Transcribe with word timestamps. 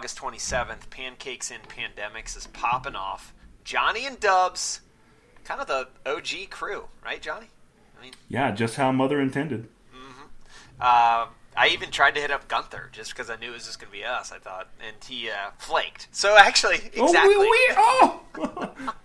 August 0.00 0.18
27th, 0.18 0.88
Pancakes 0.88 1.50
in 1.50 1.60
Pandemics 1.60 2.34
is 2.34 2.46
popping 2.46 2.94
off. 2.94 3.34
Johnny 3.64 4.06
and 4.06 4.18
Dubs, 4.18 4.80
kind 5.44 5.60
of 5.60 5.66
the 5.66 5.88
OG 6.06 6.48
crew, 6.48 6.84
right, 7.04 7.20
Johnny? 7.20 7.48
I 7.98 8.02
mean, 8.02 8.14
Yeah, 8.30 8.50
just 8.50 8.76
how 8.76 8.92
mother 8.92 9.20
intended. 9.20 9.68
uh, 10.80 11.26
I 11.54 11.68
even 11.68 11.90
tried 11.90 12.14
to 12.14 12.20
hit 12.22 12.30
up 12.30 12.48
Gunther 12.48 12.88
just 12.92 13.10
because 13.10 13.28
I 13.28 13.36
knew 13.36 13.50
it 13.50 13.52
was 13.52 13.66
just 13.66 13.78
going 13.78 13.92
to 13.92 13.98
be 13.98 14.02
us. 14.02 14.32
I 14.32 14.38
thought, 14.38 14.68
and 14.82 14.96
he 15.06 15.28
uh, 15.28 15.50
flaked. 15.58 16.08
So 16.12 16.34
actually, 16.34 16.76
exactly. 16.76 17.34
Oh, 17.76 18.20
we, 18.38 18.46
we, 18.48 18.54
oh! 18.56 18.94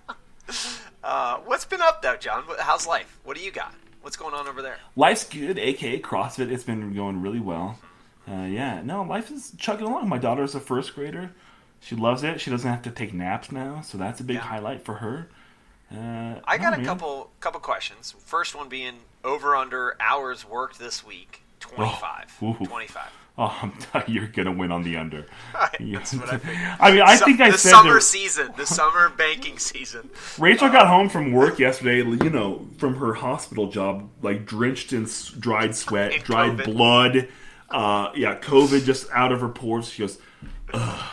Uh, 1.03 1.37
what's 1.45 1.65
been 1.65 1.81
up 1.81 2.01
though, 2.01 2.15
John? 2.15 2.43
How's 2.59 2.87
life? 2.87 3.19
What 3.25 3.35
do 3.37 3.43
you 3.43 3.51
got? 3.51 3.75
What's 4.01 4.15
going 4.15 4.33
on 4.33 4.47
over 4.47 4.61
there? 4.61 4.77
Life's 4.95 5.27
good, 5.27 5.59
aka 5.59 5.99
CrossFit. 5.99 6.51
It's 6.51 6.63
been 6.63 6.95
going 6.95 7.21
really 7.21 7.39
well. 7.39 7.77
Uh, 8.29 8.45
yeah, 8.45 8.81
no, 8.83 9.03
life 9.03 9.29
is 9.31 9.53
chugging 9.57 9.85
along. 9.87 10.09
My 10.09 10.17
daughter's 10.17 10.55
a 10.55 10.59
first 10.59 10.95
grader. 10.95 11.31
She 11.79 11.95
loves 11.95 12.23
it. 12.23 12.41
She 12.41 12.49
doesn't 12.49 12.69
have 12.69 12.81
to 12.83 12.91
take 12.91 13.13
naps 13.13 13.51
now, 13.51 13.81
so 13.81 13.97
that's 13.97 14.19
a 14.19 14.23
big 14.23 14.37
Yeah. 14.37 14.41
highlight 14.41 14.83
for 14.83 14.95
her. 14.95 15.29
Uh, 15.91 16.39
I 16.45 16.57
got 16.57 16.73
a 16.73 16.77
man. 16.77 16.85
couple 16.85 17.29
couple 17.39 17.59
questions. 17.59 18.15
First 18.25 18.55
one 18.55 18.67
being 18.69 18.95
over 19.23 19.55
under 19.55 19.95
hours 19.99 20.43
worked 20.43 20.79
this 20.79 21.05
week. 21.05 21.41
25. 21.59 22.37
Oh, 22.41 22.53
25. 22.63 23.03
Oh, 23.37 23.53
I'm 23.63 23.73
you're 24.07 24.27
gonna 24.27 24.53
win 24.53 24.71
on 24.71 24.83
the 24.83 24.95
under. 24.95 25.25
That's 25.81 26.13
what 26.13 26.29
I 26.31 26.37
figured. 26.37 26.67
I 26.79 26.91
mean, 26.93 27.01
I 27.01 27.17
Su- 27.17 27.25
think 27.25 27.41
I 27.41 27.51
the 27.51 27.57
said 27.57 27.69
summer 27.71 27.95
that 27.95 28.01
season, 28.01 28.53
the 28.55 28.65
summer 28.65 29.09
banking 29.09 29.59
season. 29.59 30.09
Rachel 30.39 30.69
got 30.69 30.87
home 30.87 31.09
from 31.09 31.33
work 31.33 31.59
yesterday. 31.59 31.97
You 31.97 32.29
know, 32.29 32.65
from 32.77 32.95
her 32.95 33.13
hospital 33.15 33.69
job, 33.69 34.09
like 34.21 34.45
drenched 34.45 34.93
in 34.93 35.03
s- 35.03 35.27
dried 35.37 35.75
sweat, 35.75 36.13
And 36.13 36.23
dried 36.23 36.51
COVID. 36.59 36.63
blood. 36.63 37.27
Uh, 37.69 38.11
yeah, 38.15 38.37
COVID 38.39 38.85
just 38.85 39.09
out 39.11 39.31
of 39.31 39.41
her 39.41 39.49
pores. 39.49 39.89
She 39.89 40.03
goes, 40.03 40.17
Ugh. 40.73 41.11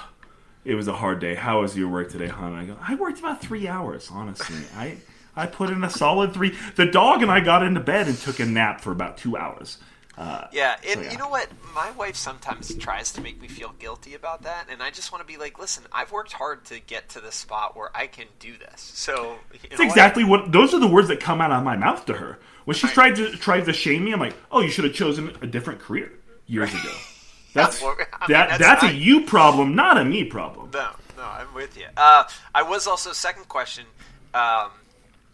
It 0.65 0.77
was 0.77 0.87
a 0.87 0.93
hard 0.93 1.19
day. 1.19 1.35
How 1.35 1.63
was 1.63 1.77
your 1.77 1.89
work 1.89 2.11
today, 2.13 2.29
hon? 2.29 2.53
I 2.55 2.65
go, 2.65 2.77
I 2.81 2.95
worked 2.95 3.19
about 3.19 3.41
three 3.41 3.67
hours, 3.67 4.09
honestly. 4.13 4.59
I 4.77 4.97
I 5.35 5.47
put 5.47 5.71
in 5.71 5.83
a 5.83 5.91
solid 5.91 6.33
three. 6.35 6.57
The 6.77 6.87
dog 6.87 7.21
and 7.23 7.31
I 7.33 7.41
got 7.41 7.65
into 7.65 7.81
bed 7.81 8.07
and 8.07 8.17
took 8.17 8.39
a 8.39 8.45
nap 8.47 8.81
for 8.81 8.93
about 8.93 9.17
two 9.19 9.37
hours. 9.37 9.79
Uh, 10.17 10.47
Yeah, 10.53 10.77
and 10.89 11.03
yeah. 11.03 11.11
you 11.11 11.19
know 11.19 11.29
what? 11.29 11.49
My 11.75 11.91
wife 11.93 12.15
sometimes 12.17 12.73
tries 12.77 13.13
to 13.15 13.23
make 13.23 13.41
me 13.41 13.49
feel 13.49 13.75
guilty 13.81 14.15
about 14.15 14.43
that, 14.43 14.67
and 14.71 14.83
I 14.83 14.91
just 14.91 15.11
want 15.11 15.27
to 15.27 15.27
be 15.27 15.37
like, 15.39 15.59
listen, 15.59 15.83
I've 15.91 16.13
worked 16.13 16.33
hard 16.33 16.65
to 16.67 16.79
get 16.79 17.09
to 17.11 17.21
the 17.21 17.33
spot 17.33 17.75
where 17.77 17.91
I 17.97 18.07
can 18.07 18.27
do 18.39 18.53
this. 18.57 18.81
So 18.95 19.39
it's 19.65 19.81
exactly 19.81 20.23
what. 20.23 20.53
Those 20.53 20.75
are 20.75 20.79
the 20.81 20.87
words 20.87 21.09
that 21.09 21.19
come 21.19 21.41
out 21.41 21.51
of 21.51 21.65
my 21.65 21.77
mouth 21.77 22.07
to 22.07 22.13
her 22.13 22.39
when 22.67 22.77
she 22.77 22.87
Right. 22.87 22.95
tried 22.95 23.17
to 23.17 23.33
tried 23.37 23.65
to 23.65 23.73
shame 23.73 24.05
me. 24.05 24.13
I'm 24.13 24.21
like, 24.21 24.37
oh, 24.53 24.61
you 24.61 24.69
should 24.69 24.85
have 24.85 24.95
chosen 24.95 25.37
a 25.43 25.47
different 25.49 25.81
career 25.81 26.13
years 26.53 26.71
ago. 26.73 26.93
That's 27.55 27.83
well, 27.83 27.95
I 27.99 27.99
mean, 27.99 28.07
that. 28.29 28.49
that's 28.59 28.59
That's, 28.59 28.83
a 28.85 28.95
you 28.95 29.23
problem, 29.27 29.75
not 29.75 29.99
a 29.99 30.05
me 30.07 30.25
problem. 30.25 30.71
No, 30.73 30.91
no, 31.19 31.23
I'm 31.23 31.53
with 31.53 31.77
you. 31.77 31.85
Uh, 31.99 32.25
I 32.55 32.63
was 32.63 32.87
also 32.87 33.13
second 33.13 33.47
question: 33.49 33.85
um, 34.33 34.71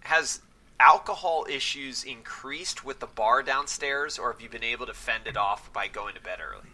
Has 0.01 0.41
alcohol 0.81 1.47
issues 1.49 2.03
increased 2.03 2.85
with 2.85 2.99
the 2.99 3.07
bar 3.07 3.45
downstairs, 3.45 4.19
or 4.19 4.33
have 4.33 4.41
you 4.41 4.49
been 4.49 4.65
able 4.65 4.87
to 4.87 4.95
fend 4.95 5.29
it 5.29 5.37
off 5.37 5.73
by 5.73 5.87
going 5.87 6.15
to 6.17 6.21
bed 6.21 6.41
early? 6.41 6.65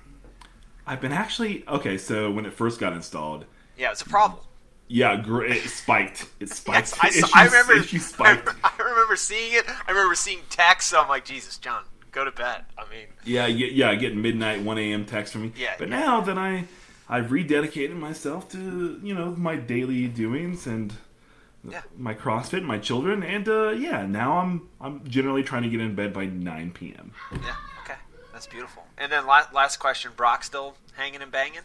I've 0.87 1.03
been 1.03 1.13
actually 1.13 1.63
okay. 1.69 1.99
So 1.99 2.31
when 2.31 2.47
it 2.47 2.55
first 2.55 2.81
got 2.81 2.95
installed, 2.95 3.45
Yeah, 3.77 3.91
it's 3.93 4.01
a 4.01 4.09
problem. 4.09 4.41
yeah, 4.89 5.23
it 5.27 5.69
spiked. 5.69 6.27
It 6.41 6.49
spiked. 6.61 6.95
Yes, 6.95 6.99
I, 7.03 7.09
Issues- 7.19 7.31
I 7.35 7.45
remember. 7.45 7.83
spiked. 7.83 8.49
I 8.65 8.73
remember 8.83 9.17
seeing 9.17 9.53
it. 9.53 9.65
I 9.69 9.91
remember 9.91 10.15
seeing 10.15 10.41
texts. 10.49 10.95
I'm 10.95 11.07
like, 11.09 11.27
Jesus, 11.27 11.59
John, 11.59 11.83
go 12.15 12.25
to 12.25 12.31
bed. 12.31 12.65
I 12.79 12.83
mean, 12.89 13.07
Yeah, 13.25 13.47
yeah, 13.47 13.67
yeah. 13.67 13.91
I 13.91 13.97
get 13.97 14.17
midnight, 14.17 14.63
one 14.63 14.79
a.m. 14.79 15.05
text 15.05 15.33
from 15.33 15.43
me. 15.43 15.53
Yeah, 15.57 15.75
but 15.79 15.89
yeah. 15.89 16.01
now 16.01 16.21
that 16.23 16.39
I, 16.39 16.65
I've 17.09 17.27
rededicated 17.27 17.97
myself 17.97 18.49
to 18.53 19.01
you 19.03 19.15
know 19.15 19.35
my 19.37 19.57
daily 19.57 20.07
doings 20.07 20.67
and 20.67 20.95
yeah. 21.69 21.83
my 21.97 22.15
CrossFit, 22.15 22.63
my 22.63 22.79
children, 22.79 23.23
and 23.23 23.49
uh, 23.49 23.71
yeah, 23.71 24.07
now 24.07 24.39
I'm 24.39 24.69
I'm 24.81 25.07
generally 25.09 25.43
trying 25.43 25.63
to 25.63 25.69
get 25.69 25.81
in 25.81 25.95
bed 25.95 26.13
by 26.13 26.27
nine 26.27 26.71
p.m. 26.71 27.13
Yeah. 27.33 27.57
Okay. 27.83 27.99
That's 28.33 28.47
beautiful. 28.47 28.85
And 28.97 29.11
then 29.11 29.27
la- 29.27 29.49
last 29.53 29.79
question: 29.79 30.13
Brock 30.17 30.45
still 30.45 30.77
hanging 30.95 31.23
and 31.23 31.33
banging? 31.33 31.63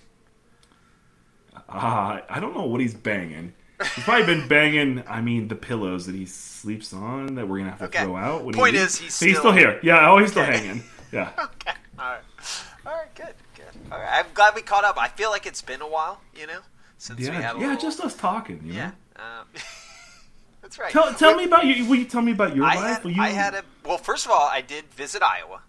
Ah, 1.68 2.22
I 2.29 2.40
don't 2.40 2.56
know 2.56 2.66
what 2.66 2.79
he's 2.81 2.94
banging. 2.94 3.53
He's 3.95 4.03
probably 4.03 4.25
been 4.25 4.47
banging. 4.47 5.03
I 5.07 5.22
mean, 5.22 5.47
the 5.47 5.56
pillows 5.56 6.06
that 6.07 6.16
he 6.16 6.25
sleeps 6.25 6.94
on 6.94 7.35
that 7.35 7.47
we're 7.47 7.59
gonna 7.59 7.69
have 7.72 7.79
to 7.79 7.85
Okay. 7.85 8.03
throw 8.03 8.17
out. 8.17 8.44
When 8.44 8.53
Point 8.53 8.75
he 8.75 8.81
is, 8.81 8.97
he's 8.97 9.19
he's 9.19 9.38
still- 9.38 9.40
still 9.40 9.51
here. 9.53 9.79
Yeah, 9.84 10.09
oh, 10.12 10.17
he's 10.19 10.31
still 10.31 10.44
hanging. 10.44 10.84
Yeah. 11.12 11.31
Okay. 11.44 11.72
All 11.97 12.06
right. 12.12 12.22
All 12.85 12.94
right. 12.94 13.13
Good. 13.16 13.34
Good. 13.56 13.66
All 13.91 14.00
right. 14.00 14.19
I'm 14.25 14.31
glad 14.34 14.56
we 14.56 14.62
caught 14.62 14.84
up. 14.85 14.97
I 14.97 15.07
feel 15.07 15.29
like 15.31 15.45
it's 15.45 15.62
been 15.62 15.81
a 15.81 15.88
while. 15.88 16.22
You 16.38 16.47
know, 16.47 16.59
since 16.97 17.19
we 17.19 17.25
Yeah, 17.25 17.34
had 17.34 17.56
a 17.56 17.59
yeah, 17.59 17.67
little- 17.67 17.81
just 17.81 18.00
us 18.01 18.16
talking. 18.16 18.62
You 18.66 18.73
yeah. 18.73 18.91
know? 19.17 19.23
Um, 19.23 19.45
that's 20.61 20.78
right. 20.79 20.91
Tell, 20.91 21.13
tell 21.13 21.35
me 21.35 21.46
about 21.46 21.66
you. 21.66 21.85
Will 21.85 21.96
you 21.97 22.06
tell 22.06 22.22
me 22.22 22.31
about 22.31 22.56
your 22.56 22.66
I 22.66 22.75
life? 22.75 23.03
had, 23.03 23.11
you? 23.16 23.22
I 23.22 23.29
had 23.29 23.53
a 23.56 23.63
well. 23.85 23.97
First 23.97 24.25
of 24.25 24.31
all, 24.31 24.47
I 24.47 24.61
did 24.61 24.85
visit 24.94 25.22
Iowa, 25.23 25.61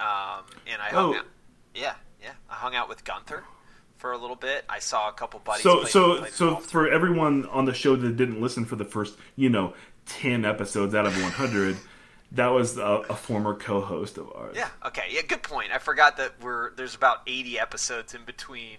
um, 0.00 0.44
and 0.66 0.80
I 0.80 0.88
hung 0.90 1.14
Oh. 1.14 1.18
out. 1.18 1.26
Yeah, 1.74 1.94
yeah. 2.22 2.30
I 2.50 2.54
hung 2.54 2.74
out 2.74 2.88
with 2.88 3.04
Gunther 3.04 3.44
for 3.98 4.12
a 4.12 4.18
little 4.18 4.36
bit. 4.36 4.64
I 4.68 4.78
saw 4.78 5.08
a 5.08 5.12
couple 5.12 5.40
buddies. 5.40 5.62
so 5.62 5.80
play, 5.80 5.90
so 5.90 6.16
play 6.18 6.30
so 6.30 6.56
for 6.56 6.88
everyone 6.88 7.46
on 7.46 7.64
the 7.66 7.74
show 7.74 7.96
that 7.96 8.16
didn't 8.16 8.40
listen 8.40 8.64
for 8.64 8.76
the 8.76 8.84
first 8.84 9.16
you 9.36 9.48
know 9.50 9.74
10 10.06 10.44
episodes 10.44 10.94
out 10.94 11.04
of 11.06 11.12
100 11.20 11.76
that 12.32 12.48
was 12.48 12.76
a, 12.78 12.82
a 13.10 13.14
former 13.16 13.54
co-host 13.54 14.16
of 14.18 14.30
ours 14.34 14.54
Yeah. 14.56 14.68
Okay. 14.86 15.04
Yeah. 15.10 15.22
Good 15.22 15.42
point. 15.42 15.68
I 15.72 15.78
forgot 15.78 16.16
that 16.18 16.34
we're 16.40 16.72
there's 16.74 16.94
about 16.94 17.22
80 17.26 17.58
episodes 17.58 18.14
in 18.14 18.24
between 18.24 18.76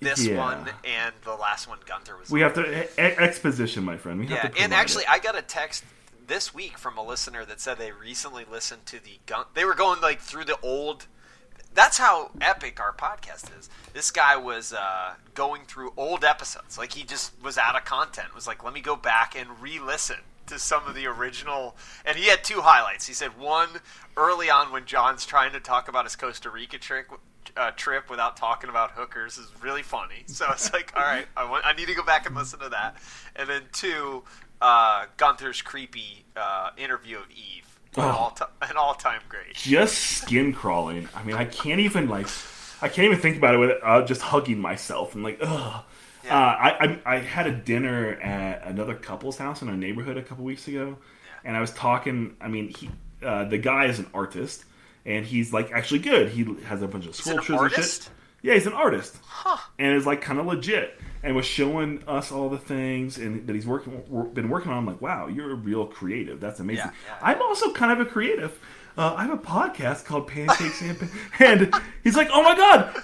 this 0.00 0.24
Yeah. 0.26 0.36
one 0.38 0.68
and 0.84 1.14
the 1.24 1.34
last 1.34 1.68
one 1.68 1.78
Gunther 1.86 2.16
was. 2.18 2.30
we 2.30 2.42
on. 2.42 2.50
have 2.54 2.64
to 2.64 2.84
e- 2.84 2.88
exposition 3.18 3.84
my 3.84 3.96
friend 3.96 4.18
we 4.20 4.26
have 4.28 4.44
Yeah, 4.44 4.50
to 4.50 4.60
and 4.62 4.72
actually, 4.74 5.02
it. 5.04 5.10
I 5.10 5.18
got 5.18 5.36
a 5.36 5.42
text 5.42 5.84
this 6.26 6.54
week 6.54 6.78
from 6.78 6.96
a 6.98 7.02
listener 7.02 7.44
that 7.44 7.60
said 7.60 7.78
they 7.78 7.92
recently 7.92 8.44
listened 8.50 8.86
to 8.86 9.02
the 9.02 9.18
gun. 9.26 9.44
They 9.54 9.64
were 9.64 9.74
going 9.74 10.00
like 10.00 10.20
through 10.20 10.44
the 10.44 10.58
old. 10.62 11.06
That's 11.74 11.98
how 11.98 12.30
epic 12.40 12.80
our 12.80 12.92
podcast 12.92 13.56
is. 13.58 13.70
This 13.92 14.10
guy 14.10 14.36
was 14.36 14.72
uh, 14.72 15.14
going 15.34 15.62
through 15.66 15.92
old 15.96 16.24
episodes. 16.24 16.76
Like 16.76 16.92
he 16.92 17.04
just 17.04 17.32
was 17.42 17.56
out 17.56 17.76
of 17.76 17.84
content. 17.84 18.34
Was 18.34 18.46
like, 18.46 18.64
let 18.64 18.74
me 18.74 18.80
go 18.80 18.96
back 18.96 19.38
and 19.38 19.48
re-listen 19.60 20.18
to 20.46 20.58
some 20.58 20.86
of 20.86 20.94
the 20.94 21.06
original. 21.06 21.76
And 22.04 22.16
he 22.16 22.26
had 22.26 22.44
two 22.44 22.60
highlights. 22.60 23.06
He 23.06 23.14
said 23.14 23.38
one 23.38 23.68
early 24.16 24.50
on 24.50 24.72
when 24.72 24.84
John's 24.84 25.24
trying 25.24 25.52
to 25.52 25.60
talk 25.60 25.88
about 25.88 26.04
his 26.04 26.16
Costa 26.16 26.50
Rica 26.50 26.78
trick. 26.78 27.06
Uh, 27.56 27.72
trip 27.72 28.08
without 28.08 28.36
talking 28.36 28.70
about 28.70 28.92
hookers 28.92 29.36
is 29.36 29.50
really 29.60 29.82
funny. 29.82 30.22
So 30.26 30.46
it's 30.50 30.72
like, 30.74 30.92
all 30.94 31.02
right, 31.02 31.26
I 31.36 31.48
want, 31.50 31.66
I 31.66 31.72
need 31.72 31.88
to 31.88 31.94
go 31.94 32.04
back 32.04 32.26
and 32.26 32.34
listen 32.36 32.60
to 32.60 32.68
that. 32.68 32.96
And 33.34 33.48
then 33.48 33.62
two, 33.72 34.22
uh, 34.60 35.06
Gunther's 35.16 35.62
creepy 35.62 36.24
uh, 36.36 36.70
interview 36.76 37.18
of 37.18 37.30
Eve, 37.30 37.69
an 37.96 38.02
Oh. 38.04 38.08
all 38.08 38.30
ti- 38.30 38.44
an 38.62 38.76
all 38.76 38.94
time 38.94 39.20
great. 39.28 39.54
just 39.54 39.94
skin 39.98 40.52
crawling 40.52 41.08
i 41.14 41.22
mean 41.24 41.34
i 41.36 41.44
can't 41.44 41.80
even 41.80 42.08
like 42.08 42.26
i 42.80 42.88
can't 42.88 43.06
even 43.06 43.18
think 43.18 43.36
about 43.36 43.54
it 43.54 43.58
without 43.58 44.06
just 44.06 44.20
hugging 44.20 44.58
myself 44.60 45.14
and 45.14 45.24
like 45.24 45.38
ugh 45.40 45.82
Yeah. 46.24 46.36
Uh, 46.36 46.40
I, 46.40 46.70
I 47.06 47.14
I 47.14 47.18
had 47.20 47.46
a 47.46 47.50
dinner 47.52 48.12
at 48.20 48.66
another 48.66 48.94
couple's 48.94 49.38
house 49.38 49.62
in 49.62 49.68
our 49.70 49.76
neighborhood 49.76 50.18
a 50.18 50.22
couple 50.22 50.44
weeks 50.44 50.68
ago, 50.68 50.98
and 51.44 51.56
I 51.56 51.60
was 51.62 51.70
talking. 51.70 52.36
I 52.42 52.48
mean, 52.48 52.68
he 52.68 52.90
uh, 53.24 53.44
the 53.44 53.56
guy 53.56 53.86
is 53.86 53.98
an 53.98 54.06
artist, 54.12 54.66
and 55.06 55.24
he's 55.24 55.50
like 55.54 55.72
actually 55.72 56.00
good. 56.00 56.28
He 56.28 56.44
has 56.66 56.82
a 56.82 56.86
bunch 56.88 57.06
of 57.06 57.16
He's 57.16 57.26
an 57.26 57.42
sculptures 57.42 57.72
and 57.72 57.84
shit. 57.84 58.10
Yeah, 58.42 58.54
he's 58.54 58.66
an 58.66 58.72
artist, 58.72 59.16
Huh. 59.22 59.58
and 59.78 59.94
is 59.94 60.06
like 60.06 60.20
kind 60.22 60.38
of 60.38 60.46
legit, 60.46 60.98
and 61.22 61.36
was 61.36 61.44
showing 61.46 62.02
us 62.08 62.32
all 62.32 62.48
the 62.48 62.58
things 62.58 63.18
and 63.18 63.46
that 63.46 63.54
he's 63.54 63.66
working 63.66 64.02
been 64.32 64.48
working 64.48 64.72
on. 64.72 64.78
I'm 64.78 64.86
like, 64.86 65.00
wow, 65.02 65.26
you're 65.28 65.50
a 65.52 65.54
real 65.54 65.86
creative. 65.86 66.40
That's 66.40 66.60
amazing. 66.60 66.86
Yeah, 66.86 66.92
yeah. 67.06 67.18
I'm 67.22 67.42
also 67.42 67.72
kind 67.72 67.92
of 67.92 68.06
a 68.06 68.10
creative. 68.10 68.58
Uh, 68.98 69.14
I 69.16 69.22
have 69.24 69.32
a 69.32 69.42
podcast 69.42 70.04
called 70.04 70.26
Pancakes 70.26 70.82
and 70.82 71.10
and 71.38 71.74
he's 72.02 72.16
like, 72.16 72.28
oh 72.32 72.42
my 72.42 72.56
god. 72.56 72.94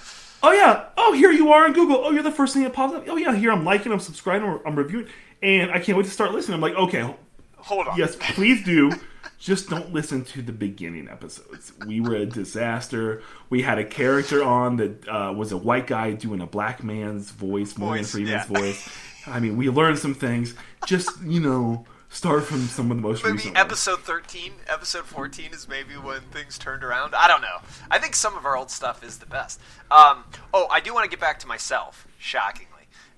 Oh 0.43 0.51
yeah! 0.51 0.85
Oh, 0.97 1.13
here 1.13 1.31
you 1.31 1.51
are 1.51 1.65
on 1.65 1.73
Google. 1.73 1.97
Oh, 1.97 2.11
you're 2.11 2.21
the 2.21 2.29
first 2.31 2.53
thing 2.53 2.61
that 2.63 2.73
pops 2.73 2.93
up. 2.93 3.05
Oh 3.09 3.17
yeah, 3.17 3.33
here 3.35 3.51
I'm 3.51 3.65
liking, 3.65 3.91
I'm 3.91 3.99
subscribing, 3.99 4.59
I'm 4.65 4.75
reviewing, 4.75 5.07
and 5.41 5.71
I 5.71 5.79
can't 5.79 5.97
wait 5.97 6.05
to 6.05 6.11
start 6.11 6.31
listening. 6.31 6.53
I'm 6.55 6.61
like, 6.61 6.75
okay, 6.75 7.15
Hold 7.57 7.87
on. 7.87 7.97
yes, 7.97 8.15
please 8.19 8.63
do. 8.63 8.91
Just 9.39 9.69
don't 9.69 9.93
listen 9.93 10.23
to 10.25 10.41
the 10.41 10.51
beginning 10.51 11.07
episodes. 11.09 11.71
We 11.85 12.01
were 12.01 12.15
a 12.15 12.25
disaster. 12.25 13.21
We 13.49 13.61
had 13.61 13.77
a 13.77 13.85
character 13.85 14.43
on 14.43 14.77
that 14.77 15.07
uh, 15.07 15.33
was 15.35 15.51
a 15.51 15.57
white 15.57 15.85
guy 15.87 16.11
doing 16.13 16.41
a 16.41 16.47
black 16.47 16.83
man's 16.83 17.29
voice, 17.29 17.77
Morgan 17.77 18.03
Voice, 18.03 18.11
Freeman's 18.11 18.49
yeah. 18.49 18.59
voice. 18.59 18.89
I 19.27 19.39
mean, 19.39 19.55
we 19.57 19.69
learned 19.69 19.99
some 19.99 20.15
things. 20.15 20.55
Just 20.87 21.21
you 21.21 21.39
know, 21.39 21.85
start 22.09 22.45
from 22.45 22.61
some 22.61 22.89
of 22.89 22.97
the 22.97 23.03
most 23.03 23.23
Maybe 23.23 23.33
recent. 23.33 23.55
ones. 23.55 23.65
episode 23.65 23.99
13, 23.99 24.53
episode 24.67 25.05
14 25.05 25.51
is 25.53 25.67
maybe 25.67 25.93
when 25.93 26.21
things 26.21 26.57
turned 26.57 26.83
around. 26.83 27.13
I 27.13 27.27
don't 27.27 27.41
know. 27.41 27.57
I 27.91 27.99
think 27.99 28.15
some 28.15 28.35
of 28.37 28.45
our 28.45 28.57
old 28.57 28.71
stuff 28.71 29.03
is 29.03 29.19
the 29.19 29.25
best. 29.27 29.59
Um, 29.91 30.23
oh, 30.53 30.67
I 30.71 30.79
do 30.79 30.93
want 30.93 31.03
to 31.03 31.09
get 31.09 31.19
back 31.19 31.39
to 31.39 31.47
myself, 31.47 32.07
shockingly. 32.17 32.71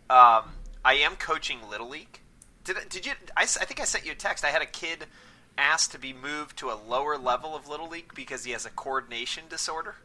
Um, 0.09 0.51
I 0.83 0.95
am 0.95 1.15
coaching 1.15 1.59
Little 1.69 1.89
League. 1.89 2.19
Did, 2.65 2.77
I- 2.77 2.83
did 2.89 3.05
you? 3.05 3.13
I 3.37 3.45
think 3.45 3.79
I 3.79 3.85
sent 3.85 4.05
you 4.05 4.11
a 4.11 4.15
text. 4.15 4.43
I 4.43 4.49
had 4.49 4.61
a 4.61 4.65
kid 4.67 5.05
asked 5.59 5.91
to 5.91 5.99
be 5.99 6.13
moved 6.13 6.57
to 6.57 6.69
a 6.71 6.75
lower 6.75 7.17
level 7.17 7.55
of 7.55 7.67
Little 7.67 7.89
League 7.89 8.13
because 8.15 8.43
he 8.45 8.51
has 8.53 8.65
a 8.65 8.69
coordination 8.69 9.43
disorder. 9.49 9.95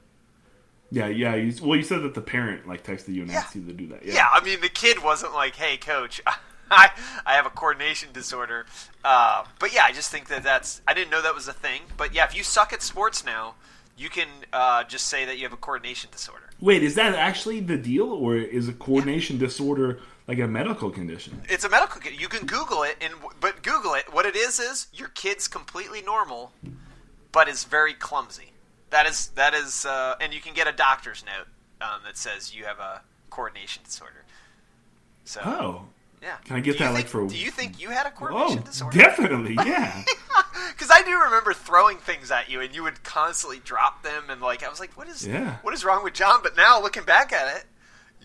Yeah, 0.91 1.07
yeah. 1.09 1.35
You, 1.35 1.55
well, 1.63 1.77
you 1.77 1.83
said 1.83 2.03
that 2.03 2.15
the 2.15 2.21
parent 2.21 2.69
like 2.69 2.85
texted 2.85 3.15
you 3.15 3.23
and 3.23 3.31
Yeah. 3.31 3.39
asked 3.39 3.55
you 3.57 3.65
to 3.65 3.73
do 3.73 3.87
that. 3.89 4.05
Yeah. 4.05 4.29
I 4.33 4.45
mean 4.45 4.61
the 4.61 4.69
kid 4.69 5.03
wasn't 5.03 5.33
like, 5.33 5.57
"Hey, 5.57 5.77
coach, 5.77 6.21
I 6.71 6.91
I 7.25 7.35
have 7.35 7.47
a 7.47 7.51
coordination 7.51 8.11
disorder." 8.13 8.67
Uh, 9.05 9.45
but 9.59 9.73
yeah, 9.75 9.85
I 9.85 9.93
just 9.93 10.11
think 10.11 10.29
that 10.29 10.43
that's 10.43 10.83
I 10.87 10.95
didn't 10.95 11.11
know 11.11 11.23
that 11.23 11.35
was 11.35 11.49
a 11.49 11.53
thing. 11.53 11.83
But 11.97 12.15
yeah, 12.15 12.25
if 12.25 12.37
you 12.37 12.43
suck 12.43 12.73
at 12.73 12.83
sports 12.83 13.25
now, 13.25 13.55
you 13.97 14.09
can 14.11 14.29
uh, 14.53 14.85
just 14.85 15.07
say 15.09 15.25
that 15.25 15.37
you 15.39 15.45
have 15.45 15.53
a 15.53 15.57
coordination 15.57 16.11
disorder. 16.11 16.51
Wait, 16.61 16.83
is 16.83 16.95
that 16.97 17.15
actually 17.15 17.61
the 17.61 17.77
deal, 17.77 18.09
or 18.11 18.37
is 18.37 18.69
a 18.69 18.73
coordination 18.73 19.39
disorder 19.39 20.01
like 20.27 20.39
a 20.39 20.47
medical 20.49 20.91
condition? 20.91 21.43
It's 21.49 21.65
a 21.65 21.69
medical. 21.69 22.01
You 22.11 22.29
can 22.29 22.47
Google 22.47 22.83
it, 22.83 22.97
and 23.01 23.15
but 23.41 23.63
Google 23.63 23.95
it. 23.95 24.13
What 24.13 24.27
it 24.27 24.37
is 24.37 24.59
is 24.61 24.87
your 24.93 25.09
kid's 25.09 25.49
completely 25.49 26.01
normal, 26.03 26.53
but 27.33 27.49
is 27.49 27.65
very 27.65 27.95
clumsy. 27.95 28.53
That 28.91 29.07
is 29.07 29.29
that 29.29 29.55
is, 29.55 29.85
uh, 29.87 30.15
and 30.21 30.33
you 30.33 30.41
can 30.41 30.55
get 30.55 30.67
a 30.69 30.73
doctor's 30.73 31.25
note 31.25 31.49
um, 31.87 32.01
that 32.05 32.17
says 32.17 32.55
you 32.55 32.65
have 32.65 32.79
a 32.79 33.03
coordination 33.31 33.83
disorder. 33.85 34.25
So 35.25 35.41
Oh, 35.45 35.83
yeah, 36.23 36.37
Can 36.45 36.57
I 36.57 36.61
get 36.61 36.79
that, 36.79 36.93
like, 36.95 37.09
think- 37.09 37.09
for- 37.09 37.27
Do 37.27 37.37
you 37.39 37.51
think 37.51 37.81
you 37.81 37.91
had 37.91 38.07
a 38.07 38.11
coordination 38.11 38.61
oh, 38.61 38.67
disorder? 38.67 38.97
definitely, 38.99 39.55
yeah. 39.67 40.03
Because 40.71 40.91
I 40.91 41.03
do 41.03 41.19
remember 41.21 41.53
throwing 41.53 41.99
things 41.99 42.31
at 42.31 42.49
you, 42.51 42.61
and 42.61 42.75
you 42.75 42.83
would 42.83 43.03
constantly 43.05 43.59
drop 43.65 44.03
them, 44.03 44.25
and 44.31 44.41
like 44.41 44.63
I 44.63 44.69
was 44.69 44.81
like, 44.81 44.97
"What 44.97 45.09
is 45.09 45.27
Yeah. 45.27 45.57
what 45.63 45.75
is 45.75 45.85
wrong 45.85 46.05
with 46.05 46.15
John?" 46.15 46.41
But 46.43 46.57
now 46.57 46.81
looking 46.81 47.05
back 47.05 47.33
at 47.33 47.57
it, 47.57 47.65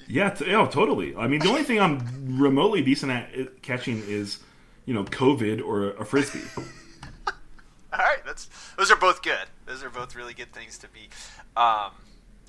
Yeah, 0.10 0.32
t- 0.32 0.54
oh, 0.56 0.66
totally. 0.66 1.16
I 1.16 1.28
mean, 1.28 1.40
the 1.40 1.50
only 1.50 1.64
thing 1.64 1.80
I'm 1.80 2.40
remotely 2.42 2.82
decent 2.82 3.12
at 3.12 3.62
catching 3.62 4.02
is, 4.08 4.40
you 4.86 4.94
know, 4.94 5.04
COVID 5.04 5.64
or 5.64 5.92
a 5.92 6.04
frisbee. 6.04 6.42
All 7.28 8.00
right, 8.00 8.24
that's 8.26 8.50
those 8.78 8.92
are 8.92 8.96
both 8.96 9.22
good. 9.22 9.46
Those 9.66 9.84
are 9.84 9.90
both 9.90 10.16
really 10.16 10.34
good 10.34 10.52
things 10.52 10.78
to 10.80 10.88
be 10.90 11.10
um, 11.56 11.92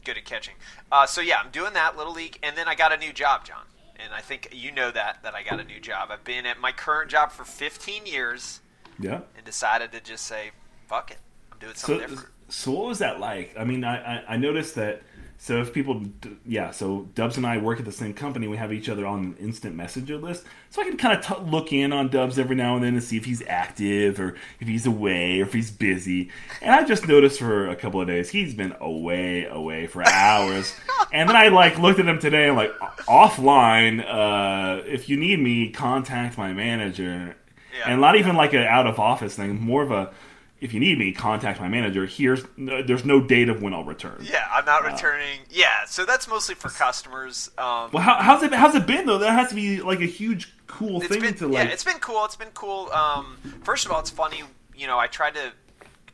good 0.05 0.17
at 0.17 0.25
catching. 0.25 0.55
Uh, 0.91 1.07
so 1.07 1.21
yeah, 1.21 1.37
I'm 1.43 1.51
doing 1.51 1.75
that 1.75 1.97
little 1.97 2.13
league, 2.15 2.39
and 2.43 2.57
then 2.57 2.67
I 2.67 2.75
got 2.75 2.93
a 2.93 2.97
new 2.97 3.13
job, 3.13 3.45
John. 3.45 3.63
And 4.03 4.15
I 4.15 4.21
think 4.21 4.49
you 4.53 4.73
know 4.73 4.91
that 4.91 5.23
that 5.23 5.35
I 5.35 5.43
got 5.43 5.61
a 5.61 5.65
new 5.65 5.81
job. 5.81 6.09
I've 6.11 6.25
been 6.25 6.47
at 6.47 6.59
my 6.61 6.73
current 6.73 7.11
job 7.11 7.31
for 7.31 7.45
15 7.45 8.07
years, 8.07 8.61
Yeah. 8.99 9.21
and 9.37 9.45
decided 9.45 9.93
to 9.93 10.01
just 10.01 10.25
say, 10.27 10.53
"Fuck 10.89 11.11
it, 11.11 11.19
I'm 11.53 11.59
doing 11.59 11.75
So, 11.75 11.87
something 11.89 12.09
different." 12.09 12.29
so 12.49 12.71
what 12.73 12.87
was 12.87 12.99
that 13.01 13.21
like? 13.21 13.55
I 13.59 13.65
mean, 13.65 13.85
I, 13.85 14.17
I, 14.19 14.25
I 14.31 14.37
noticed 14.39 14.75
that. 14.77 15.03
So 15.43 15.59
if 15.63 15.73
people, 15.73 16.03
yeah, 16.45 16.71
so 16.71 17.09
Dubs 17.15 17.39
and 17.39 17.47
I 17.47 17.57
work 17.57 17.79
at 17.79 17.87
the 17.87 17.93
same 17.93 18.13
company. 18.13 18.47
We 18.47 18.59
have 18.59 18.75
each 18.75 18.91
other 18.91 19.07
on 19.07 19.21
an 19.21 19.37
instant 19.41 19.75
messenger 19.75 20.19
list, 20.19 20.45
so 20.69 20.83
I 20.83 20.85
can 20.85 20.99
kind 20.99 21.19
of 21.19 21.25
t- 21.25 21.51
look 21.51 21.73
in 21.73 21.95
on 21.95 22.09
Dubs 22.09 22.39
every 22.39 22.55
now 22.55 22.75
and 22.75 22.85
then 22.85 22.93
and 22.93 23.03
see 23.03 23.17
if 23.17 23.25
he's 23.25 23.43
active 23.47 24.21
or 24.21 24.37
if 24.61 24.69
he's 24.69 24.85
away 24.85 25.41
or 25.41 25.45
if 25.45 25.55
he's 25.55 25.71
busy. 25.71 26.29
And 26.61 26.73
I 26.73 26.85
just 26.85 27.09
noticed 27.09 27.39
for 27.39 27.69
a 27.69 27.75
couple 27.75 28.03
of 28.03 28.07
days 28.07 28.29
he's 28.29 28.53
been 28.53 28.75
away, 28.81 29.47
away 29.47 29.87
for 29.87 30.07
hours. 30.07 30.75
and 31.13 31.27
then 31.27 31.37
I 31.37 31.49
like 31.49 31.79
looked 31.79 32.01
at 32.01 32.07
him 32.07 32.19
today. 32.19 32.51
I'm 32.51 32.57
like, 32.57 32.77
offline. 33.09 34.05
Uh, 34.07 34.83
if 34.85 35.09
you 35.09 35.17
need 35.17 35.41
me, 35.41 35.71
contact 35.71 36.37
my 36.37 36.53
manager. 36.53 37.35
Yeah. 37.79 37.93
And 37.93 38.03
not 38.03 38.17
even 38.17 38.37
like 38.37 38.53
an 38.53 38.65
out 38.65 38.87
of 38.87 38.99
office 38.99 39.37
thing, 39.37 39.59
more 39.59 39.83
of 39.83 39.91
a 39.91 40.13
if 40.61 40.75
you 40.75 40.81
need 40.81 40.99
me, 40.99 41.13
contact 41.13 41.61
my 41.61 41.69
manager. 41.69 42.07
Here's 42.07 42.45
there's 42.57 43.05
no 43.05 43.21
date 43.21 43.49
of 43.49 43.63
when 43.63 43.73
I'll 43.75 43.85
return. 43.85 44.21
Yeah, 44.23 44.47
I'm 44.53 44.65
not 44.65 44.85
returning. 44.85 45.41
Yeah, 45.51 45.85
so 45.87 46.05
that's 46.05 46.29
mostly 46.29 46.55
for 46.55 46.69
customers. 46.69 47.51
Um, 47.57 47.91
Well, 47.93 48.03
how, 48.03 48.17
how's 48.17 48.43
it 48.43 48.53
how's 48.53 48.75
it 48.75 48.87
been 48.87 49.07
though? 49.07 49.19
That 49.19 49.33
has 49.33 49.49
to 49.49 49.55
be 49.55 49.81
like 49.81 50.01
a 50.01 50.07
huge 50.07 50.53
cool 50.67 51.01
thing 51.01 51.21
been 51.21 51.35
to 51.35 51.47
like. 51.49 51.67
yeah, 51.67 51.73
it's 51.73 51.85
been 51.85 51.99
cool. 51.99 52.25
It's 52.25 52.37
been 52.37 52.49
cool. 52.55 52.91
Um, 52.93 53.39
first 53.65 53.87
of 53.87 53.93
all, 53.93 54.01
it's 54.01 54.11
funny. 54.11 54.43
You 54.77 54.87
know, 54.87 54.99
I 54.99 55.07
tried 55.07 55.35
to 55.35 55.53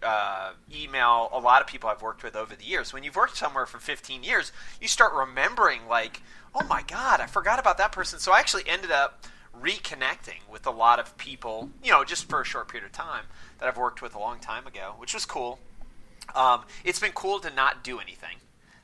uh, 0.03 0.53
email 0.75 1.29
a 1.33 1.39
lot 1.41 1.61
of 1.61 1.67
people 1.67 1.91
I've 1.91 2.03
worked 2.03 2.23
with 2.23 2.37
over 2.37 2.55
the 2.55 2.65
years. 2.65 2.93
When 2.93 3.03
you've 3.03 3.17
worked 3.17 3.37
somewhere 3.37 3.67
for 3.67 3.79
15 3.79 4.23
years, 4.23 4.53
you 4.81 4.89
start 4.89 5.13
remembering 5.15 5.87
like, 5.89 6.23
oh 6.55 6.65
my 6.69 6.83
god, 6.83 7.21
I 7.21 7.27
forgot 7.27 7.59
about 7.59 7.79
that 7.79 7.93
person. 7.93 8.19
So 8.19 8.33
I 8.33 8.39
actually 8.39 8.65
ended 8.67 8.91
up 8.91 9.25
reconnecting 9.63 10.49
with 10.51 10.67
a 10.67 10.71
lot 10.71 10.99
of 10.99 11.17
people. 11.19 11.71
You 11.83 11.93
know, 11.93 12.05
just 12.05 12.29
for 12.29 12.41
a 12.41 12.45
short 12.45 12.69
period 12.69 12.87
of 12.87 12.93
time 12.93 13.25
that 13.59 13.69
I've 13.69 13.77
worked 13.77 14.03
with 14.03 14.15
a 14.15 14.19
long 14.19 14.39
time 14.39 14.67
ago, 14.67 14.95
which 14.99 15.15
was 15.15 15.25
cool. 15.25 15.59
Um, 16.35 16.65
it's 16.85 17.01
been 17.01 17.13
cool 17.13 17.39
to 17.41 17.51
not 17.51 17.85
do 17.85 17.99
anything. 17.99 18.37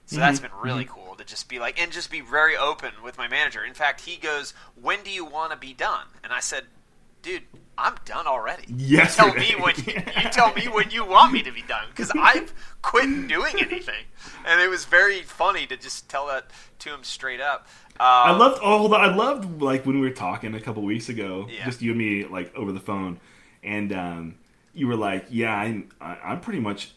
So 0.06 0.16
that's 0.16 0.40
been 0.40 0.50
really 0.62 0.84
cool 0.84 1.14
to 1.14 1.24
just 1.24 1.48
be 1.48 1.58
like, 1.58 1.80
and 1.80 1.90
just 1.90 2.10
be 2.10 2.20
very 2.20 2.54
open 2.54 2.90
with 3.02 3.16
my 3.16 3.28
manager. 3.28 3.64
In 3.64 3.72
fact, 3.72 4.02
he 4.02 4.16
goes, 4.16 4.52
"When 4.74 5.02
do 5.02 5.10
you 5.10 5.24
want 5.24 5.52
to 5.52 5.56
be 5.56 5.72
done?" 5.72 6.06
And 6.22 6.32
I 6.34 6.40
said, 6.40 6.66
"Dude, 7.22 7.42
I'm 7.78 7.94
done 8.04 8.26
already. 8.26 8.64
You 8.68 8.98
tell 9.06 9.32
me 9.34 9.54
when 9.58 9.74
you 9.86 9.94
tell 10.32 10.52
me 10.54 10.68
when 10.68 10.90
you 10.90 11.04
want 11.04 11.32
me 11.32 11.42
to 11.42 11.52
be 11.52 11.62
done 11.62 11.86
because 11.90 12.12
I've 12.18 12.52
quit 12.82 13.28
doing 13.28 13.54
anything." 13.58 14.04
And 14.46 14.60
it 14.60 14.68
was 14.68 14.84
very 14.84 15.22
funny 15.22 15.66
to 15.66 15.76
just 15.76 16.08
tell 16.08 16.26
that 16.26 16.50
to 16.80 16.90
him 16.92 17.02
straight 17.04 17.40
up. 17.40 17.66
Um, 18.00 18.06
I 18.08 18.30
loved 18.32 18.58
hold 18.62 18.92
on, 18.94 19.00
I 19.00 19.14
loved 19.14 19.62
like 19.62 19.86
when 19.86 19.96
we 20.00 20.06
were 20.08 20.14
talking 20.14 20.54
a 20.54 20.60
couple 20.60 20.82
weeks 20.82 21.08
ago, 21.08 21.46
Yeah. 21.50 21.64
just 21.64 21.80
you 21.82 21.90
and 21.92 21.98
me 21.98 22.24
like 22.24 22.54
over 22.56 22.72
the 22.72 22.80
phone, 22.80 23.20
and 23.62 23.92
um, 23.92 24.34
you 24.74 24.86
were 24.88 24.96
like, 24.96 25.26
"Yeah, 25.30 25.54
I'm 25.54 25.90
I'm 26.00 26.40
pretty 26.40 26.60
much." 26.60 26.92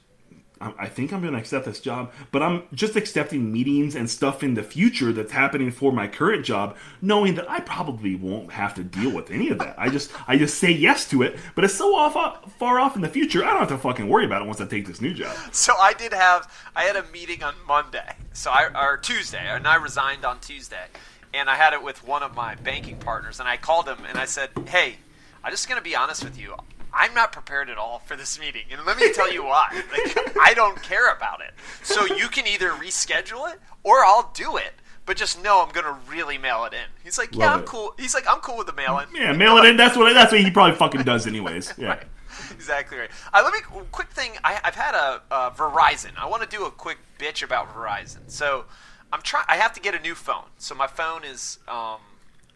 I 0.61 0.87
think 0.87 1.11
I'm 1.11 1.21
going 1.21 1.33
to 1.33 1.39
accept 1.39 1.65
this 1.65 1.81
job, 1.81 2.13
but 2.31 2.41
I'm 2.41 2.63
just 2.73 2.95
accepting 2.95 3.51
meetings 3.51 3.95
and 3.95 4.09
stuff 4.09 4.41
in 4.41 4.53
the 4.53 4.63
future 4.63 5.11
that's 5.11 5.31
happening 5.31 5.69
for 5.69 5.91
my 5.91 6.07
current 6.07 6.45
job, 6.45 6.77
knowing 7.01 7.35
that 7.35 7.49
I 7.49 7.59
probably 7.59 8.15
won't 8.15 8.51
have 8.53 8.73
to 8.75 8.83
deal 8.83 9.11
with 9.11 9.31
any 9.31 9.49
of 9.49 9.59
that. 9.59 9.75
I 9.77 9.89
just 9.89 10.11
I 10.27 10.37
just 10.37 10.57
say 10.57 10.71
yes 10.71 11.09
to 11.09 11.23
it, 11.23 11.37
but 11.55 11.65
it's 11.65 11.73
so 11.73 11.95
off 11.95 12.15
far 12.57 12.79
off 12.79 12.95
in 12.95 13.01
the 13.01 13.09
future. 13.09 13.43
I 13.43 13.49
don't 13.49 13.59
have 13.59 13.69
to 13.69 13.77
fucking 13.77 14.07
worry 14.07 14.25
about 14.25 14.41
it 14.41 14.45
once 14.45 14.61
I 14.61 14.65
take 14.65 14.87
this 14.87 15.01
new 15.01 15.13
job. 15.13 15.35
So 15.51 15.73
I 15.75 15.93
did 15.93 16.13
have 16.13 16.51
I 16.75 16.83
had 16.83 16.95
a 16.95 17.03
meeting 17.11 17.43
on 17.43 17.55
Monday, 17.67 18.15
so 18.31 18.49
I 18.51 18.69
or 18.73 18.97
Tuesday, 18.97 19.45
and 19.45 19.67
I 19.67 19.75
resigned 19.75 20.23
on 20.23 20.39
Tuesday, 20.39 20.87
and 21.33 21.49
I 21.49 21.55
had 21.55 21.73
it 21.73 21.83
with 21.83 22.07
one 22.07 22.23
of 22.23 22.33
my 22.33 22.55
banking 22.55 22.97
partners, 22.97 23.41
and 23.41 23.49
I 23.49 23.57
called 23.57 23.87
him 23.89 23.99
and 24.07 24.17
I 24.17 24.25
said, 24.25 24.51
"Hey, 24.67 24.95
I'm 25.43 25.51
just 25.51 25.67
gonna 25.67 25.81
be 25.81 25.95
honest 25.95 26.23
with 26.23 26.39
you." 26.39 26.55
I'm 26.95 27.13
not 27.13 27.31
prepared 27.31 27.69
at 27.69 27.77
all 27.77 27.99
for 28.05 28.15
this 28.15 28.39
meeting, 28.39 28.63
and 28.71 28.85
let 28.85 28.97
me 28.97 29.11
tell 29.13 29.31
you 29.31 29.43
why. 29.43 29.83
Like, 29.91 30.37
I 30.41 30.53
don't 30.53 30.81
care 30.81 31.11
about 31.13 31.41
it. 31.41 31.53
So 31.83 32.05
you 32.05 32.27
can 32.27 32.47
either 32.47 32.69
reschedule 32.71 33.51
it, 33.53 33.59
or 33.83 34.03
I'll 34.05 34.31
do 34.33 34.57
it. 34.57 34.73
But 35.05 35.17
just 35.17 35.41
know 35.43 35.61
I'm 35.61 35.71
gonna 35.71 35.97
really 36.09 36.37
mail 36.39 36.65
it 36.65 36.73
in. 36.73 36.79
He's 37.03 37.17
like, 37.19 37.35
yeah, 37.35 37.45
Love 37.45 37.53
I'm 37.57 37.59
it. 37.61 37.65
cool. 37.67 37.93
He's 37.99 38.15
like, 38.15 38.25
I'm 38.27 38.39
cool 38.39 38.57
with 38.57 38.65
the 38.65 38.73
mail 38.73 38.97
in. 38.97 39.05
Yeah, 39.13 39.33
mail 39.33 39.57
it 39.57 39.65
in. 39.65 39.77
That's 39.77 39.95
what 39.95 40.11
that's 40.13 40.31
what 40.31 40.41
he 40.41 40.49
probably 40.49 40.75
fucking 40.75 41.03
does 41.03 41.27
anyways. 41.27 41.73
Yeah. 41.77 41.89
Right. 41.89 42.03
Exactly 42.51 42.97
right. 42.97 43.09
Uh, 43.33 43.41
let 43.43 43.53
me 43.53 43.59
quick 43.91 44.09
thing. 44.09 44.31
I, 44.43 44.59
I've 44.63 44.73
had 44.75 44.95
a, 44.95 45.21
uh 45.29 45.51
Verizon. 45.51 46.11
I 46.17 46.25
want 46.27 46.41
to 46.43 46.49
do 46.49 46.65
a 46.65 46.71
quick 46.71 46.97
bitch 47.19 47.43
about 47.43 47.73
Verizon. 47.73 48.21
So 48.27 48.65
I'm 49.13 49.21
trying. 49.21 49.45
I 49.47 49.57
have 49.57 49.73
to 49.73 49.79
get 49.79 49.93
a 49.93 49.99
new 49.99 50.15
phone. 50.15 50.45
So 50.57 50.73
my 50.73 50.87
phone 50.87 51.23
is, 51.23 51.59
um, 51.67 51.97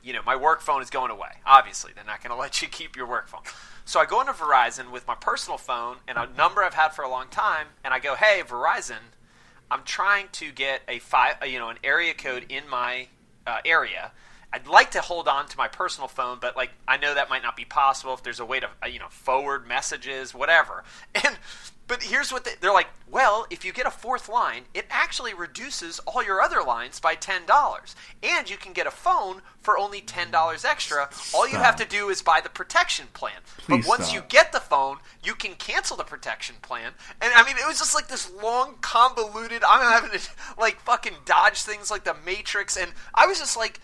you 0.03 0.11
know, 0.13 0.21
my 0.25 0.35
work 0.35 0.61
phone 0.61 0.81
is 0.81 0.89
going 0.89 1.11
away. 1.11 1.29
Obviously, 1.45 1.91
they're 1.93 2.03
not 2.03 2.23
going 2.23 2.31
to 2.35 2.39
let 2.39 2.61
you 2.63 2.67
keep 2.67 2.95
your 2.95 3.05
work 3.05 3.27
phone. 3.27 3.41
So 3.89 3.99
I 3.99 4.05
go 4.05 4.21
into 4.21 4.33
Verizon 4.33 4.91
with 4.91 5.07
my 5.07 5.15
personal 5.15 5.57
phone 5.57 5.97
and 6.07 6.15
a 6.15 6.29
number 6.37 6.63
I've 6.63 6.75
had 6.75 6.89
for 6.89 7.01
a 7.01 7.09
long 7.09 7.27
time, 7.29 7.69
and 7.83 7.91
I 7.91 7.97
go, 7.97 8.13
"Hey, 8.13 8.43
Verizon, 8.45 9.15
I'm 9.71 9.81
trying 9.81 10.27
to 10.33 10.51
get 10.51 10.83
a 10.87 11.01
you 11.47 11.57
know, 11.57 11.69
an 11.69 11.79
area 11.83 12.13
code 12.13 12.45
in 12.49 12.69
my 12.69 13.07
uh, 13.47 13.61
area. 13.65 14.11
I'd 14.51 14.67
like 14.67 14.91
to 14.91 15.01
hold 15.01 15.27
on 15.27 15.47
to 15.47 15.57
my 15.57 15.67
personal 15.67 16.07
phone, 16.07 16.39
but 16.41 16.55
like 16.55 16.71
I 16.87 16.97
know 16.97 17.13
that 17.13 17.29
might 17.29 17.43
not 17.43 17.55
be 17.55 17.65
possible 17.65 18.13
if 18.13 18.23
there's 18.23 18.39
a 18.39 18.45
way 18.45 18.59
to, 18.59 18.69
uh, 18.83 18.87
you 18.87 18.99
know, 18.99 19.09
forward 19.09 19.67
messages, 19.67 20.33
whatever. 20.33 20.83
And 21.23 21.37
but 21.89 22.03
here's 22.03 22.31
what 22.31 22.45
they, 22.45 22.51
they're 22.61 22.71
like. 22.71 22.87
Well, 23.09 23.47
if 23.49 23.65
you 23.65 23.73
get 23.73 23.87
a 23.87 23.91
fourth 23.91 24.29
line, 24.29 24.65
it 24.75 24.85
actually 24.91 25.33
reduces 25.33 25.97
all 26.05 26.23
your 26.23 26.39
other 26.39 26.61
lines 26.61 26.99
by 26.99 27.15
ten 27.15 27.47
dollars, 27.47 27.95
and 28.21 28.47
you 28.47 28.57
can 28.57 28.73
get 28.73 28.85
a 28.85 28.91
phone 28.91 29.41
for 29.59 29.75
only 29.75 29.99
ten 29.99 30.29
dollars 30.29 30.63
extra. 30.63 31.09
All 31.33 31.49
you 31.49 31.57
have 31.57 31.75
to 31.77 31.85
do 31.85 32.09
is 32.09 32.21
buy 32.21 32.41
the 32.41 32.49
protection 32.49 33.07
plan. 33.13 33.41
Please 33.57 33.85
but 33.85 33.89
once 33.89 34.05
stop. 34.05 34.15
you 34.15 34.21
get 34.29 34.51
the 34.51 34.59
phone, 34.59 34.97
you 35.23 35.33
can 35.33 35.55
cancel 35.55 35.97
the 35.97 36.03
protection 36.03 36.57
plan. 36.61 36.93
And 37.21 37.33
I 37.33 37.43
mean, 37.43 37.57
it 37.57 37.67
was 37.67 37.79
just 37.79 37.95
like 37.95 38.07
this 38.07 38.31
long, 38.31 38.75
convoluted. 38.81 39.63
I'm 39.67 39.81
having 39.81 40.19
to 40.19 40.29
like 40.59 40.79
fucking 40.81 41.15
dodge 41.25 41.63
things 41.63 41.89
like 41.89 42.03
the 42.03 42.15
Matrix, 42.23 42.77
and 42.77 42.93
I 43.15 43.25
was 43.25 43.39
just 43.39 43.57
like, 43.57 43.79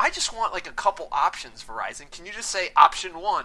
I 0.00 0.08
just 0.08 0.34
want 0.34 0.54
like 0.54 0.66
a 0.66 0.72
couple 0.72 1.08
options, 1.12 1.62
Verizon. 1.62 2.10
Can 2.10 2.24
you 2.24 2.32
just 2.32 2.50
say 2.50 2.70
option 2.74 3.20
one? 3.20 3.44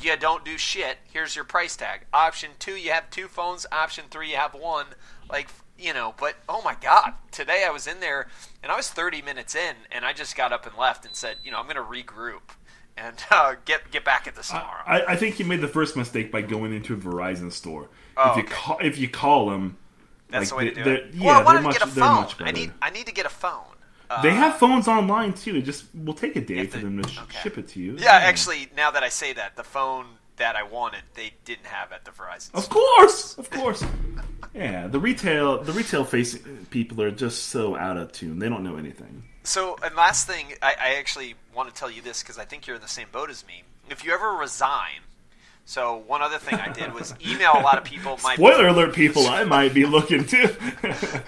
You 0.00 0.16
don't 0.16 0.44
do 0.44 0.56
shit. 0.56 0.98
Here's 1.12 1.34
your 1.34 1.44
price 1.44 1.76
tag. 1.76 2.06
Option 2.14 2.52
two, 2.60 2.76
you 2.76 2.92
have 2.92 3.10
two 3.10 3.26
phones. 3.26 3.66
Option 3.72 4.04
three, 4.10 4.30
you 4.30 4.36
have 4.36 4.54
one. 4.54 4.86
Like 5.28 5.48
you 5.76 5.92
know, 5.92 6.14
but 6.18 6.36
oh 6.48 6.62
my 6.62 6.76
god, 6.80 7.14
today 7.32 7.64
I 7.66 7.70
was 7.70 7.88
in 7.88 7.98
there 7.98 8.28
and 8.62 8.70
I 8.70 8.76
was 8.76 8.88
30 8.88 9.22
minutes 9.22 9.56
in, 9.56 9.74
and 9.90 10.04
I 10.04 10.12
just 10.12 10.36
got 10.36 10.52
up 10.52 10.66
and 10.66 10.76
left 10.76 11.04
and 11.04 11.16
said, 11.16 11.36
you 11.42 11.50
know, 11.50 11.58
I'm 11.58 11.64
going 11.64 11.76
to 11.76 11.82
regroup 11.82 12.54
and 12.96 13.16
uh, 13.30 13.56
get 13.64 13.90
get 13.90 14.04
back 14.04 14.28
at 14.28 14.36
this 14.36 14.48
tomorrow. 14.48 14.84
I, 14.86 15.02
I 15.08 15.16
think 15.16 15.40
you 15.40 15.44
made 15.44 15.62
the 15.62 15.68
first 15.68 15.96
mistake 15.96 16.30
by 16.30 16.42
going 16.42 16.72
into 16.72 16.94
a 16.94 16.96
Verizon 16.96 17.52
store. 17.52 17.88
Oh, 18.16 18.30
if 18.30 18.36
you 18.36 18.42
okay. 18.44 18.52
call, 18.52 18.78
if 18.80 18.98
you 18.98 19.08
call 19.08 19.50
them, 19.50 19.78
That's 20.28 20.52
like, 20.52 20.74
the 20.74 20.80
way 20.80 20.84
to 20.84 20.84
do 20.84 20.90
it. 20.90 21.14
Yeah, 21.14 21.26
well, 21.26 21.40
I 21.40 21.42
wanted 21.42 21.62
much, 21.62 21.74
to 21.74 21.80
get 21.80 21.88
a 21.88 21.90
phone. 21.90 22.26
I 22.40 22.52
need 22.52 22.72
I 22.80 22.90
need 22.90 23.06
to 23.06 23.12
get 23.12 23.26
a 23.26 23.30
phone. 23.30 23.64
Uh, 24.10 24.20
they 24.22 24.30
have 24.32 24.56
phones 24.56 24.88
online 24.88 25.32
too. 25.32 25.54
It 25.56 25.62
just 25.62 25.84
will 25.94 26.14
take 26.14 26.34
a 26.36 26.40
day 26.40 26.66
for 26.66 26.78
to- 26.78 26.84
them 26.84 27.02
to 27.02 27.08
sh- 27.08 27.18
okay. 27.22 27.38
ship 27.42 27.58
it 27.58 27.68
to 27.68 27.80
you. 27.80 27.96
Yeah, 27.98 28.12
actually, 28.12 28.68
now 28.76 28.90
that 28.90 29.02
I 29.04 29.08
say 29.08 29.32
that, 29.34 29.54
the 29.56 29.62
phone 29.62 30.06
that 30.36 30.56
I 30.56 30.64
wanted, 30.64 31.02
they 31.14 31.32
didn't 31.44 31.66
have 31.66 31.92
at 31.92 32.04
the 32.04 32.10
Verizon. 32.10 32.50
Of 32.54 32.68
course, 32.68 33.38
of 33.38 33.48
course. 33.58 33.84
Yeah, 34.54 34.88
the 34.88 34.98
retail 34.98 35.62
the 35.62 35.72
retail 35.72 36.04
facing 36.04 36.66
people 36.70 37.00
are 37.02 37.10
just 37.12 37.48
so 37.48 37.76
out 37.76 37.96
of 37.96 38.10
tune. 38.10 38.40
They 38.40 38.48
don't 38.48 38.64
know 38.64 38.76
anything. 38.76 39.22
So, 39.44 39.76
and 39.82 39.94
last 39.94 40.26
thing, 40.26 40.54
I, 40.60 40.74
I 40.78 40.94
actually 40.98 41.34
want 41.54 41.68
to 41.68 41.74
tell 41.74 41.90
you 41.90 42.02
this 42.02 42.22
because 42.22 42.36
I 42.38 42.44
think 42.44 42.66
you're 42.66 42.76
in 42.76 42.82
the 42.82 42.88
same 42.88 43.06
boat 43.12 43.30
as 43.30 43.46
me. 43.46 43.62
If 43.88 44.04
you 44.04 44.12
ever 44.12 44.32
resign, 44.32 45.00
so 45.64 45.96
one 46.06 46.20
other 46.20 46.38
thing 46.38 46.56
I 46.58 46.70
did 46.72 46.92
was 46.92 47.14
email 47.26 47.52
a 47.54 47.62
lot 47.62 47.78
of 47.78 47.84
people. 47.84 48.18
My 48.24 48.34
Spoiler 48.34 48.66
alert, 48.74 48.94
people! 48.94 49.26
I 49.28 49.44
might 49.44 49.72
be 49.72 49.86
looking 49.86 50.24
too. 50.26 50.48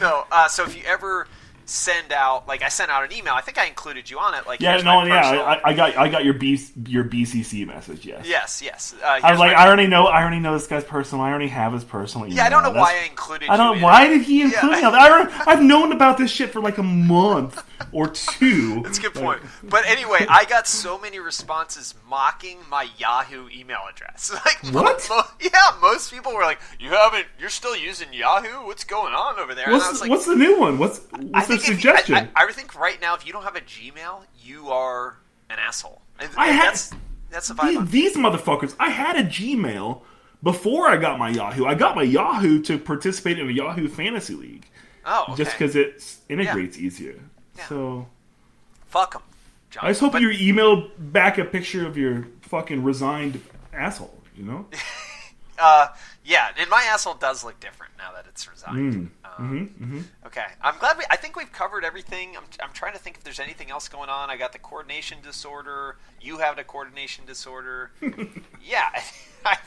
no, 0.01 0.25
uh, 0.33 0.49
so 0.49 0.65
if 0.65 0.77
you 0.77 0.83
ever 0.85 1.27
send 1.65 2.13
out, 2.13 2.47
like 2.49 2.63
I 2.63 2.69
sent 2.69 2.91
out 2.91 3.05
an 3.05 3.13
email, 3.13 3.35
I 3.35 3.41
think 3.41 3.59
I 3.59 3.67
included 3.67 4.11
you 4.11 4.19
on 4.19 4.35
it. 4.35 4.47
Like, 4.47 4.61
yeah, 4.61 4.77
no, 4.79 5.05
yeah, 5.05 5.21
I, 5.65 5.71
I 5.71 5.75
got 5.75 5.97
I 5.97 6.09
got 6.09 6.25
your 6.25 6.35
B, 6.35 6.61
your 6.87 7.05
BCC 7.05 7.67
message. 7.67 8.05
Yes. 8.05 8.27
yes, 8.29 8.63
yes. 8.63 8.95
Uh, 9.03 9.21
I 9.23 9.31
was 9.31 9.41
like, 9.41 9.57
I 9.57 9.67
already 9.67 9.87
know, 9.87 10.07
I 10.07 10.23
already 10.23 10.41
know 10.41 10.53
this 10.55 10.67
guy's 10.67 10.85
personal. 10.85 11.25
I 11.25 11.31
already 11.31 11.49
have 11.49 11.73
his 11.73 11.85
personal 11.85 12.27
email. 12.27 12.37
yeah, 12.39 12.45
I 12.45 12.49
don't 12.49 12.63
know 12.63 12.73
That's- 12.73 12.83
why 12.93 13.01
I 13.03 13.09
included. 13.09 13.49
I 13.49 13.57
don't. 13.57 13.81
Why 13.81 14.09
did 14.09 14.23
he 14.23 14.43
include 14.43 14.73
Yeah. 14.79 14.91
me? 14.91 14.97
I 14.97 15.45
I've 15.47 15.63
known 15.63 15.93
about 15.93 16.19
this 16.19 16.31
shit 16.31 16.51
for 16.53 16.61
like 16.61 16.79
a 16.79 16.83
month 16.83 17.63
or 17.91 18.09
two. 18.09 18.83
That's 18.83 18.99
a 18.99 19.03
good 19.03 19.15
point. 19.15 19.41
But 19.63 19.87
anyway, 19.87 20.27
I 20.29 20.45
got 20.45 20.67
so 20.69 20.99
many 20.99 21.19
responses 21.19 21.95
mocking 22.09 22.59
my 22.71 22.89
Yahoo 22.99 23.49
email 23.49 23.81
address. 23.91 24.33
Like 24.45 24.73
What? 24.75 25.07
mo- 25.11 25.23
yeah, 25.41 25.77
most 25.81 26.13
people 26.13 26.35
were 26.35 26.43
like, 26.43 26.61
"You 26.79 26.91
haven't. 26.91 27.27
You're 27.39 27.49
still 27.51 27.77
using 27.77 28.13
Yahoo. 28.13 28.67
What's 28.67 28.85
going 28.85 29.15
on 29.15 29.39
over 29.39 29.55
there?" 29.55 29.65
And 29.67 29.75
I 29.75 29.79
was 29.79 29.87
What's, 29.87 30.01
like, 30.01 30.11
what's 30.11 30.27
the 30.27 30.37
new 30.37 30.59
one? 30.59 30.79
What's 30.79 31.01
what's 31.11 31.49
the 31.49 31.55
if 31.55 31.69
you- 31.69 31.75
suggestion? 31.75 32.15
I, 32.15 32.29
I, 32.37 32.47
I 32.47 32.53
think 32.53 32.75
right 32.79 33.01
now, 33.01 33.15
if 33.15 33.27
you 33.27 33.33
don't 33.33 33.43
have 33.45 33.57
a 33.57 33.61
Gmail, 33.61 34.23
you 34.43 34.69
are 34.71 35.19
an 35.51 35.59
asshole. 35.59 36.03
And, 36.19 36.31
I 36.37 36.49
and 36.49 36.57
had- 36.57 36.69
that's 36.69 36.93
that's 37.31 37.49
the 37.49 37.55
vibe. 37.55 37.91
these, 37.91 38.15
these 38.15 38.17
motherfuckers. 38.17 38.75
I 38.79 38.91
had 38.91 39.17
a 39.17 39.25
Gmail 39.25 40.03
before 40.43 40.89
I 40.89 40.97
got 40.97 41.19
my 41.19 41.29
Yahoo. 41.31 41.65
I 41.67 41.75
got 41.75 41.95
my 41.97 42.03
Yahoo 42.03 42.61
to 42.63 42.79
participate 42.79 43.39
in 43.39 43.49
a 43.49 43.53
Yahoo 43.53 43.89
Fantasy 43.89 44.35
League 44.35 44.69
oh, 45.07 45.25
okay. 45.31 45.45
just 45.45 45.53
because 45.57 45.77
it 45.77 46.05
integrates 46.29 46.77
easier. 46.79 47.21
Yeah. 47.57 47.67
So 47.69 48.07
fuck 48.87 49.13
them. 49.13 49.23
John. 49.71 49.85
I 49.85 49.89
just 49.89 50.01
hope 50.01 50.13
But- 50.13 50.23
you 50.23 50.29
emailed 50.31 50.91
back 50.99 51.39
a 51.39 51.45
picture 51.45 51.87
of 51.87 51.97
your 51.97 52.27
fucking 52.43 52.83
resigned 52.83 53.41
asshole. 53.73 54.19
You 54.37 54.45
know? 54.45 54.67
Uh, 55.59 55.87
yeah, 56.25 56.49
and 56.59 56.69
my 56.71 56.83
asshole 56.91 57.15
does 57.15 57.45
look 57.45 57.61
different 57.61 57.93
now 57.97 58.11
that 58.13 58.25
it's 58.27 58.51
resigned. 58.51 59.11
Um, 59.39 59.71
Mm-hmm, 59.79 60.01
Okay, 60.27 60.45
I'm 60.61 60.77
glad 60.79 60.99
we. 60.99 61.05
I 61.09 61.15
think 61.17 61.37
we've 61.37 61.53
covered 61.53 61.85
everything. 61.85 62.37
I'm, 62.37 62.43
I'm 62.61 62.73
trying 62.73 62.95
to 62.95 62.99
think 62.99 63.19
if 63.19 63.23
there's 63.23 63.39
anything 63.39 63.71
else 63.71 63.87
going 63.89 64.09
on. 64.09 64.29
I 64.29 64.37
got 64.37 64.53
the 64.53 64.59
coordination 64.59 65.19
disorder. 65.23 65.97
You 66.21 66.39
have 66.39 66.57
the 66.57 66.65
coordination 66.65 67.27
disorder. 67.27 67.93
yeah, 68.65 68.89
I, 69.47 69.59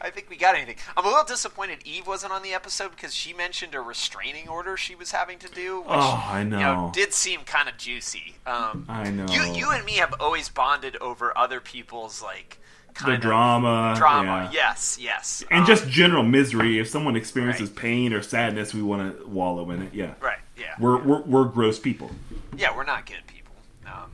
I 0.00 0.10
think 0.10 0.28
we 0.28 0.36
got 0.36 0.54
anything. 0.54 0.76
I'm 0.96 1.04
a 1.04 1.08
little 1.08 1.24
disappointed 1.24 1.78
Eve 1.84 2.06
wasn't 2.06 2.32
on 2.32 2.42
the 2.42 2.52
episode 2.52 2.90
because 2.90 3.14
she 3.14 3.32
mentioned 3.32 3.74
a 3.74 3.80
restraining 3.80 4.48
order 4.48 4.76
she 4.76 4.94
was 4.94 5.10
having 5.12 5.38
to 5.38 5.48
do. 5.48 5.78
Which, 5.80 5.88
Oh, 5.90 6.24
I 6.28 6.40
You 6.40 6.44
know, 6.46 6.58
know. 6.58 6.90
did 6.94 7.12
seem 7.14 7.40
kind 7.40 7.68
of 7.68 7.76
juicy. 7.78 8.36
Um, 8.46 8.84
I 8.88 9.10
know. 9.10 9.26
You, 9.30 9.42
you 9.54 9.70
and 9.70 9.84
me 9.84 9.92
have 9.94 10.14
always 10.20 10.48
bonded 10.48 10.96
over 10.96 11.36
other 11.38 11.60
people's 11.60 12.22
like 12.22 12.58
The 12.88 12.94
kind 12.94 13.14
of 13.14 13.20
drama, 13.20 13.94
drama. 13.96 14.50
yeah. 14.52 14.68
Yes, 14.70 14.98
yes. 15.00 15.44
and 15.50 15.60
Um, 15.60 15.66
just 15.66 15.88
general 15.88 16.22
misery. 16.22 16.78
If 16.78 16.88
someone 16.88 17.16
experiences 17.16 17.68
Right. 17.70 17.76
pain 17.78 18.12
or 18.12 18.20
sadness, 18.22 18.74
we 18.74 18.82
want 18.82 19.18
to 19.18 19.26
wallow 19.26 19.70
in 19.70 19.82
it. 19.82 19.94
Yeah, 19.94 20.14
right. 20.20 20.38
Yeah. 20.56 20.74
we're, 20.78 20.98
we're 21.02 21.22
we're 21.22 21.44
gross 21.46 21.78
people. 21.78 22.10
Yeah, 22.56 22.76
we're 22.76 22.84
not 22.84 23.06
good 23.06 23.26
people. 23.26 23.54
Um, 23.86 24.10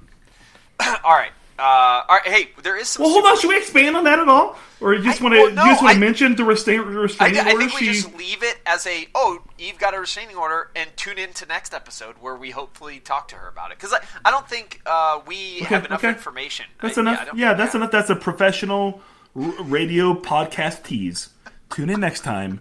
all 1.05 1.13
right. 1.13 1.33
Uh, 1.61 2.05
all 2.09 2.17
right. 2.17 2.27
Hey, 2.27 2.51
there 2.63 2.79
is 2.79 2.89
some. 2.89 3.03
Well, 3.05 3.13
hold 3.13 3.27
on. 3.27 3.39
Should 3.39 3.49
we 3.49 3.59
expand 3.59 3.95
on 3.97 4.05
that 4.05 4.19
at 4.19 4.29
all, 4.29 4.57
or 4.81 4.95
you 4.95 5.03
just 5.03 5.21
want 5.21 5.35
to 5.35 5.41
well, 5.43 5.51
no, 5.53 5.65
you 5.65 5.71
just 5.73 5.83
want 5.83 5.93
to 5.95 6.01
mention 6.01 6.35
the 6.35 6.45
restraint 6.45 6.81
I, 6.87 6.89
restraining 6.89 7.39
I 7.41 7.53
order? 7.53 7.59
think 7.59 7.75
we 7.75 7.87
she 7.87 7.93
just 7.93 8.17
leave 8.17 8.43
it 8.43 8.57
as 8.65 8.87
a 8.87 9.07
oh 9.15 9.43
Eve 9.59 9.79
got 9.79 9.93
a 9.95 10.01
restraining 10.01 10.37
order 10.37 10.71
and 10.75 10.89
tune 10.97 11.19
in 11.19 11.33
to 11.35 11.45
next 11.47 11.75
episode 11.75 12.15
where 12.21 12.35
we 12.35 12.51
hopefully 12.51 12.99
talk 12.99 13.29
to 13.29 13.37
her 13.37 13.47
about 13.49 13.73
it 13.73 13.79
because 13.79 13.93
I, 13.93 14.01
I 14.25 14.31
don't 14.31 14.49
think 14.49 14.81
uh, 14.87 15.21
we 15.27 15.57
Okay, 15.57 15.65
have 15.67 15.85
enough 15.85 16.01
okay. 16.01 16.09
information. 16.09 16.65
that's 16.81 16.97
I- 16.97 17.01
enough. 17.03 17.19
I 17.21 17.25
don't- 17.27 17.37
Yeah, 17.39 17.53
that's 17.53 17.75
enough. 17.75 17.91
That's 17.91 18.09
a 18.11 18.17
professional 18.17 19.03
r- 19.37 19.43
radio 19.65 20.15
podcast 20.15 20.83
tease. 20.85 21.29
Tune 21.71 21.91
in 21.91 22.01
next 22.01 22.21
time. 22.23 22.61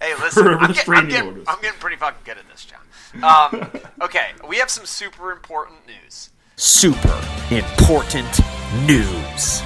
Hey, 0.00 0.14
listen, 0.20 0.46
I'm, 0.46 0.72
get, 0.72 0.88
I'm, 0.88 1.08
getting. 1.08 1.44
I'm 1.48 1.60
getting 1.60 1.78
pretty 1.80 1.96
fucking 1.96 2.22
good 2.24 2.38
at 2.38 2.48
this, 2.48 2.64
John. 2.64 2.80
Um, 3.24 3.70
okay, 4.02 4.28
we 4.48 4.58
have 4.58 4.70
some 4.70 4.86
super 4.86 5.32
important 5.32 5.80
news. 5.86 6.30
Super 6.56 7.20
important 7.50 8.40
news. 8.86 9.62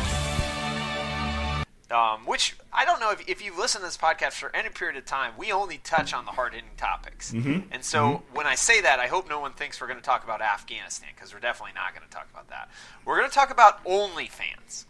um, 1.90 2.26
which 2.26 2.56
I 2.72 2.84
don't 2.84 3.00
know 3.00 3.10
if, 3.12 3.28
if 3.28 3.44
you've 3.44 3.56
listened 3.58 3.82
to 3.82 3.86
this 3.86 3.96
podcast 3.96 4.32
for 4.32 4.54
any 4.54 4.68
period 4.68 4.96
of 4.96 5.04
time, 5.06 5.32
we 5.38 5.52
only 5.52 5.78
touch 5.78 6.12
on 6.12 6.24
the 6.24 6.32
hard 6.32 6.52
hitting 6.54 6.70
topics. 6.76 7.32
Mm-hmm. 7.32 7.68
And 7.70 7.84
so 7.84 8.22
when 8.32 8.46
I 8.46 8.54
say 8.54 8.80
that, 8.80 8.98
I 8.98 9.06
hope 9.06 9.28
no 9.28 9.40
one 9.40 9.52
thinks 9.52 9.80
we're 9.80 9.86
going 9.86 9.98
to 9.98 10.04
talk 10.04 10.24
about 10.24 10.42
Afghanistan 10.42 11.10
because 11.14 11.32
we're 11.32 11.40
definitely 11.40 11.74
not 11.74 11.94
going 11.94 12.06
to 12.06 12.14
talk 12.14 12.28
about 12.32 12.48
that. 12.48 12.70
We're 13.04 13.18
going 13.18 13.30
to 13.30 13.34
talk 13.34 13.50
about 13.50 13.84
OnlyFans. 13.84 14.84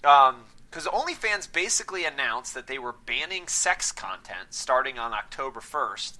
Because 0.00 0.86
OnlyFans 0.86 1.52
basically 1.52 2.04
announced 2.04 2.54
that 2.54 2.66
they 2.66 2.78
were 2.78 2.94
banning 3.06 3.46
sex 3.46 3.92
content 3.92 4.48
starting 4.50 4.98
on 4.98 5.12
October 5.12 5.60
1st. 5.60 6.18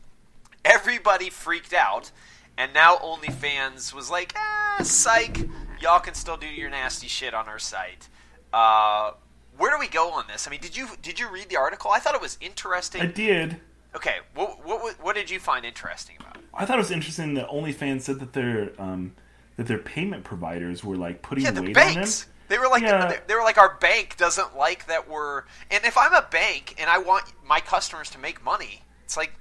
Everybody 0.64 1.30
freaked 1.30 1.72
out. 1.72 2.10
And 2.58 2.74
now 2.74 2.96
OnlyFans 2.96 3.94
was 3.94 4.10
like, 4.10 4.34
ah, 4.36 4.80
psych, 4.82 5.48
y'all 5.80 6.00
can 6.00 6.14
still 6.14 6.36
do 6.36 6.48
your 6.48 6.68
nasty 6.68 7.06
shit 7.06 7.32
on 7.32 7.48
our 7.48 7.60
site. 7.60 8.08
Uh, 8.52 9.12
where 9.56 9.72
do 9.72 9.78
we 9.78 9.86
go 9.88 10.10
on 10.10 10.24
this? 10.26 10.46
I 10.46 10.50
mean, 10.50 10.60
did 10.60 10.76
you 10.76 10.88
did 11.00 11.18
you 11.20 11.30
read 11.30 11.48
the 11.48 11.56
article? 11.56 11.92
I 11.92 12.00
thought 12.00 12.14
it 12.14 12.20
was 12.20 12.36
interesting. 12.40 13.00
I 13.00 13.06
did. 13.06 13.60
Okay, 13.94 14.16
what, 14.34 14.64
what 14.66 15.02
what 15.02 15.14
did 15.14 15.30
you 15.30 15.38
find 15.38 15.64
interesting 15.64 16.16
about 16.20 16.36
it? 16.36 16.42
I 16.52 16.64
thought 16.66 16.76
it 16.76 16.82
was 16.82 16.90
interesting 16.90 17.34
that 17.34 17.48
OnlyFans 17.48 18.02
said 18.02 18.18
that 18.18 18.32
their 18.32 18.72
um, 18.80 19.14
that 19.56 19.66
their 19.66 19.78
payment 19.78 20.24
providers 20.24 20.82
were 20.82 20.96
like 20.96 21.22
putting 21.22 21.44
Yeah, 21.44 21.52
the 21.52 21.62
weight 21.62 21.76
on 21.76 21.94
them. 21.94 22.08
They 22.48 22.58
were 22.58 22.68
like 22.68 22.82
Yeah. 22.82 23.20
they, 23.26 23.34
were 23.34 23.42
like 23.42 23.58
our 23.58 23.76
bank 23.78 24.16
doesn't 24.16 24.56
like 24.56 24.86
that 24.86 25.08
we're 25.08 25.42
and 25.70 25.84
if 25.84 25.98
I'm 25.98 26.14
a 26.14 26.26
bank 26.30 26.74
and 26.78 26.88
I 26.88 26.98
want 26.98 27.24
my 27.46 27.60
customers 27.60 28.10
to 28.10 28.18
make 28.18 28.42
money, 28.42 28.82
it's 29.04 29.16
like 29.16 29.32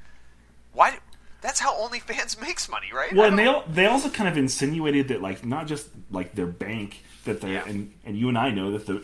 why 0.74 0.91
do- 0.91 0.97
that's 1.41 1.60
how 1.60 1.74
OnlyFans 1.75 2.39
makes 2.41 2.70
money, 2.70 2.88
right? 2.94 3.13
Well, 3.15 3.27
and 3.27 3.38
they 3.38 3.48
al- 3.48 3.65
they 3.67 3.86
also 3.86 4.10
kind 4.10 4.29
of 4.29 4.38
insinuated 4.38 5.08
that 5.10 5.22
like 5.22 5.46
not 5.46 5.67
just 5.67 5.89
like 6.12 6.36
their 6.36 6.48
bank 6.48 7.03
that 7.25 7.41
they 7.41 7.53
Yeah. 7.53 7.63
and 7.67 7.94
and 8.06 8.17
you 8.17 8.29
and 8.29 8.38
I 8.38 8.50
know 8.51 8.72
that 8.72 8.86
the 8.86 9.03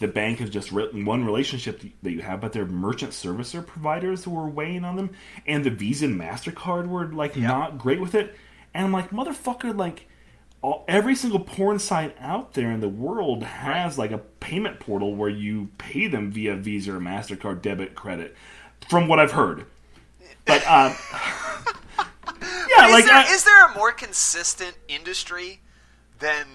the 0.00 0.08
bank 0.08 0.40
is 0.40 0.50
just 0.50 0.72
written 0.72 1.04
one 1.04 1.24
relationship 1.24 1.82
that 2.02 2.10
you 2.10 2.22
have, 2.22 2.40
but 2.40 2.52
their 2.52 2.66
merchant 2.66 3.12
servicer 3.12 3.64
providers 3.64 4.26
were 4.26 4.48
weighing 4.48 4.84
on 4.84 4.96
them, 4.96 5.10
and 5.46 5.64
the 5.64 5.70
Visa 5.70 6.06
and 6.06 6.20
Mastercard 6.20 6.88
were 6.88 7.06
like 7.12 7.36
not 7.36 7.78
great 7.78 8.00
with 8.00 8.14
it. 8.14 8.36
And 8.74 8.86
I'm 8.86 8.92
like, 8.92 9.10
motherfucker, 9.10 9.76
like. 9.76 10.08
All, 10.64 10.84
every 10.86 11.16
single 11.16 11.40
porn 11.40 11.80
site 11.80 12.14
out 12.20 12.52
there 12.54 12.70
in 12.70 12.78
the 12.78 12.88
world 12.88 13.42
has 13.42 13.98
like 13.98 14.12
a 14.12 14.18
payment 14.18 14.78
portal 14.78 15.12
where 15.16 15.28
you 15.28 15.70
pay 15.76 16.06
them 16.06 16.30
via 16.30 16.54
Visa 16.54 16.92
or 16.94 17.00
Mastercard 17.00 17.62
debit 17.62 17.96
credit, 17.96 18.36
from 18.88 19.08
what 19.08 19.18
I've 19.18 19.32
heard. 19.32 19.66
But 20.44 20.66
um, 20.66 20.94
yeah, 22.68 22.86
is, 22.86 22.92
like 22.92 23.04
there, 23.04 23.14
I- 23.14 23.26
is 23.32 23.44
there 23.44 23.66
a 23.68 23.74
more 23.74 23.92
consistent 23.92 24.76
industry 24.88 25.60
than 26.18 26.46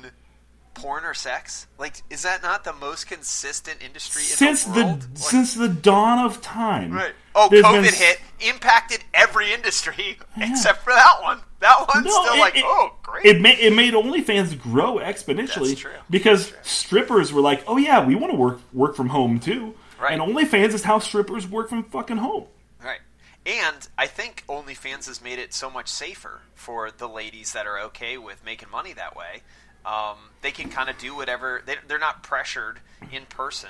porn 0.74 1.06
or 1.06 1.13
sex? 1.13 1.67
Like, 1.79 1.96
is 2.10 2.24
that 2.24 2.44
not 2.44 2.63
the 2.63 2.74
most 2.74 3.08
consistent 3.08 3.82
industry 3.84 4.22
since 4.24 4.65
in 4.67 4.74
the, 4.74 4.79
the 4.79 4.86
world? 4.86 5.03
Like- 5.10 5.17
since 5.17 5.53
the 5.53 5.70
dawn 5.70 6.25
of 6.25 6.41
time. 6.41 6.91
right. 6.91 7.13
Oh, 7.34 7.50
COVID 7.51 7.84
been 7.84 7.94
hit, 7.94 8.20
impacted 8.48 9.03
every 9.13 9.53
industry 9.53 10.17
except 10.38 10.84
for 10.84 10.91
that 10.94 11.20
one. 11.22 11.39
That 11.60 11.86
one's 11.94 12.06
No, 12.06 12.12
still 12.24 12.34
it- 12.36 12.39
like, 12.39 12.56
it- 12.58 12.63
oh, 12.65 12.94
great. 13.03 13.25
It 13.25 13.41
made 13.41 13.60
it 13.60 13.74
made 13.74 13.94
OnlyFans 13.94 14.60
grow 14.60 14.96
exponentially 14.98 15.70
That's 15.70 15.79
true. 15.79 15.91
because 16.10 16.51
strippers 16.63 17.32
were 17.34 17.41
like, 17.41 17.63
"Oh 17.67 17.77
yeah, 17.77 18.06
we 18.06 18.15
want 18.15 18.32
to 18.34 18.38
work 18.38 18.60
work 18.74 18.96
from 18.96 19.10
home 19.10 19.39
too." 19.39 19.74
Right. 20.00 20.13
And 20.13 20.22
OnlyFans 20.22 20.74
is 20.74 20.84
how 20.84 21.00
strippers 21.00 21.48
work 21.48 21.70
from 21.70 21.84
fucking 21.86 22.17
home. 22.17 22.46
And 23.48 23.88
I 23.98 24.08
think 24.08 24.44
OnlyFans 24.50 25.08
has 25.08 25.22
made 25.22 25.39
it 25.39 25.54
so 25.54 25.70
much 25.70 25.88
safer 25.88 26.42
for 26.54 26.92
the 26.92 27.08
ladies 27.08 27.54
that 27.54 27.66
are 27.66 27.80
okay 27.80 28.18
with 28.18 28.44
making 28.44 28.70
money 28.70 28.92
that 28.92 29.16
way. 29.16 29.42
Um, 29.86 30.18
they 30.42 30.51
can 30.51 30.70
kind 30.70 30.89
of 30.89 30.98
do 30.98 31.16
whatever. 31.16 31.63
They, 31.66 31.75
they're 31.88 31.98
not 31.98 32.24
pressured 32.24 32.82
in 33.10 33.25
person 33.25 33.70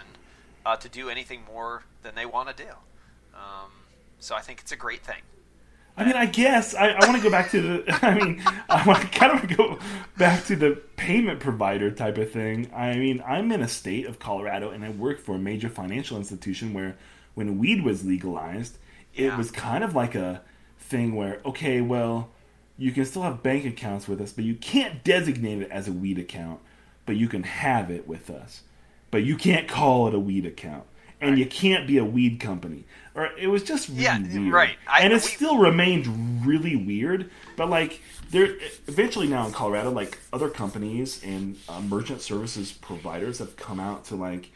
uh, 0.66 0.78
to 0.78 0.90
do 0.90 1.10
anything 1.10 1.42
more 1.46 1.84
than 2.02 2.16
they 2.16 2.26
want 2.26 2.50
to 2.50 2.64
do. 2.64 2.72
Um, 3.36 3.70
so 4.20 4.36
I 4.36 4.42
think 4.42 4.62
it's 4.62 4.72
a 4.72 4.76
great 4.76 5.04
thing. 5.04 5.22
I 5.96 6.06
mean, 6.06 6.16
I 6.16 6.26
guess 6.26 6.74
I, 6.74 6.90
I 6.90 7.06
want 7.08 7.18
to 7.18 7.24
go 7.24 7.30
back 7.30 7.52
to 7.52 7.62
the. 7.62 8.00
I 8.06 8.16
mean, 8.16 8.42
I 8.70 8.84
want 8.84 9.02
to 9.02 9.08
kind 9.08 9.44
of 9.44 9.58
go 9.58 9.78
back 10.18 10.46
to 10.46 10.56
the 10.56 10.82
payment 10.96 11.40
provider 11.40 11.92
type 11.92 12.18
of 12.18 12.32
thing. 12.32 12.72
I 12.76 12.96
mean, 12.96 13.24
I'm 13.28 13.52
in 13.52 13.62
a 13.62 13.68
state 13.68 14.08
of 14.08 14.18
Colorado, 14.18 14.72
and 14.72 14.84
I 14.84 14.90
work 14.90 15.20
for 15.20 15.36
a 15.36 15.40
major 15.40 15.70
financial 15.70 16.18
institution 16.18 16.74
where, 16.74 16.98
when 17.36 17.60
weed 17.60 17.84
was 17.84 18.04
legalized, 18.04 18.78
Yeah. 19.18 19.34
it 19.34 19.38
was 19.38 19.52
kind 19.52 19.84
of 19.84 19.96
like 19.96 20.16
a 20.16 20.42
thing 20.80 21.16
where, 21.16 21.42
okay, 21.46 21.82
well, 21.82 22.30
you 22.78 22.92
can 22.92 23.06
still 23.06 23.24
have 23.24 23.42
bank 23.44 23.66
accounts 23.66 24.08
with 24.08 24.22
us, 24.22 24.32
but 24.32 24.44
you 24.46 24.56
can't 24.56 25.04
designate 25.04 25.62
it 25.62 25.72
as 25.72 25.88
a 25.88 25.92
weed 25.92 26.20
account, 26.20 26.60
but 27.06 27.16
you 27.16 27.28
can 27.28 27.44
have 27.44 27.90
it 27.90 28.08
with 28.08 28.30
us. 28.30 28.62
but 29.10 29.24
you 29.24 29.38
can't 29.38 29.70
call 29.70 30.10
it 30.10 30.14
a 30.14 30.20
weed 30.20 30.46
account, 30.46 30.84
and 31.22 31.40
you 31.40 31.46
can't 31.46 31.88
be 31.88 31.98
a 31.98 32.04
weed 32.04 32.42
company. 32.42 32.84
Or 33.16 33.30
it 33.40 33.48
was 33.48 33.64
just 33.64 33.88
really 33.88 34.02
Yeah, 34.04 34.20
weird, 34.20 34.52
right. 34.54 34.76
I- 34.86 35.00
and 35.02 35.14
it 35.14 35.16
we- 35.16 35.20
still 35.22 35.58
remained 35.58 36.46
really 36.46 36.76
weird. 36.76 37.32
But 37.56 37.70
like, 37.70 38.02
there 38.32 38.58
eventually 38.86 39.28
now 39.28 39.46
in 39.48 39.54
Colorado, 39.54 39.92
like 39.92 40.20
other 40.34 40.50
companies 40.50 41.24
and 41.24 41.56
uh, 41.70 41.80
merchant 41.80 42.22
services 42.22 42.74
providers 42.74 43.40
have 43.40 43.56
come 43.56 43.80
out 43.80 44.04
to 44.08 44.16
like, 44.18 44.52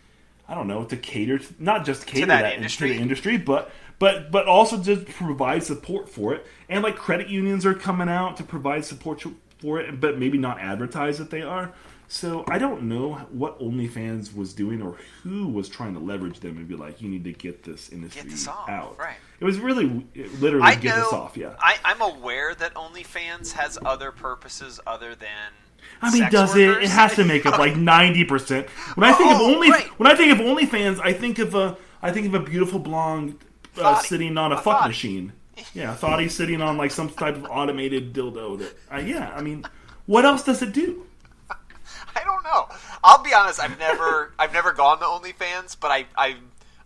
I 0.48 0.56
don't 0.56 0.68
know, 0.68 0.84
to 0.86 0.98
cater 0.98 1.40
to, 1.40 1.54
not 1.60 1.86
just 1.86 2.06
cater 2.06 2.26
that 2.28 2.42
that 2.42 2.56
industry. 2.56 2.90
to 2.90 2.94
the 2.96 3.02
industry, 3.02 3.38
but 3.38 3.72
but 4.00 4.32
but 4.32 4.48
also 4.48 4.82
to 4.82 4.98
provide 4.98 5.64
support 5.64 6.10
for 6.10 6.34
it. 6.34 6.46
And 6.68 6.84
like 6.84 6.96
credit 6.96 7.30
unions 7.30 7.66
are 7.66 7.74
coming 7.74 8.10
out 8.10 8.38
to 8.38 8.44
provide 8.44 8.84
support 8.86 9.24
for 9.60 9.80
it, 9.80 10.00
but 10.00 10.18
maybe 10.18 10.38
not 10.38 10.60
advertise 10.60 11.18
that 11.20 11.30
they 11.30 11.42
are. 11.42 11.72
So 12.08 12.44
I 12.50 12.58
don't 12.58 12.84
know 12.90 13.14
what 13.32 13.62
OnlyFans 13.62 14.36
was 14.36 14.54
doing 14.54 14.82
or 14.82 14.98
who 15.24 15.48
was 15.48 15.70
trying 15.70 15.94
to 15.94 16.02
leverage 16.02 16.42
them 16.42 16.58
and 16.58 16.68
be 16.68 16.76
like, 16.76 17.02
you 17.02 17.08
need 17.08 17.24
to 17.24 17.32
get 17.32 17.64
this 17.64 17.88
industry 17.88 18.30
this 18.30 18.50
off, 18.50 18.68
out. 18.68 19.00
right. 19.00 19.16
It 19.40 19.46
was 19.46 19.60
really 19.60 20.06
it 20.14 20.42
literally 20.42 20.68
I 20.68 20.76
get 20.76 20.98
know. 20.98 21.04
this 21.04 21.14
off. 21.14 21.38
Yeah. 21.38 21.56
I, 21.58 21.78
I'm 21.86 22.02
aware 22.02 22.54
that 22.54 22.74
OnlyFans 22.74 23.54
has 23.54 23.80
other 23.86 24.12
purposes 24.12 24.80
other 24.86 25.16
than. 25.16 25.54
I 26.02 26.12
mean, 26.12 26.30
does 26.32 26.56
it? 26.56 26.68
workers. 26.68 26.86
It 26.86 26.90
has 26.92 27.16
to 27.16 27.24
make 27.26 27.46
up 27.46 27.60
like 27.60 27.76
ninety 27.94 28.24
percent. 28.26 28.68
When 28.96 29.08
I 29.10 29.14
think 29.14 29.32
Oh, 29.32 29.36
of 29.36 29.42
only 29.56 29.70
right. 29.72 29.86
when 30.00 30.12
I 30.12 30.16
think 30.16 30.32
of 30.32 30.40
OnlyFans, 30.40 31.00
I 31.00 31.14
think 31.14 31.40
of 31.40 31.56
a 31.56 31.78
I 32.02 32.12
think 32.12 32.28
of 32.28 32.34
a 32.34 32.40
beautiful 32.40 32.80
blonde 32.80 33.38
uh, 33.80 34.00
sitting 34.00 34.38
on 34.38 34.52
a, 34.52 34.56
A 34.56 34.62
fuck 34.62 34.80
thotty. 34.80 34.90
machine. 34.90 35.34
Yeah, 35.74 35.94
thoughty 35.94 36.28
sitting 36.28 36.62
on 36.62 36.78
like 36.78 36.90
some 36.92 37.10
type 37.10 37.36
of 37.36 37.46
automated 37.46 38.14
dildo. 38.14 38.58
That 38.60 38.76
uh, 38.92 38.98
yeah, 39.00 39.32
I 39.36 39.42
mean, 39.42 39.64
what 40.08 40.26
else 40.26 40.44
does 40.44 40.62
it 40.64 40.74
do? 40.74 41.06
I 41.50 42.24
don't 42.24 42.44
know. 42.44 42.68
I'll 43.04 43.22
be 43.24 43.34
honest. 43.34 43.60
I've 43.60 43.78
never, 43.78 44.34
I've 44.40 44.54
never 44.54 44.74
gone 44.74 45.00
to 45.00 45.06
OnlyFans, 45.06 45.78
but 45.80 45.92
I, 45.92 46.06
I've, 46.18 46.38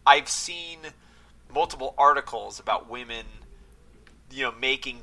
I've 0.05 0.27
seen 0.29 0.79
multiple 1.53 1.93
articles 1.97 2.59
about 2.59 2.89
women, 2.89 3.25
you 4.31 4.43
know, 4.43 4.51
making 4.59 4.99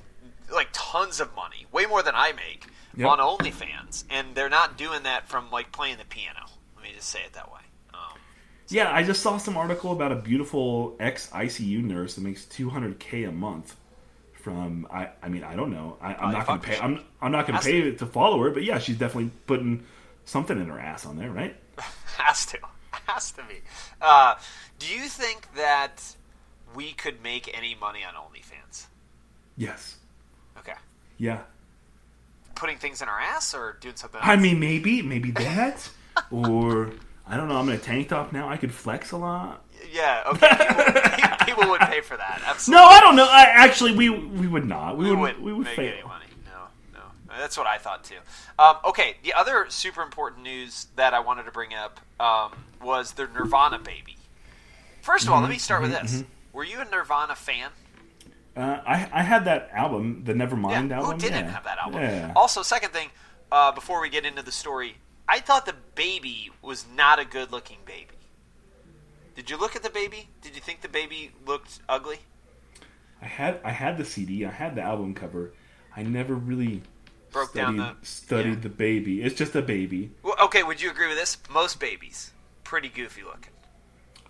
like 0.53 0.69
tons 0.73 1.19
of 1.21 1.35
money, 1.35 1.67
way 1.73 1.87
more 1.87 2.03
than 2.03 2.15
I 2.15 2.33
make 2.33 2.67
Yep. 2.97 3.09
on 3.09 3.19
OnlyFans, 3.19 4.05
and 4.11 4.35
they're 4.35 4.49
not 4.51 4.77
doing 4.77 5.05
that 5.05 5.29
from 5.29 5.51
like 5.51 5.73
playing 5.73 5.99
the 5.99 6.05
piano. 6.05 6.41
Let 6.77 6.85
me 6.85 6.91
just 6.95 7.09
say 7.09 7.21
it 7.25 7.33
that 7.35 7.51
way. 7.53 7.61
Um, 7.95 8.19
Yeah, 8.69 8.91
I 8.93 9.03
just 9.03 9.23
saw 9.23 9.39
some 9.39 9.57
article 9.57 9.93
about 9.93 10.13
a 10.13 10.17
beautiful 10.17 10.97
ex 11.01 11.29
ICU 11.31 11.83
nurse 11.83 12.15
that 12.15 12.23
makes 12.23 12.45
two 12.45 12.71
hundred 12.71 12.99
k 12.99 13.25
a 13.25 13.33
month 13.33 13.77
from 14.35 14.87
I 14.91 15.11
I 15.23 15.29
mean 15.29 15.45
I 15.45 15.55
don't 15.57 15.71
know 15.71 15.97
I, 16.01 16.15
I'm 16.15 16.31
Oh, 16.31 16.31
not 16.33 16.47
gonna 16.47 16.61
pay. 16.61 16.79
I'm 16.79 17.01
I'm 17.21 17.33
not 17.33 17.47
gonna 17.47 17.59
Has 17.59 17.65
pay 17.67 17.93
to 17.95 18.07
follow 18.07 18.43
her, 18.43 18.51
but 18.51 18.65
yeah, 18.65 18.79
she's 18.79 18.99
definitely 18.99 19.31
putting 19.47 19.85
something 20.25 20.59
in 20.59 20.67
her 20.67 20.79
ass 20.79 21.07
on 21.07 21.17
there, 21.17 21.31
right? 21.31 21.57
has 22.19 22.47
to, 22.47 22.59
has 23.07 23.33
to 23.33 23.43
be. 23.45 23.61
Uh, 24.01 24.35
do 24.79 24.87
you 24.87 25.03
think 25.09 25.55
that 25.55 26.17
we 26.75 26.93
could 26.93 27.23
make 27.23 27.51
any 27.57 27.75
money 27.75 28.01
on 28.05 28.15
OnlyFans? 28.15 28.87
Yes. 29.57 29.97
Okay, 30.59 30.75
Yeah. 31.19 31.41
Putting 32.63 32.79
things 32.79 33.03
in 33.03 33.09
our 33.09 33.21
ass 33.21 33.55
or 33.55 33.77
doing 33.81 33.97
something? 33.97 34.21
I 34.23 34.37
mean, 34.37 34.61
maybe, 34.61 35.03
maybe 35.03 35.33
that, 35.33 35.91
or 36.31 36.93
I 37.27 37.37
don't 37.37 37.49
know. 37.49 37.57
I'm 37.57 37.69
in 37.69 37.75
a 37.75 37.79
tank 37.79 38.09
top 38.09 38.33
now. 38.33 38.49
I 38.49 38.57
could 38.57 38.73
flex 38.73 39.11
a 39.13 39.17
lot. 39.17 39.65
Yeah, 39.93 40.23
okay. 40.29 40.49
People, 41.17 41.47
people 41.47 41.71
would 41.71 41.81
pay 41.81 42.01
for 42.01 42.17
that. 42.17 42.41
Absolutely. 42.47 42.81
No, 42.83 42.89
I 42.89 43.01
don't 43.01 43.17
know. 43.17 43.27
I, 43.29 43.47
actually, 43.53 43.93
we 43.95 44.09
we 44.11 44.47
would 44.47 44.65
not. 44.65 44.97
We, 44.97 45.07
we 45.07 45.11
would. 45.11 45.19
wouldn't 45.21 45.43
We 45.43 45.53
would 45.53 45.65
make 45.67 45.77
fail. 45.77 45.93
any 45.93 46.03
money. 46.07 46.27
No, 46.47 46.61
no. 46.95 47.01
That's 47.37 47.59
what 47.59 47.67
I 47.67 47.79
thought 47.79 48.05
too. 48.05 48.19
Um, 48.59 48.77
okay, 48.85 49.17
the 49.25 49.33
other 49.35 49.67
super 49.69 50.03
important 50.03 50.43
news 50.45 50.87
that 50.97 51.15
I 51.15 51.21
wanted 51.21 51.45
to 51.45 51.51
bring 51.51 51.75
up 51.75 52.01
um, 52.21 52.53
was 52.81 53.13
the 53.15 53.27
Nirvana 53.27 53.81
baby. 53.81 54.17
First 55.01 55.27
of 55.27 55.33
all, 55.33 55.41
let 55.41 55.47
Mm-hmm, 55.47 55.53
me 55.55 55.59
start 55.59 55.83
with 55.83 55.91
this. 55.91 56.23
Were 56.53 56.65
you 56.65 56.81
a 56.81 56.85
Nirvana 56.85 57.35
fan? 57.35 57.71
Uh, 58.57 58.81
I 58.87 59.09
I 59.13 59.23
had 59.23 59.45
that 59.47 59.71
album, 59.73 60.25
the 60.25 60.35
Nevermind 60.35 60.91
Yeah, 60.91 60.99
album. 60.99 61.13
Who 61.13 61.19
didn't 61.19 61.47
yeah. 61.47 61.53
have 61.53 61.65
that 61.65 61.79
album? 61.79 62.03
Yeah. 62.03 62.33
Also, 62.37 62.63
second 62.63 62.93
thing, 62.93 63.09
uh, 63.51 63.73
before 63.73 64.01
we 64.01 64.11
get 64.11 64.27
into 64.27 64.43
the 64.43 64.53
story, 64.53 64.97
I 65.29 65.41
thought 65.41 65.65
the 65.65 65.77
baby 65.95 66.51
was 66.61 66.85
not 66.95 67.19
a 67.19 67.25
good-looking 67.25 67.79
baby. 67.87 68.09
Did 69.35 69.49
you 69.49 69.57
look 69.57 69.75
at 69.75 69.83
the 69.83 69.91
baby? 69.91 70.29
Did 70.43 70.55
you 70.55 70.61
think 70.61 70.83
the 70.83 70.89
baby 70.89 71.33
looked 71.47 71.81
ugly? 71.89 72.19
I 73.23 73.27
had 73.27 73.61
I 73.65 73.71
had 73.71 73.97
the 73.97 74.05
CD. 74.05 74.45
I 74.45 74.51
had 74.51 74.75
the 74.75 74.83
album 74.83 75.15
cover. 75.15 75.53
I 75.97 76.03
never 76.03 76.35
really 76.35 76.83
Broke 77.31 77.51
studied, 77.51 77.65
down 77.65 77.77
the 77.77 77.97
studied 78.03 78.49
yeah. 78.57 78.61
the 78.61 78.69
baby. 78.69 79.23
It's 79.23 79.35
just 79.35 79.55
a 79.55 79.63
baby. 79.63 80.11
Well, 80.23 80.37
okay, 80.45 80.63
would 80.63 80.83
you 80.83 80.91
agree 80.91 81.09
with 81.09 81.17
this? 81.17 81.39
Most 81.51 81.81
babies, 81.81 82.33
pretty 82.65 82.89
goofy 82.89 83.23
looking. 83.23 83.53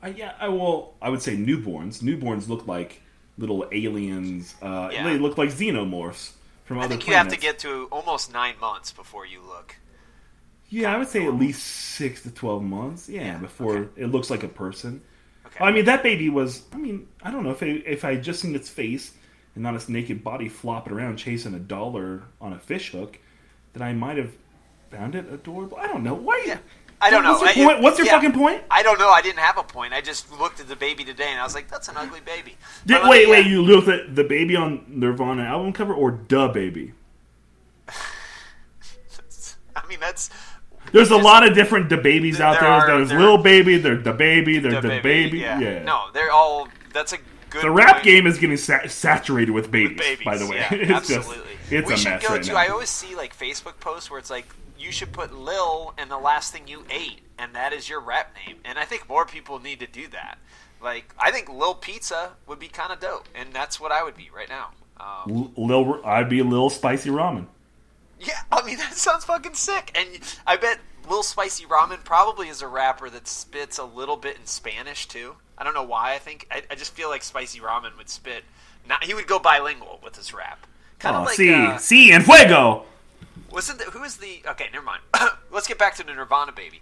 I, 0.03 0.09
yeah, 0.09 0.35
I 0.38 0.49
will. 0.49 0.94
I 1.03 1.09
would 1.09 1.23
say 1.23 1.37
newborns. 1.37 2.03
Newborns 2.03 2.49
look 2.49 2.66
like 2.66 3.03
little 3.38 3.66
aliens. 3.73 4.55
Uh, 4.62 4.90
Yeah. 4.92 5.05
They 5.05 5.18
look 5.18 5.38
like 5.38 5.51
xenomorphs 5.51 6.33
from 6.64 6.79
I 6.79 6.85
other 6.85 6.88
think 6.97 7.07
you 7.09 7.14
have 7.14 7.29
to 7.29 7.37
get 7.37 7.59
to 7.61 7.88
almost 7.90 8.33
nine 8.33 8.55
months 8.61 8.92
before 8.92 9.27
you 9.27 9.40
look. 9.47 9.77
Yeah, 10.68 10.95
I 10.95 10.99
would 10.99 11.09
say 11.09 11.27
at 11.27 11.35
least 11.35 11.62
six 11.62 12.23
to 12.23 12.31
twelve 12.31 12.62
months. 12.62 13.09
Yeah, 13.09 13.23
Yeah, 13.23 13.38
before 13.38 13.77
okay. 13.77 14.03
it 14.03 14.07
looks 14.07 14.31
like 14.31 14.42
a 14.42 14.49
person. 14.49 15.03
Okay. 15.47 15.64
I 15.64 15.71
mean, 15.71 15.85
that 15.85 16.03
baby 16.03 16.29
was. 16.31 16.62
I 16.73 16.77
mean, 16.79 17.09
I 17.23 17.31
don't 17.31 17.45
know 17.45 17.51
if 17.51 17.62
I, 17.62 17.66
if 17.85 18.05
I 18.05 18.14
had 18.14 18.25
just 18.25 18.40
seen 18.40 18.55
its 18.55 18.71
face 18.71 19.12
and 19.55 19.62
not 19.62 19.75
its 19.75 19.88
naked 19.90 20.25
body 20.25 20.49
flopping 20.49 20.95
around 20.95 21.16
chasing 21.18 21.53
a 21.55 21.59
dollar 21.59 22.23
on 22.40 22.55
a 22.55 22.59
fish 22.59 22.92
hook, 22.92 23.18
then 23.75 23.83
I 23.83 23.92
might 23.92 24.16
have 24.16 24.33
found 24.90 25.14
it 25.14 25.31
adorable. 25.31 25.77
I 25.77 25.87
don't 25.88 26.03
know. 26.03 26.14
Why? 26.14 26.42
Yeah. 26.47 26.59
I 27.03 27.11
don't 27.11 27.25
What's 27.25 27.43
know. 27.57 27.62
your 27.62 27.71
point? 27.71 27.83
What's 27.83 27.99
your 27.99 28.07
yeah. 28.07 28.12
fucking 28.12 28.33
point? 28.33 28.62
I 28.71 28.83
don't 28.83 28.99
know. 28.99 29.11
I 29.11 29.21
didn't 29.23 29.41
have 29.41 29.59
a 29.59 29.62
point. 29.62 29.93
I 29.93 30.01
just 30.01 30.31
looked 30.38 30.61
at 30.61 30.69
the 30.69 30.77
baby 30.77 31.05
today 31.05 31.29
and 31.31 31.41
I 31.41 31.45
was 31.45 31.55
like, 31.55 31.69
"That's 31.69 31.88
an 31.88 31.97
ugly 31.97 32.21
baby." 32.21 32.57
Did, 32.87 33.01
But 33.03 33.11
wait, 33.11 33.29
wait. 33.29 33.45
uh, 33.45 33.49
You 33.49 33.62
looked 33.62 33.88
at 33.88 34.15
the 34.15 34.25
baby 34.25 34.55
on 34.57 34.85
Nirvana 34.88 35.43
album 35.43 35.73
cover 35.73 35.93
or 35.95 36.21
the 36.29 36.49
baby? 36.49 36.93
I 39.77 39.87
mean, 39.88 40.01
that's 40.01 40.31
There's 40.93 41.09
a 41.11 41.15
Just- 41.15 41.25
lot 41.25 41.47
of 41.49 41.55
different 41.55 41.88
the 41.88 41.97
babies 41.97 42.41
out 42.41 42.53
There 42.61 42.62
there. 42.62 42.71
are- 42.71 42.87
there's 42.99 43.09
there- 43.09 43.19
Lil 43.21 43.38
Baby, 43.38 43.79
there's 43.79 44.05
the 44.05 44.12
baby, 44.12 44.59
there's 44.59 44.83
the, 44.83 45.01
baby. 45.03 45.38
Yeah. 45.38 45.59
Yeah. 45.59 45.83
No, 45.85 46.11
they're 46.12 46.31
all. 46.31 46.69
That's 46.93 47.12
a 47.15 47.19
good. 47.51 47.62
The 47.62 47.71
rap 47.71 47.95
point. 47.97 48.05
game 48.05 48.27
is 48.27 48.38
getting 48.38 48.57
sa- 48.59 48.87
saturated 48.87 49.53
with 49.53 49.71
babies, 49.71 49.99
with 49.99 50.07
babies. 50.07 50.25
by 50.25 50.37
the 50.37 50.47
way. 50.47 50.57
Yeah, 50.71 50.75
it's 50.75 50.91
absolutely. 51.11 51.37
just 51.37 51.73
it's 51.73 51.88
we 51.88 51.95
a 51.95 51.97
should 51.97 52.09
mess 52.11 52.23
go 52.29 52.35
right 52.35 52.43
to. 52.43 52.53
now. 52.53 52.59
I 52.59 52.69
always 52.69 52.91
see 52.91 53.15
like 53.17 53.37
Facebook 53.37 53.81
posts 53.81 54.11
where 54.11 54.19
it's 54.19 54.29
like 54.31 54.47
you 54.83 54.92
should 54.92 55.12
put 55.12 55.33
Lil 55.33 55.95
and 55.97 56.11
the 56.11 56.18
last 56.18 56.53
thing 56.53 56.66
you 56.66 56.85
ate, 56.90 57.21
and 57.38 57.55
that 57.55 57.73
is 57.73 57.88
your 57.88 58.01
rap 58.01 58.35
name. 58.47 58.57
And 58.64 58.79
I 58.79 58.85
think 58.85 59.09
more 59.09 59.25
people 59.25 59.59
need 59.59 59.81
to 59.81 59.87
do 59.87 60.09
that. 60.09 60.38
Like 60.83 61.14
I 61.18 61.31
think 61.31 61.49
Lil 61.49 61.75
Pizza 61.75 62.33
would 62.47 62.59
be 62.59 62.68
kind 62.68 62.92
of 62.92 63.01
dope, 63.01 63.29
and 63.35 63.53
that's 63.53 63.79
what 63.81 63.92
I 63.92 64.03
would 64.03 64.16
be 64.16 64.31
right 64.35 64.49
now. 64.49 64.71
Um, 65.01 65.53
Lil, 65.57 66.01
I'd 66.05 66.29
be 66.29 66.42
little 66.42 66.71
spicy 66.71 67.11
ramen. 67.11 67.47
yeah, 68.21 68.40
I 68.51 68.62
mean 68.62 68.77
that 68.85 68.95
sounds 68.95 69.25
fucking 69.25 69.55
sick, 69.55 69.90
and 69.95 70.09
I 70.47 70.57
bet 70.57 70.79
Lil 71.09 71.23
Spicy 71.25 71.64
Ramen 71.64 72.05
probably 72.05 72.47
is 72.49 72.62
a 72.62 72.68
rapper 72.68 73.11
that 73.11 73.27
spits 73.27 73.79
a 73.79 73.85
little 73.85 74.16
bit 74.16 74.37
in 74.37 74.47
Spanish 74.47 75.07
too. 75.09 75.35
I 75.59 75.64
don't 75.64 75.75
know 75.75 75.83
why. 75.83 76.14
I 76.14 76.18
think 76.18 76.47
I, 76.51 76.62
I 76.71 76.75
just 76.77 76.95
feel 76.95 77.09
like 77.09 77.23
Spicy 77.25 77.59
Ramen 77.61 77.97
would 77.99 78.09
spit. 78.09 78.45
Not 78.88 79.03
he 79.05 79.14
would 79.14 79.27
go 79.27 79.38
bilingual 79.40 80.01
with 80.05 80.16
his 80.16 80.33
rap. 80.33 80.64
Kind 81.01 81.16
of 81.16 81.23
Oh, 81.23 81.25
like 81.27 81.35
si, 81.35 81.53
uh, 81.53 81.77
si, 81.79 82.12
and 82.12 82.25
fuego. 82.25 82.85
Wasn't 83.53 83.79
the, 83.79 83.85
who 83.87 84.03
is 84.03 84.17
the? 84.17 84.43
Okay, 84.47 84.67
never 84.73 84.85
mind. 84.85 85.03
Let's 85.51 85.69
get 85.69 85.79
back 85.79 85.95
to 85.97 86.05
the 86.05 86.12
Nirvana 86.15 86.53
baby. 86.53 86.81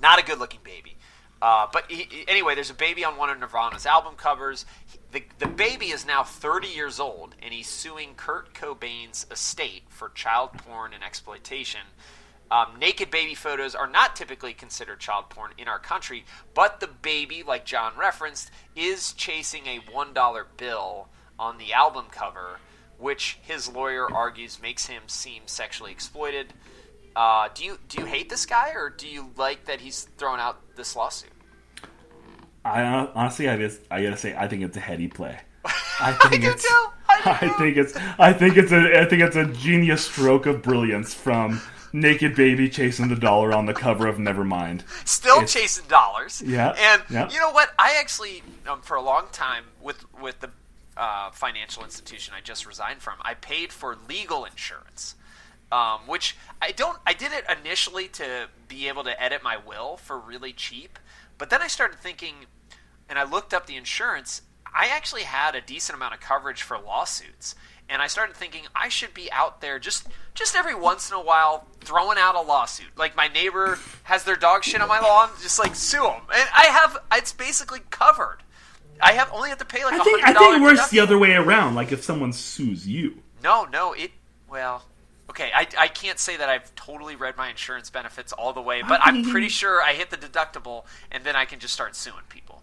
Not 0.00 0.18
a 0.18 0.24
good-looking 0.24 0.60
baby, 0.64 0.96
uh, 1.40 1.66
but 1.72 1.84
he, 1.90 2.24
anyway, 2.26 2.54
there's 2.56 2.70
a 2.70 2.74
baby 2.74 3.04
on 3.04 3.16
one 3.16 3.30
of 3.30 3.38
Nirvana's 3.38 3.86
album 3.86 4.14
covers. 4.16 4.64
He- 4.86 4.98
the 5.12 5.22
the 5.38 5.46
baby 5.46 5.90
is 5.90 6.06
now 6.06 6.22
30 6.24 6.68
years 6.68 6.98
old, 6.98 7.34
and 7.42 7.52
he's 7.52 7.68
suing 7.68 8.14
Kurt 8.16 8.54
Cobain's 8.54 9.26
estate 9.30 9.82
for 9.90 10.08
child 10.08 10.52
porn 10.54 10.94
and 10.94 11.04
exploitation. 11.04 11.82
Um, 12.50 12.78
naked 12.78 13.10
baby 13.10 13.34
photos 13.34 13.74
are 13.74 13.86
not 13.86 14.16
typically 14.16 14.52
considered 14.54 15.00
child 15.00 15.28
porn 15.30 15.52
in 15.56 15.68
our 15.68 15.78
country, 15.78 16.24
but 16.54 16.80
the 16.80 16.86
baby, 16.86 17.42
like 17.42 17.64
John 17.64 17.92
referenced, 17.96 18.50
is 18.74 19.12
chasing 19.12 19.66
a 19.66 19.78
one 19.90 20.12
dollar 20.14 20.46
bill 20.56 21.08
on 21.38 21.58
the 21.58 21.72
album 21.72 22.06
cover 22.10 22.58
which 23.02 23.38
his 23.42 23.68
lawyer 23.68 24.10
argues 24.10 24.62
makes 24.62 24.86
him 24.86 25.02
seem 25.08 25.42
sexually 25.46 25.90
exploited. 25.90 26.54
Uh, 27.14 27.48
do 27.54 27.64
you 27.64 27.78
do 27.88 28.00
you 28.00 28.06
hate 28.06 28.30
this 28.30 28.46
guy, 28.46 28.70
or 28.70 28.88
do 28.88 29.06
you 29.08 29.30
like 29.36 29.66
that 29.66 29.80
he's 29.80 30.04
thrown 30.16 30.40
out 30.40 30.76
this 30.76 30.96
lawsuit? 30.96 31.30
I 32.64 32.82
honestly, 32.82 33.48
I 33.48 33.56
just 33.58 33.80
I 33.90 34.02
gotta 34.02 34.16
say, 34.16 34.34
I 34.34 34.48
think 34.48 34.62
it's 34.62 34.76
a 34.76 34.80
heady 34.80 35.08
play. 35.08 35.38
I 36.00 36.12
think 36.30 36.42
do 36.42 36.50
it's. 36.50 36.62
too. 36.66 36.86
I 37.08 37.38
I 37.42 37.48
think 37.58 37.76
it's. 37.76 37.96
I 38.18 38.32
think 38.32 38.56
it's 38.56 38.72
a. 38.72 39.00
I 39.00 39.04
think 39.04 39.22
it's 39.22 39.36
a 39.36 39.46
genius 39.46 40.04
stroke 40.06 40.46
of 40.46 40.62
brilliance 40.62 41.12
from 41.12 41.60
naked 41.92 42.34
baby 42.34 42.70
chasing 42.70 43.08
the 43.08 43.16
dollar 43.16 43.52
on 43.52 43.66
the 43.66 43.74
cover 43.74 44.06
of 44.06 44.16
Nevermind. 44.16 44.82
Still 45.04 45.36
It's- 45.36 45.52
chasing 45.52 45.86
dollars. 45.88 46.42
Yeah, 46.46 46.70
and 46.70 47.02
yeah. 47.10 47.30
you 47.30 47.38
know 47.38 47.50
what? 47.50 47.70
I 47.78 47.96
actually, 47.98 48.42
um, 48.66 48.80
for 48.80 48.96
a 48.96 49.02
long 49.02 49.26
time, 49.32 49.64
with 49.82 50.04
with 50.20 50.40
the 50.40 50.50
uh, 50.96 51.30
financial 51.32 51.84
institution 51.84 52.34
I 52.36 52.40
just 52.40 52.66
resigned 52.66 53.02
from, 53.02 53.14
I 53.22 53.34
paid 53.34 53.72
for 53.72 53.96
legal 54.08 54.44
insurance. 54.44 55.14
um, 55.72 56.00
which 56.06 56.36
I 56.60 56.70
don't. 56.72 56.98
I 57.06 57.14
did 57.14 57.32
it 57.32 57.44
initially 57.50 58.08
to 58.08 58.48
be 58.68 58.88
able 58.88 59.04
to 59.04 59.20
edit 59.20 59.42
my 59.42 59.56
will 59.56 59.96
for 59.96 60.18
really 60.18 60.52
cheap, 60.52 60.98
but 61.38 61.48
then 61.50 61.62
I 61.62 61.66
started 61.66 61.98
thinking, 61.98 62.34
and 63.08 63.18
I 63.18 63.24
looked 63.24 63.54
up 63.54 63.66
the 63.66 63.76
insurance. 63.76 64.42
I 64.74 64.88
actually 64.88 65.22
had 65.22 65.54
a 65.54 65.60
decent 65.60 65.96
amount 65.96 66.14
of 66.14 66.20
coverage 66.20 66.62
for 66.62 66.78
lawsuits, 66.78 67.54
and 67.88 68.02
I 68.02 68.06
started 68.06 68.36
thinking 68.36 68.62
I 68.74 68.88
should 68.88 69.14
be 69.14 69.32
out 69.32 69.60
there 69.62 69.78
just 69.78 70.06
just 70.34 70.54
every 70.54 70.74
once 70.74 71.10
in 71.10 71.16
a 71.16 71.22
while 71.22 71.66
throwing 71.80 72.18
out 72.18 72.34
a 72.34 72.42
lawsuit. 72.42 72.96
Like 72.96 73.16
my 73.16 73.28
neighbor 73.28 73.78
has 74.04 74.24
their 74.24 74.36
dog 74.36 74.64
shit 74.64 74.82
on 74.82 74.88
my 74.88 75.00
lawn, 75.00 75.30
just 75.42 75.58
like 75.58 75.74
sue 75.74 76.02
them, 76.02 76.22
and 76.34 76.48
I 76.54 76.66
have 76.66 76.98
it's 77.12 77.32
basically 77.32 77.80
covered. 77.90 78.38
I 79.00 79.12
have 79.12 79.30
only 79.32 79.48
have 79.48 79.58
to 79.58 79.64
pay 79.64 79.84
like 79.84 79.94
I 79.94 80.04
think 80.04 80.20
$100 80.22 80.24
I 80.24 80.32
think 80.34 80.56
it 80.56 80.62
works 80.62 80.88
the 80.90 81.00
other 81.00 81.18
way 81.18 81.32
around. 81.32 81.74
Like 81.74 81.92
if 81.92 82.02
someone 82.02 82.32
sues 82.32 82.86
you. 82.86 83.22
No, 83.42 83.64
no, 83.64 83.92
it. 83.92 84.12
Well, 84.48 84.84
okay, 85.30 85.50
I, 85.54 85.66
I 85.78 85.88
can't 85.88 86.18
say 86.18 86.36
that 86.36 86.48
I've 86.48 86.74
totally 86.74 87.16
read 87.16 87.36
my 87.36 87.48
insurance 87.48 87.90
benefits 87.90 88.32
all 88.32 88.52
the 88.52 88.60
way, 88.60 88.82
but 88.82 89.00
I'm 89.02 89.24
pretty 89.30 89.48
sure 89.48 89.82
I 89.82 89.94
hit 89.94 90.10
the 90.10 90.16
deductible, 90.16 90.84
and 91.10 91.24
then 91.24 91.36
I 91.36 91.46
can 91.46 91.58
just 91.58 91.72
start 91.74 91.96
suing 91.96 92.22
people. 92.28 92.62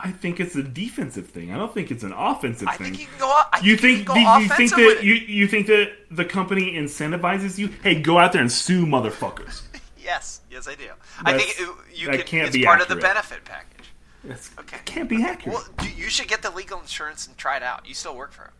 I 0.00 0.12
think 0.12 0.38
it's 0.38 0.54
a 0.54 0.62
defensive 0.62 1.28
thing. 1.28 1.52
I 1.52 1.56
don't 1.56 1.74
think 1.74 1.90
it's 1.90 2.04
an 2.04 2.12
offensive 2.12 2.68
I 2.68 2.76
thing. 2.76 2.94
think 2.94 3.00
you 3.00 3.06
can 3.06 3.18
go. 3.18 3.26
I 3.26 3.60
you 3.62 3.76
think, 3.76 4.06
think? 4.06 4.18
you 4.18 4.24
can 4.24 4.24
go 4.24 4.38
you 4.38 4.48
think 4.48 4.70
that 4.70 5.02
you 5.02 5.14
you 5.14 5.48
think 5.48 5.66
that 5.66 5.90
the 6.10 6.24
company 6.24 6.74
incentivizes 6.74 7.58
you? 7.58 7.68
Hey, 7.82 8.00
go 8.00 8.18
out 8.18 8.32
there 8.32 8.40
and 8.40 8.52
sue 8.52 8.86
motherfuckers. 8.86 9.62
Yes, 10.00 10.40
yes, 10.50 10.66
I 10.66 10.74
do. 10.74 10.88
I 11.22 11.36
think 11.36 11.50
it, 11.60 11.68
you 11.94 12.06
that 12.06 12.16
can. 12.16 12.26
can't 12.26 12.46
it's 12.46 12.56
be 12.56 12.64
part 12.64 12.80
of 12.80 12.88
the 12.88 12.96
benefit 12.96 13.44
package. 13.44 13.77
That's, 14.24 14.50
Okay. 14.58 14.78
can't 14.84 15.08
be 15.08 15.22
accurate. 15.22 15.54
Well, 15.56 15.86
you, 15.86 16.04
you 16.04 16.10
should 16.10 16.28
get 16.28 16.42
the 16.42 16.50
legal 16.50 16.80
insurance 16.80 17.26
and 17.26 17.36
try 17.36 17.56
it 17.56 17.62
out. 17.62 17.86
You 17.86 17.94
still 17.94 18.16
work 18.16 18.32
for 18.32 18.42
him. 18.42 18.52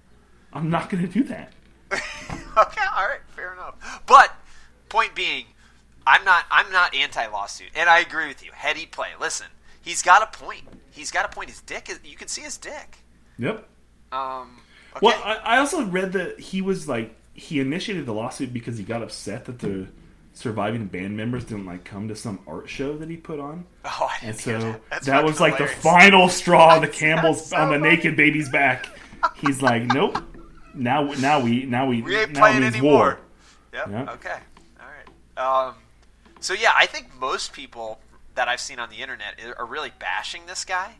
I'm 0.52 0.70
not 0.70 0.88
going 0.88 1.06
to 1.06 1.12
do 1.12 1.24
that. 1.24 1.52
okay, 1.92 2.00
all 2.96 3.06
right, 3.06 3.20
fair 3.28 3.52
enough. 3.52 3.74
But 4.06 4.34
point 4.88 5.14
being, 5.14 5.46
I'm 6.06 6.24
not 6.24 6.44
I'm 6.50 6.70
not 6.72 6.94
anti 6.94 7.26
lawsuit, 7.26 7.68
and 7.74 7.88
I 7.88 8.00
agree 8.00 8.28
with 8.28 8.44
you. 8.44 8.50
Heady 8.54 8.86
play. 8.86 9.08
Listen, 9.20 9.46
he's 9.82 10.02
got 10.02 10.22
a 10.22 10.38
point. 10.38 10.62
He's 10.90 11.10
got 11.10 11.24
a 11.24 11.28
point. 11.28 11.50
His 11.50 11.60
dick 11.60 11.88
is. 11.90 12.00
You 12.04 12.16
can 12.16 12.28
see 12.28 12.42
his 12.42 12.56
dick. 12.56 12.98
Yep. 13.38 13.66
Um. 14.12 14.60
Okay. 14.96 15.06
Well, 15.06 15.20
I, 15.24 15.56
I 15.56 15.58
also 15.58 15.84
read 15.84 16.12
that 16.12 16.40
he 16.40 16.62
was 16.62 16.88
like 16.88 17.14
he 17.34 17.60
initiated 17.60 18.06
the 18.06 18.12
lawsuit 18.14 18.52
because 18.52 18.78
he 18.78 18.84
got 18.84 19.02
upset 19.02 19.44
that 19.46 19.58
the 19.60 19.88
surviving 20.38 20.86
band 20.86 21.16
members 21.16 21.44
didn't 21.44 21.66
like 21.66 21.84
come 21.84 22.08
to 22.08 22.14
some 22.16 22.38
art 22.46 22.68
show 22.68 22.96
that 22.98 23.10
he 23.10 23.16
put 23.16 23.40
on, 23.40 23.66
oh, 23.84 24.08
I 24.10 24.26
and 24.26 24.36
didn't 24.36 24.44
hear 24.44 24.60
so 24.60 24.72
that. 24.72 24.80
That's 24.90 25.06
that 25.06 25.24
was 25.24 25.40
like 25.40 25.58
the 25.58 25.66
final 25.66 26.28
straw 26.28 26.74
on 26.74 26.80
the 26.82 26.88
Campbell's 26.88 27.46
so 27.46 27.56
on 27.56 27.68
the 27.70 27.78
funny. 27.78 27.96
naked 27.96 28.16
baby's 28.16 28.48
back. 28.48 28.86
He's 29.36 29.60
like, 29.62 29.82
nope. 29.86 30.22
Now, 30.74 31.02
now 31.14 31.40
we, 31.40 31.64
now 31.64 31.86
we, 31.88 32.02
We 32.02 32.16
ain't 32.16 32.32
now 32.34 32.40
playing 32.40 32.62
anymore. 32.62 32.92
war. 32.92 33.20
Yep. 33.72 33.88
Yeah. 33.90 34.12
Okay. 34.12 34.38
All 34.80 34.86
right. 34.86 35.68
Um. 35.68 35.74
So 36.40 36.54
yeah, 36.54 36.70
I 36.76 36.86
think 36.86 37.14
most 37.18 37.52
people 37.52 37.98
that 38.36 38.46
I've 38.46 38.60
seen 38.60 38.78
on 38.78 38.88
the 38.90 38.96
internet 38.96 39.40
are 39.58 39.66
really 39.66 39.90
bashing 39.98 40.42
this 40.46 40.64
guy. 40.64 40.94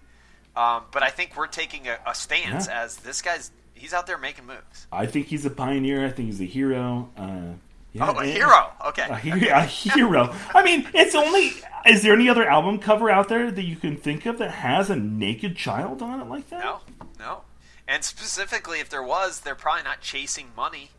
Um, 0.56 0.82
but 0.90 1.04
I 1.04 1.10
think 1.10 1.36
we're 1.36 1.46
taking 1.46 1.86
a, 1.86 1.98
a 2.04 2.12
stance 2.14 2.66
Yeah. 2.66 2.82
as 2.82 2.96
this 2.96 3.22
guy's 3.22 3.52
he's 3.74 3.94
out 3.94 4.08
there 4.08 4.18
making 4.18 4.46
moves. 4.46 4.88
I 4.90 5.06
think 5.06 5.28
he's 5.28 5.46
a 5.46 5.50
pioneer. 5.50 6.04
I 6.04 6.10
think 6.10 6.26
he's 6.26 6.40
a 6.40 6.44
hero. 6.44 7.08
Uh, 7.16 7.52
yeah, 7.92 8.10
Oh, 8.10 8.18
a 8.18 8.24
hero. 8.24 8.70
Okay. 8.88 9.06
A, 9.08 9.16
he- 9.16 9.48
a 9.48 9.62
hero. 9.62 10.34
I 10.54 10.62
mean, 10.62 10.86
it's 10.94 11.14
only. 11.14 11.52
Is 11.86 12.02
there 12.02 12.12
any 12.14 12.28
other 12.28 12.46
album 12.48 12.78
cover 12.78 13.08
out 13.10 13.28
there 13.28 13.50
that 13.50 13.62
you 13.64 13.76
can 13.76 13.96
think 13.96 14.26
of 14.26 14.38
that 14.38 14.50
has 14.50 14.90
a 14.90 14.96
naked 14.96 15.56
child 15.56 16.02
on 16.02 16.20
it 16.20 16.28
like 16.28 16.48
that? 16.50 16.62
No, 16.64 16.80
no. 17.18 17.40
And 17.86 18.04
specifically, 18.04 18.80
if 18.80 18.90
there 18.90 19.02
was, 19.02 19.40
they're 19.40 19.54
probably 19.54 19.84
not 19.84 20.00
chasing 20.02 20.48
money. 20.56 20.90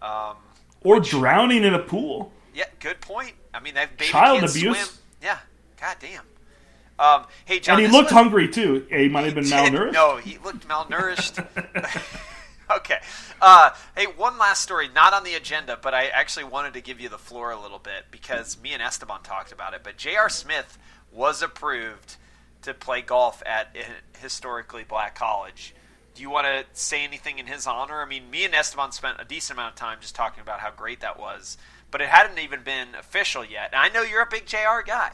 Um, 0.00 0.36
Or 0.82 0.98
drowning 0.98 1.62
in 1.62 1.74
a 1.74 1.78
pool. 1.78 2.32
yeah, 2.54 2.64
good 2.80 3.00
point. 3.00 3.34
I 3.54 3.60
mean, 3.60 3.74
that 3.74 3.96
baby 3.96 4.10
Child 4.10 4.38
abuse? 4.38 4.76
swim. 4.78 4.98
Yeah, 5.22 5.38
god 5.80 5.96
damn. 6.00 6.22
Um, 6.98 7.26
hey, 7.44 7.60
John. 7.60 7.76
and 7.78 7.86
he 7.86 7.92
looked 7.92 8.06
was- 8.06 8.12
hungry 8.12 8.48
too. 8.48 8.86
He 8.90 9.08
might 9.08 9.26
have 9.26 9.34
been 9.34 9.44
did- 9.44 9.52
malnourished. 9.52 9.92
No, 9.92 10.16
he 10.16 10.38
looked 10.38 10.66
malnourished. 10.66 11.46
okay. 12.78 12.98
Uh, 13.40 13.70
hey, 13.96 14.06
one 14.06 14.38
last 14.38 14.62
story, 14.62 14.88
not 14.88 15.12
on 15.12 15.24
the 15.24 15.34
agenda, 15.34 15.78
but 15.80 15.94
I 15.94 16.06
actually 16.06 16.44
wanted 16.44 16.74
to 16.74 16.80
give 16.80 17.00
you 17.00 17.08
the 17.08 17.18
floor 17.18 17.50
a 17.50 17.60
little 17.60 17.78
bit 17.78 18.06
because 18.10 18.60
me 18.60 18.72
and 18.72 18.82
Esteban 18.82 19.22
talked 19.22 19.52
about 19.52 19.74
it. 19.74 19.82
But 19.82 19.96
J.R. 19.96 20.28
Smith 20.28 20.78
was 21.12 21.42
approved 21.42 22.16
to 22.62 22.74
play 22.74 23.02
golf 23.02 23.42
at 23.44 23.76
a 23.76 24.18
historically 24.18 24.84
black 24.84 25.14
college. 25.14 25.74
Do 26.14 26.22
you 26.22 26.30
want 26.30 26.46
to 26.46 26.64
say 26.78 27.04
anything 27.04 27.38
in 27.38 27.46
his 27.46 27.66
honor? 27.66 28.02
I 28.02 28.06
mean, 28.06 28.30
me 28.30 28.44
and 28.44 28.54
Esteban 28.54 28.92
spent 28.92 29.20
a 29.20 29.24
decent 29.24 29.58
amount 29.58 29.74
of 29.74 29.78
time 29.78 29.98
just 30.00 30.14
talking 30.14 30.42
about 30.42 30.60
how 30.60 30.70
great 30.70 31.00
that 31.00 31.18
was, 31.18 31.56
but 31.90 32.00
it 32.00 32.08
hadn't 32.08 32.38
even 32.38 32.62
been 32.62 32.94
official 32.94 33.44
yet. 33.44 33.70
And 33.72 33.80
I 33.80 33.88
know 33.88 34.02
you're 34.02 34.22
a 34.22 34.28
big 34.30 34.46
JR 34.46 34.82
guy. 34.84 35.12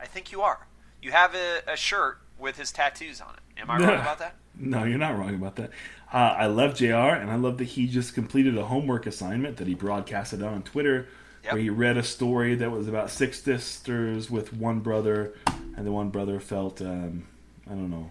I 0.00 0.06
think 0.06 0.30
you 0.30 0.42
are. 0.42 0.68
You 1.02 1.10
have 1.10 1.34
a, 1.34 1.72
a 1.72 1.76
shirt 1.76 2.20
with 2.38 2.56
his 2.56 2.70
tattoos 2.70 3.20
on 3.20 3.34
it. 3.34 3.60
Am 3.60 3.70
I 3.70 3.78
wrong 3.78 3.88
about 4.00 4.20
that? 4.20 4.36
No, 4.56 4.84
you're 4.84 4.98
not 4.98 5.18
wrong 5.18 5.34
about 5.34 5.56
that. 5.56 5.70
Uh, 6.12 6.16
I 6.16 6.46
love 6.46 6.74
JR, 6.74 6.86
and 6.94 7.30
I 7.30 7.34
love 7.36 7.58
that 7.58 7.64
he 7.64 7.86
just 7.86 8.14
completed 8.14 8.56
a 8.56 8.64
homework 8.64 9.06
assignment 9.06 9.58
that 9.58 9.66
he 9.66 9.74
broadcasted 9.74 10.42
on 10.42 10.62
Twitter, 10.62 11.06
Yep. 11.44 11.52
where 11.52 11.62
he 11.62 11.70
read 11.70 11.96
a 11.98 12.02
story 12.02 12.54
that 12.56 12.70
was 12.70 12.88
about 12.88 13.10
six 13.10 13.42
sisters 13.42 14.30
with 14.30 14.52
one 14.52 14.80
brother, 14.80 15.34
and 15.76 15.86
the 15.86 15.92
one 15.92 16.08
brother 16.08 16.40
felt, 16.40 16.80
um, 16.80 17.26
I 17.66 17.70
don't 17.70 17.90
know, 17.90 18.10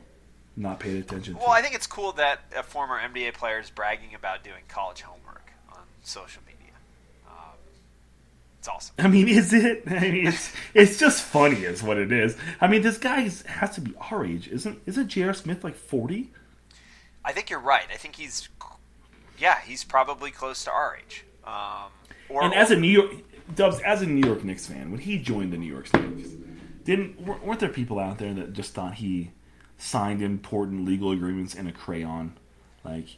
not 0.55 0.79
paid 0.79 0.97
attention 0.97 1.33
to. 1.33 1.39
Well, 1.39 1.49
I 1.49 1.61
think 1.61 1.73
it's 1.75 1.87
cool 1.87 2.11
that 2.13 2.41
a 2.55 2.63
former 2.63 2.99
NBA 2.99 3.33
player 3.33 3.59
is 3.59 3.69
bragging 3.71 4.13
about 4.15 4.43
doing 4.43 4.61
college 4.67 5.01
homework 5.01 5.51
on 5.71 5.79
social 6.03 6.41
media. 6.45 6.73
Um, 7.27 7.33
it's 8.59 8.67
awesome. 8.67 8.95
I 8.99 9.07
mean, 9.07 9.27
is 9.27 9.53
it? 9.53 9.83
I 9.87 9.99
mean, 9.99 10.27
it's 10.27 10.51
it's 10.73 10.97
just 10.99 11.23
funny, 11.23 11.63
is 11.63 11.81
what 11.83 11.97
it 11.97 12.11
is. 12.11 12.37
I 12.61 12.67
mean, 12.67 12.81
this 12.83 12.97
guy 12.97 13.21
has 13.47 13.75
to 13.75 13.81
be 13.81 13.93
our 14.11 14.23
age, 14.25 14.47
isn't? 14.47 14.79
Isn't 14.85 15.07
J.R. 15.09 15.33
Smith 15.33 15.63
like 15.63 15.75
forty? 15.75 16.31
I 17.27 17.33
think 17.33 17.49
you're 17.49 17.59
right. 17.59 17.83
I 17.93 17.97
think 17.97 18.15
he's, 18.15 18.47
yeah, 19.37 19.59
he's 19.59 19.83
probably 19.83 20.31
close 20.31 20.63
to 20.63 20.71
our 20.71 20.95
age. 20.95 21.25
Um, 21.43 21.91
or 22.29 22.41
And 22.41 22.53
as 22.53 22.71
a 22.71 22.77
New 22.77 22.87
York 22.87 23.11
Dubs, 23.53 23.81
as 23.81 24.01
a 24.01 24.05
New 24.05 24.25
York 24.25 24.45
Knicks 24.45 24.65
fan, 24.65 24.91
when 24.91 25.01
he 25.01 25.19
joined 25.19 25.51
the 25.51 25.57
New 25.57 25.71
York 25.71 25.93
Knicks, 25.93 26.29
didn't 26.85 27.19
weren't 27.19 27.59
there 27.59 27.67
people 27.67 27.99
out 27.99 28.17
there 28.17 28.33
that 28.33 28.53
just 28.53 28.73
thought 28.73 28.93
he 28.95 29.31
signed 29.77 30.21
important 30.21 30.85
legal 30.85 31.11
agreements 31.11 31.53
in 31.53 31.67
a 31.67 31.73
crayon? 31.73 32.37
Like, 32.85 33.17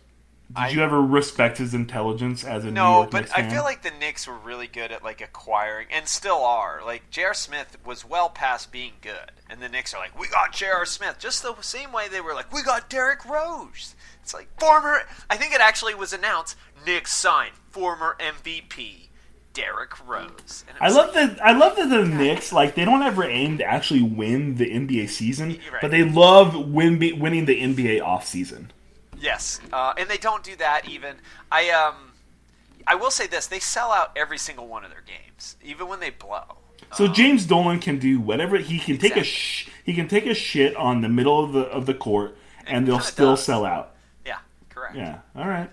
did 0.49 0.57
I- 0.57 0.69
you 0.69 0.81
ever 0.81 1.01
respect 1.01 1.59
his 1.59 1.73
intelligence 1.73 2.43
as 2.43 2.63
a 2.63 2.67
New 2.67 2.73
no, 2.73 3.07
but 3.09 3.21
Knicks 3.21 3.31
I 3.33 3.41
fan? 3.41 3.51
feel 3.51 3.63
like 3.63 3.83
the 3.83 3.91
Knicks 3.91 4.27
were 4.27 4.37
really 4.37 4.67
good 4.67 4.91
at 4.91 5.03
like 5.03 5.21
acquiring, 5.21 5.87
and 5.91 6.07
still 6.07 6.43
are. 6.43 6.81
Like 6.83 7.09
J.R. 7.11 7.35
Smith 7.35 7.77
was 7.85 8.03
well 8.03 8.29
past 8.29 8.71
being 8.71 8.93
good, 9.01 9.31
and 9.49 9.61
the 9.61 9.69
Knicks 9.69 9.93
are 9.93 9.99
like, 9.99 10.19
we 10.19 10.27
got 10.27 10.53
J.R. 10.53 10.85
Smith, 10.85 11.17
just 11.19 11.43
the 11.43 11.55
same 11.61 11.91
way 11.91 12.07
they 12.07 12.21
were 12.21 12.33
like, 12.33 12.51
we 12.51 12.63
got 12.63 12.89
Derrick 12.89 13.25
Rose. 13.25 13.95
It's 14.23 14.33
like 14.33 14.47
former. 14.59 15.01
I 15.29 15.37
think 15.37 15.53
it 15.53 15.61
actually 15.61 15.95
was 15.95 16.13
announced. 16.13 16.55
Knicks 16.85 17.13
signed 17.13 17.53
former 17.69 18.15
MVP 18.19 19.09
Derrick 19.53 20.07
Rose. 20.07 20.63
And 20.67 20.77
I 20.79 20.89
love 20.89 21.13
that. 21.13 21.43
I 21.43 21.53
love 21.53 21.75
that 21.75 21.89
the 21.89 22.05
Knicks 22.05 22.53
like 22.53 22.75
they 22.75 22.85
don't 22.85 23.03
ever 23.03 23.23
aim 23.23 23.57
to 23.57 23.65
actually 23.65 24.01
win 24.01 24.55
the 24.55 24.65
NBA 24.65 25.09
season, 25.09 25.59
right. 25.71 25.81
but 25.81 25.91
they 25.91 26.03
love 26.03 26.55
win, 26.55 26.99
winning 27.19 27.45
the 27.45 27.61
NBA 27.61 28.01
offseason. 28.01 28.69
Yes, 29.19 29.59
uh, 29.73 29.93
and 29.97 30.09
they 30.09 30.17
don't 30.17 30.43
do 30.43 30.55
that 30.57 30.87
even. 30.89 31.17
I 31.51 31.69
um, 31.71 32.11
I 32.87 32.95
will 32.95 33.11
say 33.11 33.27
this: 33.27 33.47
they 33.47 33.59
sell 33.59 33.91
out 33.91 34.11
every 34.15 34.37
single 34.37 34.67
one 34.67 34.83
of 34.85 34.91
their 34.91 35.03
games, 35.05 35.55
even 35.63 35.87
when 35.87 35.99
they 35.99 36.09
blow. 36.09 36.43
So 36.95 37.07
James 37.07 37.45
Dolan 37.45 37.79
can 37.79 37.99
do 37.99 38.19
whatever 38.19 38.57
he 38.57 38.79
can 38.79 38.97
take 38.97 39.15
a 39.17 39.23
sh- 39.23 39.69
he 39.83 39.93
can 39.93 40.07
take 40.07 40.25
a 40.25 40.33
shit 40.33 40.75
on 40.75 41.01
the 41.01 41.09
middle 41.09 41.43
of 41.43 41.51
the 41.53 41.61
of 41.61 41.85
the 41.85 41.93
court 41.93 42.35
and 42.65 42.87
they'll 42.87 42.99
still 42.99 43.31
does. 43.35 43.43
sell 43.43 43.65
out. 43.65 43.95
Yeah, 44.25 44.39
correct. 44.69 44.95
Yeah. 44.95 45.19
All 45.35 45.47
right. 45.47 45.69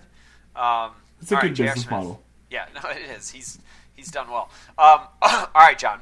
Um, 0.55 0.91
It's 1.21 1.31
a 1.31 1.35
good 1.35 1.43
right, 1.43 1.49
business 1.51 1.81
Smith. 1.83 1.91
model. 1.91 2.23
Yeah, 2.51 2.65
no, 2.83 2.89
it 2.89 3.17
is. 3.17 3.29
He's 3.31 3.57
he's 3.95 4.11
done 4.11 4.29
well. 4.29 4.49
Um, 4.77 5.01
all 5.21 5.47
right, 5.55 5.77
John. 5.79 6.01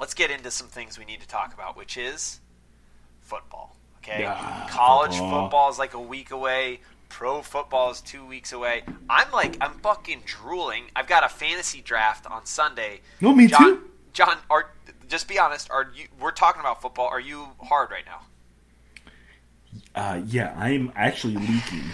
Let's 0.00 0.14
get 0.14 0.30
into 0.30 0.50
some 0.50 0.68
things 0.68 0.98
we 0.98 1.04
need 1.04 1.20
to 1.20 1.28
talk 1.28 1.52
about, 1.54 1.76
which 1.76 1.96
is 1.96 2.40
football. 3.20 3.76
Okay, 4.08 4.22
Yeah, 4.22 4.66
college 4.70 5.12
football. 5.12 5.44
football 5.44 5.70
is 5.70 5.78
like 5.78 5.94
a 5.94 6.00
week 6.00 6.30
away. 6.30 6.80
Pro 7.08 7.42
football 7.42 7.90
is 7.90 8.00
two 8.00 8.24
weeks 8.26 8.52
away. 8.52 8.82
I'm 9.08 9.30
like, 9.32 9.56
I'm 9.60 9.72
fucking 9.80 10.22
drooling. 10.24 10.84
I've 10.94 11.06
got 11.06 11.24
a 11.24 11.28
fantasy 11.28 11.80
draft 11.80 12.26
on 12.26 12.44
Sunday. 12.46 13.00
No, 13.20 13.34
me 13.34 13.46
John, 13.46 13.60
too. 13.76 13.90
John, 14.12 14.36
are 14.50 14.70
just 15.08 15.26
be 15.28 15.38
honest. 15.38 15.70
Are 15.70 15.90
you? 15.94 16.06
We're 16.20 16.32
talking 16.32 16.60
about 16.60 16.82
football. 16.82 17.06
Are 17.08 17.20
you 17.20 17.48
hard 17.62 17.90
right 17.90 18.04
now? 18.06 18.20
Uh, 19.94 20.20
yeah, 20.26 20.54
I'm 20.56 20.92
actually 20.94 21.36
leaking. 21.36 21.84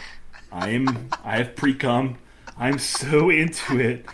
I 0.53 0.71
am. 0.71 1.09
I 1.25 1.37
have 1.39 1.55
pre 1.57 1.75
cum. 1.75 2.19
I'm 2.59 2.79
so 2.79 3.31
into 3.31 3.79
it. 3.81 4.07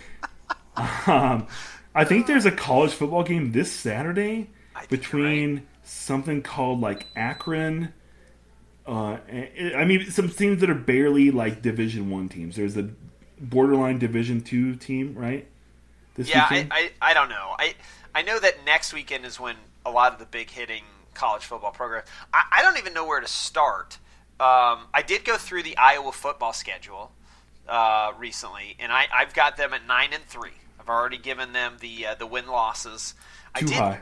Um, 1.07 1.47
I 1.95 2.05
think 2.05 2.27
there's 2.27 2.47
a 2.47 2.53
college 2.53 2.93
football 2.93 3.23
game 3.23 3.53
this 3.53 3.71
Saturday 3.73 4.49
I 4.75 4.85
think 4.87 4.91
you're 4.91 4.99
between 4.99 5.67
something 5.91 6.43
called 6.43 6.81
like 6.81 7.07
Akron. 7.17 7.93
Uh, 8.87 9.19
I 9.77 9.85
mean, 9.85 10.11
some 10.11 10.29
teams 10.29 10.61
that 10.61 10.71
are 10.71 10.75
barely 10.75 11.31
like 11.31 11.63
Division 11.63 12.11
One 12.11 12.29
teams. 12.29 12.57
There's 12.57 12.77
a 12.77 12.89
borderline 13.39 13.99
Division 13.99 14.41
two 14.41 14.77
team, 14.77 15.15
right? 15.15 15.47
This 16.15 16.29
Yeah, 16.29 16.47
I. 16.49 16.67
I, 16.71 16.91
I 17.03 17.15
don't 17.15 17.29
know. 17.29 17.55
I 17.59 17.75
I 18.15 18.23
know 18.23 18.39
that 18.39 18.65
next 18.65 18.93
weekend 18.93 19.25
is 19.25 19.39
when 19.39 19.57
a 19.85 19.91
lot 19.91 20.13
of 20.13 20.19
the 20.19 20.27
big 20.27 20.51
hitting 20.51 20.83
college 21.15 21.45
football 21.45 21.73
programs. 21.73 22.07
I, 22.33 22.45
I 22.53 22.63
don't 22.63 22.79
even 22.79 22.95
know 22.95 23.07
where 23.07 23.21
to 23.21 23.29
start. 23.29 23.99
Um, 24.39 24.87
I 24.95 25.03
did 25.07 25.25
go 25.25 25.37
through 25.37 25.65
the 25.65 25.77
Iowa 25.77 26.13
football 26.13 26.53
schedule 26.53 27.13
uh, 27.69 28.13
recently, 28.19 28.77
and 28.79 28.91
I, 28.91 29.07
I've 29.13 29.35
got 29.35 29.57
them 29.57 29.75
at 29.75 29.87
nine 29.87 30.11
and 30.13 30.25
three. 30.25 30.53
I've 30.81 30.89
already 30.89 31.19
given 31.19 31.53
them 31.53 31.77
the 31.81 32.07
uh, 32.07 32.15
the 32.15 32.27
win 32.27 32.47
losses. 32.47 33.15
I 33.55 33.61
too 33.61 33.67
did, 33.67 33.77
high. 33.77 34.01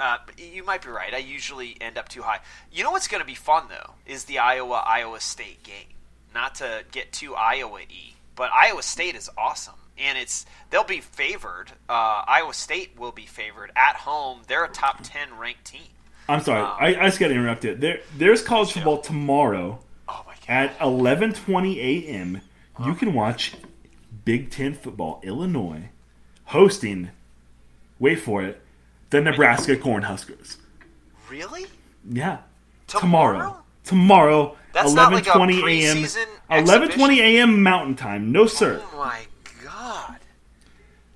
Uh, 0.00 0.16
you 0.38 0.64
might 0.64 0.82
be 0.82 0.88
right. 0.88 1.12
I 1.12 1.18
usually 1.18 1.76
end 1.80 1.98
up 1.98 2.08
too 2.08 2.22
high. 2.22 2.40
You 2.72 2.82
know 2.82 2.90
what's 2.90 3.06
going 3.08 3.20
to 3.20 3.26
be 3.26 3.34
fun 3.34 3.64
though 3.68 3.94
is 4.06 4.24
the 4.24 4.38
Iowa 4.38 4.82
Iowa 4.86 5.20
State 5.20 5.62
game. 5.62 5.86
Not 6.34 6.54
to 6.56 6.84
get 6.90 7.12
too 7.12 7.34
Iowa 7.34 7.72
y, 7.88 8.14
but 8.36 8.50
Iowa 8.52 8.82
State 8.82 9.14
is 9.16 9.28
awesome, 9.36 9.74
and 9.98 10.16
it's 10.16 10.46
they'll 10.70 10.84
be 10.84 11.00
favored. 11.00 11.72
Uh, 11.88 12.22
Iowa 12.26 12.54
State 12.54 12.98
will 12.98 13.12
be 13.12 13.26
favored 13.26 13.70
at 13.76 13.96
home. 13.96 14.40
They're 14.46 14.64
a 14.64 14.68
top 14.68 15.00
ten 15.02 15.36
ranked 15.38 15.64
team. 15.66 15.82
I'm 16.28 16.40
sorry, 16.40 16.60
Um, 16.62 16.76
I, 16.78 16.86
I 17.02 17.06
just 17.08 17.18
got 17.18 17.30
interrupted. 17.32 17.80
There, 17.80 17.98
there's 18.16 18.40
college 18.42 18.72
football 18.72 18.98
tomorrow 18.98 19.80
Oh 20.08 20.24
my 20.26 20.34
god! 20.34 20.40
at 20.48 20.78
11:20 20.78 21.76
a.m. 21.76 22.40
You 22.84 22.94
can 22.94 23.12
watch 23.12 23.54
Big 24.24 24.50
Ten 24.50 24.72
football. 24.74 25.20
Illinois 25.24 25.88
hosting. 26.46 27.10
Wait 27.98 28.20
for 28.20 28.42
it. 28.42 28.62
The 29.10 29.20
Nebraska 29.20 29.76
Cornhuskers. 29.76 30.56
really? 31.28 31.66
Yeah. 32.08 32.38
Tomorrow? 32.86 33.38
Tomorrow. 33.38 33.56
Tomorrow. 33.84 34.56
That's 34.72 34.92
not 34.94 35.12
like 35.12 35.26
a 35.26 35.30
11:20 35.30 35.82
a.m. 35.82 35.96
preseason 35.96 36.26
11:20 36.50 37.18
a.m. 37.18 37.62
Mountain 37.62 37.96
Time. 37.96 38.30
No 38.32 38.46
sir. 38.46 38.80
Oh 38.92 38.96
my 38.96 39.20
god! 39.64 40.16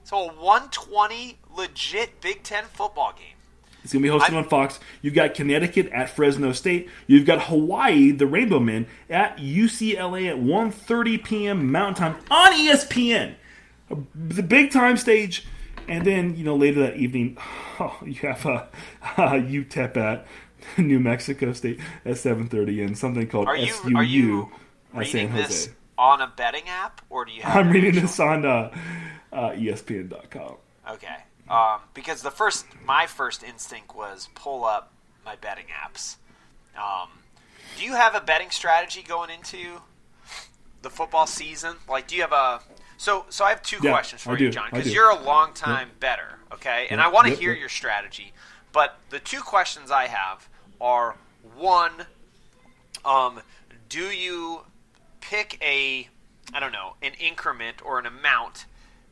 So 0.03 0.29
a 0.29 0.33
one 0.33 0.69
twenty 0.71 1.39
legit 1.55 2.21
Big 2.21 2.43
Ten 2.43 2.65
football 2.65 3.13
game. 3.17 3.37
It's 3.85 3.93
gonna 3.93 4.03
be 4.03 4.09
hosted 4.09 4.23
I'm- 4.31 4.37
on 4.37 4.49
Fox. 4.49 4.81
You've 5.03 5.15
got 5.15 5.35
Connecticut 5.35 5.89
at 5.93 6.11
Fresno 6.11 6.51
State. 6.53 6.89
You've 7.07 7.27
got 7.27 7.43
Hawaii, 7.45 8.11
the 8.11 8.27
Rainbow 8.27 8.59
Men, 8.59 8.87
at 9.09 9.37
UCLA 9.39 10.29
at 10.29 10.37
1:30 10.37 11.23
p.m. 11.23 11.71
Mountain 11.71 11.95
Time 12.15 12.25
on 12.31 12.53
ESPN, 12.55 13.35
the 14.15 14.43
big 14.43 14.73
time 14.73 14.97
stage. 14.97 15.47
And 15.89 16.07
then 16.07 16.37
you 16.37 16.45
know 16.45 16.57
later 16.57 16.81
that 16.81 16.97
evening, 16.97 17.37
oh, 17.81 17.97
you 18.05 18.15
have 18.15 18.45
a, 18.47 18.69
uh, 19.17 19.33
UTEP 19.33 19.97
at 19.97 20.27
New 20.79 21.01
Mexico 21.01 21.53
State 21.53 21.81
at 22.05 22.15
7:30, 22.15 22.87
and 22.87 22.99
something 22.99 23.29
called 23.29 23.49
Are 23.49 23.57
you 23.57 23.73
SUU 23.73 23.97
are 23.97 24.03
you 24.03 24.53
at 24.95 25.07
San 25.07 25.29
Jose. 25.29 25.43
this 25.43 25.69
on 25.97 26.21
a 26.21 26.27
betting 26.27 26.69
app 26.69 27.03
or 27.11 27.25
do 27.25 27.33
you 27.33 27.43
have? 27.43 27.57
I'm 27.57 27.71
reading 27.71 27.91
actual- 27.91 28.03
this 28.03 28.21
on 28.21 28.45
uh, 28.45 28.71
uh, 29.33 29.51
ESPN.com. 29.51 30.57
Okay. 30.91 31.17
Um, 31.49 31.81
because 31.93 32.23
the 32.23 32.31
first, 32.31 32.67
my 32.87 33.07
first 33.07 33.43
instinct 33.43 33.95
was 33.95 34.29
pull 34.35 34.65
up 34.65 34.93
my 35.25 35.37
betting 35.37 35.67
apps. 35.67 36.17
Um, 36.77 37.09
do 37.77 37.85
you 37.85 37.93
have 37.93 38.15
a 38.15 38.21
betting 38.21 38.51
strategy 38.51 39.03
going 39.03 39.31
into 39.31 39.81
the 40.83 40.91
football 40.91 41.27
season? 41.27 41.77
Like, 41.89 42.09
do 42.09 42.17
you 42.17 42.23
have 42.23 42.33
a? 42.33 42.61
So, 43.05 43.27
so 43.29 43.45
I 43.45 43.51
have 43.51 43.63
two 43.63 43.77
Yeah, 43.83 43.91
questions 43.91 44.23
for 44.23 44.31
I 44.31 44.33
you, 44.33 44.39
do, 44.47 44.51
John, 44.51 44.71
because 44.71 44.95
you're 44.95 45.11
a 45.11 45.23
long 45.23 45.53
time 45.53 45.91
better, 46.01 46.39
okay? 46.55 46.87
And 46.89 47.01
Yeah, 47.01 47.07
I 47.07 47.11
want 47.11 47.27
to 47.27 47.33
yep, 47.33 47.39
hear 47.39 47.51
yep. 47.51 47.61
your 47.61 47.69
strategy. 47.69 48.33
But 48.73 48.97
the 49.11 49.19
two 49.19 49.41
questions 49.41 49.91
I 49.91 50.07
have 50.07 50.49
are 50.81 51.15
one, 51.55 52.07
um, 53.05 53.43
do 53.91 54.05
you 54.05 54.63
pick 55.21 55.59
a, 55.63 56.09
I 56.55 56.61
don't 56.61 56.73
know, 56.73 56.95
an 57.03 57.13
increment 57.21 57.85
or 57.85 57.99
an 57.99 58.07
amount 58.07 58.65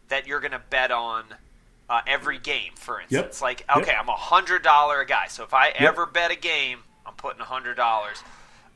that 0.09 0.27
you're 0.27 0.41
going 0.41 0.53
to 0.53 0.63
bet 0.71 0.91
on 0.91 1.25
uh, 1.91 2.01
every 2.07 2.39
game, 2.39 2.73
for 2.77 2.99
instance? 2.99 3.43
Like, 3.43 3.63
Yep. 3.69 3.77
okay, 3.83 3.95
I'm 3.95 4.09
a 4.09 4.13
hundred 4.13 4.63
dollar 4.63 5.05
guy, 5.05 5.27
so 5.29 5.45
if 5.45 5.53
I 5.53 5.69
ever 5.69 6.07
bet 6.07 6.31
a 6.31 6.37
game, 6.37 6.79
I'm 7.05 7.13
putting 7.15 7.43
a 7.43 7.45
hundred 7.45 7.75
dollars. 7.75 8.23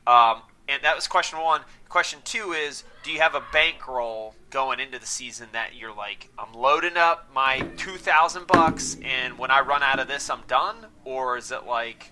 Um, 0.05 0.41
and 0.69 0.83
that 0.83 0.95
was 0.95 1.07
question 1.07 1.39
one. 1.39 1.61
Question 1.89 2.19
two 2.23 2.51
is, 2.51 2.83
do 3.03 3.11
you 3.11 3.19
have 3.21 3.33
a 3.35 3.43
bankroll 3.53 4.35
going 4.49 4.79
into 4.79 4.99
the 4.99 5.05
season 5.05 5.47
that 5.53 5.75
you're 5.75 5.95
like, 5.95 6.29
I'm 6.37 6.53
loading 6.53 6.97
up 6.97 7.29
my 7.33 7.61
two 7.77 7.97
thousand 7.97 8.47
bucks, 8.47 8.97
and 9.03 9.37
when 9.37 9.51
I 9.51 9.61
run 9.61 9.83
out 9.83 9.99
of 9.99 10.07
this, 10.07 10.29
I'm 10.29 10.41
done, 10.47 10.75
or 11.05 11.37
is 11.37 11.51
it 11.51 11.65
like, 11.65 12.11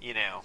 you 0.00 0.14
know, 0.14 0.42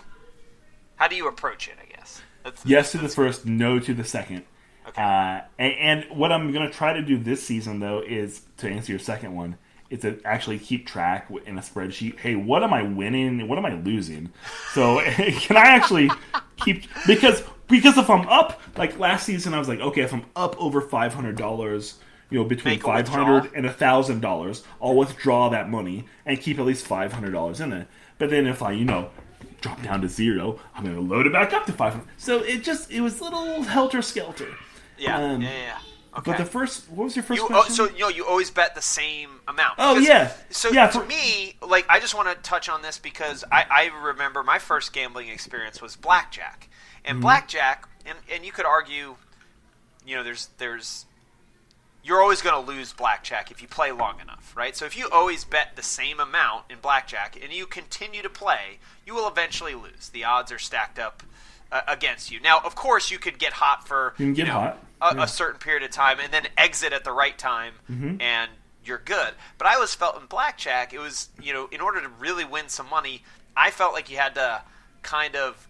how 0.95 1.07
do 1.07 1.15
you 1.15 1.27
approach 1.27 1.67
it? 1.67 1.75
I 1.81 1.95
guess. 1.95 2.21
That's, 2.43 2.65
Yes 2.65 2.91
to 2.91 2.97
the 2.97 3.01
that's- 3.03 3.15
first, 3.15 3.45
no 3.45 3.79
to 3.79 3.93
the 3.93 4.03
second. 4.03 4.43
Okay. 4.87 5.01
Uh, 5.01 5.41
and, 5.59 5.73
and 6.09 6.17
what 6.17 6.31
I'm 6.31 6.51
going 6.51 6.65
to 6.67 6.73
try 6.73 6.93
to 6.93 7.01
do 7.01 7.17
this 7.17 7.45
season, 7.45 7.79
though, 7.79 8.01
is 8.01 8.41
to 8.57 8.67
answer 8.69 8.91
your 8.91 8.99
second 8.99 9.35
one, 9.35 9.57
is 9.89 10.01
to 10.01 10.19
actually 10.23 10.59
keep 10.59 10.85
track 10.85 11.29
in 11.45 11.57
a 11.57 11.61
spreadsheet. 11.61 12.19
Hey, 12.19 12.35
what 12.35 12.63
am 12.63 12.73
I 12.73 12.83
winning? 12.83 13.47
What 13.47 13.57
am 13.57 13.65
I 13.65 13.73
losing? 13.73 14.29
So 14.73 14.99
can 15.15 15.57
I 15.57 15.67
actually 15.67 16.09
keep 16.57 16.83
because 17.07 17.43
because 17.67 17.97
if 17.97 18.09
I'm 18.09 18.27
up 18.27 18.61
like 18.77 18.97
last 18.99 19.25
season, 19.25 19.53
I 19.53 19.59
was 19.59 19.67
like, 19.67 19.79
okay, 19.79 20.01
if 20.01 20.13
I'm 20.13 20.25
up 20.35 20.59
over 20.61 20.81
five 20.81 21.13
hundred 21.13 21.37
dollars. 21.37 21.99
You 22.31 22.37
know, 22.37 22.45
between 22.45 22.79
five 22.79 23.07
hundred 23.07 23.51
and 23.55 23.65
a 23.65 23.73
thousand 23.73 24.19
dollars, 24.21 24.63
I'll 24.79 24.93
withdraw 24.95 25.49
that 25.49 25.67
money 25.67 26.05
and 26.27 26.39
keep 26.39 26.59
at 26.59 26.65
least 26.65 26.85
five 26.85 27.11
hundred 27.11 27.31
dollars 27.31 27.59
in 27.59 27.73
it. 27.73 27.87
But 28.19 28.29
then 28.29 28.45
if 28.45 28.61
I, 28.61 28.73
you 28.73 28.85
know, 28.85 29.09
drop 29.61 29.81
down 29.81 30.01
to 30.01 30.07
zero, 30.07 30.59
I'm 30.75 30.83
going 30.83 30.95
to 30.95 31.01
load 31.01 31.25
it 31.25 31.33
back 31.33 31.53
up 31.53 31.65
to 31.65 31.73
five 31.73 31.93
hundred. 31.93 32.09
So 32.17 32.43
it 32.43 32.63
just 32.63 32.91
it 32.91 33.01
was 33.01 33.19
a 33.19 33.23
little 33.23 33.63
helter 33.63 34.03
skelter. 34.03 34.49
yeah, 34.95 35.17
um, 35.17 35.41
yeah, 35.41 35.49
yeah, 35.49 35.57
yeah. 35.57 35.79
Okay. 36.17 36.31
But 36.31 36.37
the 36.39 36.45
first, 36.45 36.89
what 36.89 37.03
was 37.05 37.15
your 37.15 37.21
first 37.23 37.39
You, 37.41 37.47
oh, 37.51 37.67
so 37.69 37.87
you 37.89 37.99
know 37.99 38.07
you 38.09 38.25
always 38.25 38.49
bet 38.49 38.73
the 38.75 38.81
same 38.81 39.29
amount. 39.47 39.75
Oh, 39.77 39.93
Because- 39.95 40.07
yeah. 40.07 40.31
So 40.49 40.69
Yeah, 40.69 40.87
to 40.87 40.99
for- 41.01 41.05
me, 41.05 41.55
like 41.61 41.85
I 41.89 41.99
just 41.99 42.15
want 42.15 42.29
to 42.29 42.35
touch 42.41 42.67
on 42.67 42.81
this 42.81 42.97
because 42.97 43.43
I, 43.51 43.65
I 43.69 43.91
remember 44.05 44.41
my 44.43 44.57
first 44.59 44.91
gambling 44.91 45.29
experience 45.29 45.81
was 45.81 45.95
blackjack, 45.95 46.67
and 47.05 47.15
Mm-hmm. 47.17 47.21
blackjack, 47.21 47.87
and 48.05 48.17
and 48.31 48.43
you 48.43 48.51
could 48.51 48.65
argue, 48.65 49.15
you 50.05 50.15
know, 50.15 50.23
there's 50.23 50.49
there's 50.57 51.05
you're 52.01 52.21
always 52.21 52.41
going 52.41 52.55
to 52.65 52.71
lose 52.71 52.93
blackjack 52.93 53.51
if 53.51 53.61
you 53.61 53.67
play 53.67 53.91
long 53.91 54.19
enough, 54.21 54.53
right? 54.55 54.75
So 54.75 54.85
if 54.85 54.97
you 54.97 55.09
always 55.11 55.43
bet 55.43 55.75
the 55.75 55.83
same 55.83 56.19
amount 56.19 56.63
in 56.69 56.77
blackjack 56.81 57.37
and 57.41 57.51
you 57.51 57.65
continue 57.65 58.21
to 58.21 58.29
play, 58.29 58.79
you 59.05 59.13
will 59.13 59.27
eventually 59.27 59.75
lose. 59.75 60.09
The 60.09 60.23
odds 60.23 60.49
are 60.51 60.57
stacked 60.57 60.97
up 60.97 61.21
uh, 61.71 61.81
against 61.87 62.31
you. 62.31 62.39
Now, 62.39 62.59
of 62.63 62.75
course, 62.75 63.11
you 63.11 63.19
could 63.19 63.37
get 63.39 63.53
hot 63.53 63.87
for 63.87 64.13
You 64.17 64.25
can 64.27 64.33
get 64.33 64.47
know, 64.47 64.53
hot, 64.53 64.83
a, 65.01 65.15
yeah. 65.15 65.23
a 65.23 65.27
certain 65.27 65.59
period 65.59 65.83
of 65.83 65.91
time 65.91 66.19
and 66.19 66.31
then 66.33 66.47
exit 66.57 66.93
at 66.93 67.03
the 67.03 67.11
right 67.11 67.37
time 67.37 67.73
Mm-hmm. 67.89 68.21
and 68.21 68.49
you're 68.83 68.97
good. 69.03 69.33
But 69.57 69.67
I 69.67 69.75
always 69.75 69.93
felt 69.93 70.19
in 70.19 70.25
blackjack, 70.25 70.93
it 70.93 70.99
was, 70.99 71.29
you 71.41 71.53
know, 71.53 71.67
in 71.71 71.79
order 71.81 72.01
to 72.01 72.07
really 72.19 72.45
win 72.45 72.69
some 72.69 72.89
money, 72.89 73.23
I 73.55 73.69
felt 73.71 73.93
like 73.93 74.09
you 74.09 74.17
had 74.17 74.35
to 74.35 74.61
kind 75.03 75.35
of 75.35 75.67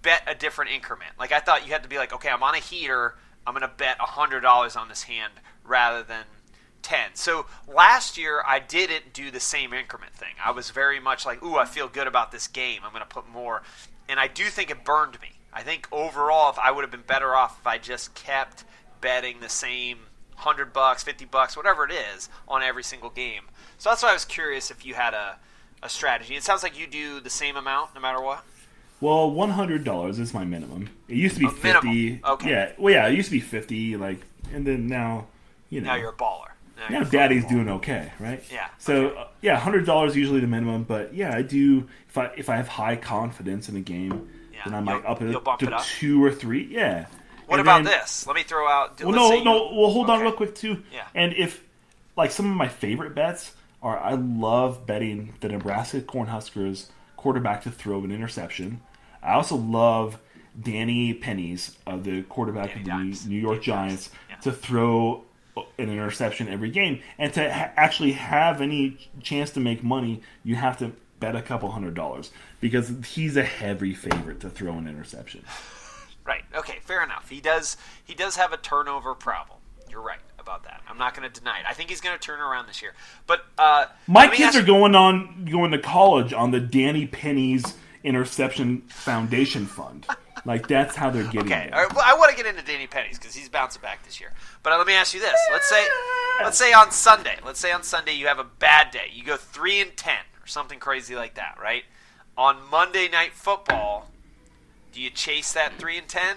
bet 0.00 0.22
a 0.26 0.34
different 0.34 0.70
increment. 0.70 1.10
Like 1.18 1.32
I 1.32 1.40
thought 1.40 1.66
you 1.66 1.72
had 1.72 1.82
to 1.82 1.88
be 1.88 1.96
like, 1.98 2.14
okay, 2.14 2.28
I'm 2.30 2.42
on 2.42 2.54
a 2.54 2.58
heater, 2.58 3.14
I'm 3.46 3.52
going 3.52 3.62
to 3.62 3.68
bet 3.76 3.98
$100 3.98 4.76
on 4.80 4.88
this 4.88 5.02
hand 5.02 5.32
rather 5.64 6.02
than 6.02 6.24
10. 6.82 7.10
So 7.14 7.46
last 7.68 8.16
year 8.16 8.42
I 8.46 8.58
didn't 8.58 9.12
do 9.12 9.30
the 9.30 9.40
same 9.40 9.72
increment 9.74 10.14
thing. 10.14 10.34
I 10.42 10.52
was 10.52 10.70
very 10.70 10.98
much 11.00 11.26
like, 11.26 11.42
ooh, 11.44 11.56
I 11.56 11.64
feel 11.64 11.88
good 11.88 12.06
about 12.06 12.32
this 12.32 12.46
game. 12.48 12.80
I'm 12.84 12.92
going 12.92 13.02
to 13.02 13.08
put 13.08 13.28
more. 13.28 13.62
And 14.08 14.18
I 14.18 14.28
do 14.28 14.44
think 14.44 14.70
it 14.70 14.84
burned 14.84 15.20
me. 15.20 15.28
I 15.52 15.62
think 15.62 15.86
overall 15.92 16.50
if 16.50 16.58
I 16.58 16.70
would 16.70 16.82
have 16.82 16.90
been 16.90 17.02
better 17.06 17.34
off 17.34 17.58
if 17.60 17.66
I 17.66 17.78
just 17.78 18.14
kept 18.14 18.64
betting 19.00 19.40
the 19.40 19.48
same 19.48 19.98
100 20.34 20.72
bucks, 20.72 21.02
50 21.02 21.24
bucks, 21.26 21.56
whatever 21.56 21.84
it 21.84 21.92
is 21.92 22.28
on 22.48 22.62
every 22.62 22.82
single 22.82 23.10
game. 23.10 23.42
So 23.78 23.90
that's 23.90 24.02
why 24.02 24.10
I 24.10 24.14
was 24.14 24.24
curious 24.24 24.70
if 24.70 24.84
you 24.86 24.94
had 24.94 25.14
a 25.14 25.36
a 25.84 25.88
strategy. 25.88 26.36
It 26.36 26.44
sounds 26.44 26.62
like 26.62 26.78
you 26.78 26.86
do 26.86 27.18
the 27.18 27.28
same 27.30 27.56
amount 27.56 27.92
no 27.94 28.00
matter 28.00 28.20
what. 28.20 28.44
well, 29.00 29.28
one 29.30 29.50
hundred 29.50 29.82
dollars 29.84 30.18
is 30.20 30.32
my 30.32 30.44
minimum. 30.44 30.88
It 31.08 31.16
used 31.16 31.34
to 31.34 31.40
be 31.40 31.46
A 31.46 31.50
minimum. 31.50 31.72
fifty. 31.82 32.20
Okay. 32.24 32.50
Yeah. 32.50 32.72
Well, 32.78 32.94
yeah, 32.94 33.08
it 33.08 33.14
used 33.16 33.28
to 33.28 33.32
be 33.32 33.40
fifty. 33.40 33.96
Like, 33.96 34.20
and 34.52 34.64
then 34.64 34.86
now, 34.86 35.26
you 35.70 35.80
know, 35.80 35.88
Now 35.88 35.96
you're 35.96 36.10
a 36.10 36.14
baller. 36.14 36.50
Now, 36.78 37.00
now 37.00 37.04
daddy's 37.04 37.44
doing 37.46 37.68
okay, 37.68 38.12
right? 38.20 38.42
Yeah, 38.50 38.68
So 38.78 39.06
okay. 39.08 39.18
uh, 39.20 39.24
yeah, 39.40 39.58
hundred 39.58 39.86
dollars 39.86 40.14
usually 40.16 40.38
the 40.40 40.46
minimum. 40.46 40.84
But 40.84 41.14
yeah, 41.14 41.34
I 41.36 41.42
do 41.42 41.88
if 42.08 42.16
I 42.16 42.26
if 42.36 42.48
I 42.48 42.56
have 42.56 42.68
high 42.68 42.94
confidence 42.96 43.68
in 43.68 43.74
a 43.76 43.80
game, 43.80 44.28
Yeah, 44.52 44.60
then 44.66 44.74
I 44.74 44.80
might 44.80 45.04
up 45.04 45.20
it 45.22 45.32
to 45.32 45.38
it 45.66 45.72
up. 45.72 45.84
two 45.84 46.22
or 46.24 46.30
three. 46.30 46.64
Yeah. 46.70 47.06
What 47.46 47.58
And 47.58 47.66
about 47.68 47.84
then- 47.84 47.92
this? 48.00 48.26
Let 48.26 48.36
me 48.36 48.42
throw 48.42 48.66
out. 48.68 49.00
Well, 49.02 49.12
no, 49.14 49.32
you- 49.34 49.44
no. 49.44 49.72
Well, 49.74 49.90
hold 49.90 50.08
on 50.10 50.20
real 50.20 50.32
quick 50.32 50.54
too. 50.54 50.82
Yeah. 50.92 51.02
And 51.14 51.32
if 51.34 51.62
like 52.16 52.30
some 52.30 52.50
of 52.50 52.56
my 52.56 52.68
favorite 52.68 53.14
bets 53.14 53.54
are, 53.82 53.98
I 53.98 54.12
love 54.14 54.86
betting 54.86 55.34
the 55.40 55.48
Nebraska 55.48 56.00
Cornhuskers 56.00 56.86
quarterback 57.16 57.62
to 57.64 57.70
throw 57.70 58.04
an 58.04 58.12
interception. 58.12 58.80
I 59.22 59.34
also 59.34 59.56
love 59.56 60.18
Danny 60.60 61.14
Pennies, 61.14 61.76
uh, 61.86 61.96
the 61.96 62.22
quarterback 62.24 62.68
Danny 62.68 62.80
of 62.80 62.84
the 62.84 62.90
Dimes. 62.90 63.26
New 63.26 63.38
York 63.40 63.64
Danny 63.64 63.66
Giants, 63.88 64.10
Yeah. 64.30 64.36
to 64.36 64.52
throw 64.52 65.24
an 65.56 65.88
interception 65.90 66.48
every 66.48 66.70
game, 66.70 67.00
and 67.18 67.32
to 67.34 67.52
ha- 67.52 67.70
actually 67.76 68.12
have 68.12 68.60
any 68.60 68.96
chance 69.22 69.50
to 69.50 69.60
make 69.60 69.82
money, 69.84 70.22
you 70.44 70.54
have 70.56 70.78
to 70.78 70.92
bet 71.22 71.36
a 71.36 71.42
couple 71.42 71.70
hundred 71.70 71.94
dollars 71.94 72.30
because 72.60 72.92
he's 73.06 73.36
a 73.36 73.44
heavy 73.44 73.94
favorite 73.94 74.40
to 74.40 74.50
throw 74.50 74.74
an 74.74 74.86
interception. 74.88 75.44
Right. 76.24 76.44
Okay. 76.54 76.78
Fair 76.82 77.02
enough. 77.02 77.28
He 77.30 77.40
does. 77.40 77.76
He 78.04 78.14
does 78.14 78.36
have 78.36 78.52
a 78.52 78.56
turnover 78.56 79.14
problem. 79.14 79.58
You're 79.88 80.02
right 80.02 80.20
about 80.38 80.64
that. 80.64 80.80
I'm 80.88 80.98
not 80.98 81.14
going 81.16 81.30
to 81.30 81.40
deny 81.40 81.58
it. 81.60 81.64
I 81.68 81.74
think 81.74 81.88
he's 81.90 82.00
going 82.00 82.16
to 82.18 82.20
turn 82.20 82.40
around 82.40 82.66
this 82.66 82.82
year. 82.82 82.92
But 83.26 83.44
uh, 83.58 83.86
My 84.06 84.28
kids 84.28 84.56
are 84.56 84.62
going 84.62 84.94
on 84.94 85.46
going 85.50 85.70
to 85.72 85.78
college 85.78 86.32
on 86.32 86.50
the 86.50 86.60
Danny 86.60 87.06
Penny's 87.06 87.64
Interception 88.04 88.80
Foundation 88.88 89.66
Fund. 89.66 90.06
Like 90.44 90.66
that's 90.66 90.96
how 90.96 91.10
they're 91.10 91.22
getting 91.24 91.52
Okay, 91.52 91.66
it. 91.66 91.72
all 91.72 91.84
right, 91.84 91.94
well, 91.94 92.04
I 92.04 92.14
want 92.18 92.30
to 92.30 92.36
get 92.36 92.46
into 92.46 92.62
Danny 92.64 92.88
Penny's 92.88 93.16
because 93.18 93.32
he's 93.34 93.48
bouncing 93.48 93.80
back 93.80 94.02
this 94.04 94.20
year. 94.20 94.32
But 94.64 94.72
uh, 94.72 94.78
let 94.78 94.88
me 94.88 94.94
ask 94.94 95.14
you 95.14 95.20
this: 95.20 95.38
Let's 95.52 95.68
say, 95.68 95.86
let's 96.42 96.58
say 96.58 96.72
on 96.72 96.90
Sunday, 96.90 97.36
let's 97.46 97.60
say 97.60 97.70
on 97.70 97.84
Sunday 97.84 98.14
you 98.14 98.26
have 98.26 98.40
a 98.40 98.44
bad 98.58 98.90
day. 98.90 99.06
You 99.12 99.22
go 99.22 99.36
three 99.36 99.80
and 99.80 99.96
ten 99.96 100.18
or 100.42 100.46
something 100.46 100.78
crazy 100.78 101.14
like 101.14 101.34
that, 101.34 101.58
right? 101.60 101.84
On 102.36 102.56
Monday 102.70 103.08
Night 103.08 103.32
Football, 103.32 104.08
do 104.92 105.00
you 105.00 105.10
chase 105.10 105.52
that 105.52 105.74
three 105.78 105.98
and 105.98 106.08
ten? 106.08 106.36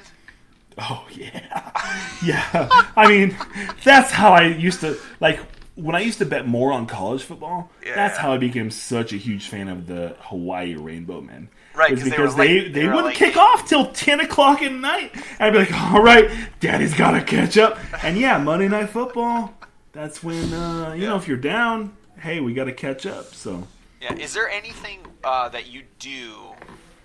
Oh 0.77 1.07
yeah, 1.11 1.71
yeah. 2.25 2.91
I 2.95 3.07
mean, 3.07 3.35
that's 3.83 4.11
how 4.11 4.33
I 4.33 4.47
used 4.47 4.81
to 4.81 4.97
like 5.19 5.39
when 5.75 5.95
I 5.95 5.99
used 6.01 6.19
to 6.19 6.25
bet 6.25 6.47
more 6.47 6.71
on 6.71 6.85
college 6.85 7.23
football. 7.23 7.71
Yeah. 7.85 7.95
That's 7.95 8.17
how 8.17 8.33
I 8.33 8.37
became 8.37 8.71
such 8.71 9.13
a 9.13 9.17
huge 9.17 9.47
fan 9.47 9.67
of 9.67 9.87
the 9.87 10.15
Hawaii 10.19 10.75
Rainbow 10.75 11.21
Men. 11.21 11.49
Right, 11.73 11.95
they 11.95 12.03
because 12.03 12.35
were 12.35 12.43
they 12.43 12.59
they, 12.59 12.69
they 12.69 12.85
were 12.87 12.95
wouldn't 12.95 13.07
late. 13.07 13.15
kick 13.15 13.37
off 13.37 13.67
till 13.67 13.91
ten 13.91 14.19
o'clock 14.19 14.61
at 14.61 14.71
night. 14.71 15.11
And 15.13 15.41
I'd 15.41 15.51
be 15.51 15.59
like, 15.59 15.73
all 15.73 16.01
right, 16.01 16.29
Daddy's 16.59 16.93
got 16.93 17.11
to 17.11 17.21
catch 17.21 17.57
up. 17.57 17.77
And 18.03 18.17
yeah, 18.17 18.37
Monday 18.37 18.67
Night 18.67 18.89
Football. 18.89 19.53
That's 19.91 20.21
when 20.21 20.53
uh, 20.53 20.93
you 20.93 21.05
know 21.07 21.15
if 21.15 21.27
you're 21.27 21.37
down, 21.37 21.95
hey, 22.19 22.41
we 22.41 22.53
got 22.53 22.65
to 22.65 22.73
catch 22.73 23.05
up. 23.05 23.33
So. 23.33 23.67
Yeah. 24.05 24.13
Is 24.17 24.35
there 24.35 24.47
anything 24.47 24.99
uh, 25.23 25.49
that 25.49 25.65
you 25.65 25.81
do 25.97 26.53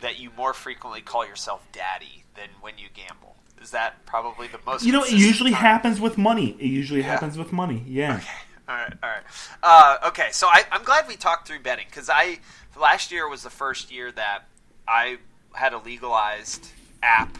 that 0.03 0.19
you 0.19 0.31
more 0.37 0.53
frequently 0.53 1.01
call 1.01 1.27
yourself 1.27 1.67
daddy 1.73 2.25
than 2.35 2.49
when 2.61 2.77
you 2.77 2.89
gamble? 2.93 3.37
Is 3.63 3.71
that 3.71 4.05
probably 4.05 4.49
the 4.49 4.59
most? 4.67 4.85
You 4.85 4.93
know, 4.93 5.05
it 5.05 5.13
usually 5.13 5.51
time? 5.51 5.63
happens 5.63 5.99
with 5.99 6.19
money. 6.19 6.57
It 6.59 6.67
usually 6.67 7.03
happens 7.03 7.39
with 7.39 7.53
money. 7.53 7.83
Yeah. 7.87 8.21
All 8.69 8.77
right, 8.77 8.93
all 9.03 9.09
right. 9.09 9.23
Uh, 9.65 10.09
okay, 10.09 10.29
so 10.31 10.47
I, 10.47 10.63
I'm 10.71 10.85
glad 10.85 11.09
we 11.09 11.17
talked 11.17 11.49
through 11.49 11.59
betting 11.59 11.87
because 11.91 12.09
I 12.09 12.39
last 12.79 13.11
year 13.11 13.29
was 13.29 13.43
the 13.43 13.51
first 13.51 13.91
year 13.91 14.13
that 14.13 14.45
I 14.87 15.19
had 15.55 15.73
a 15.73 15.79
legalized 15.79 16.69
app 17.03 17.37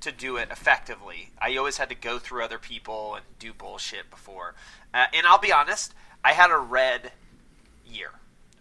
to 0.00 0.10
do 0.10 0.38
it 0.38 0.48
effectively. 0.50 1.30
I 1.40 1.56
always 1.56 1.76
had 1.76 1.88
to 1.90 1.94
go 1.94 2.18
through 2.18 2.42
other 2.42 2.58
people 2.58 3.14
and 3.14 3.24
do 3.38 3.52
bullshit 3.52 4.10
before. 4.10 4.54
Uh, 4.92 5.06
and 5.14 5.24
I'll 5.24 5.38
be 5.38 5.52
honest, 5.52 5.94
I 6.24 6.32
had 6.32 6.50
a 6.50 6.58
red 6.58 7.12
year. 7.86 8.10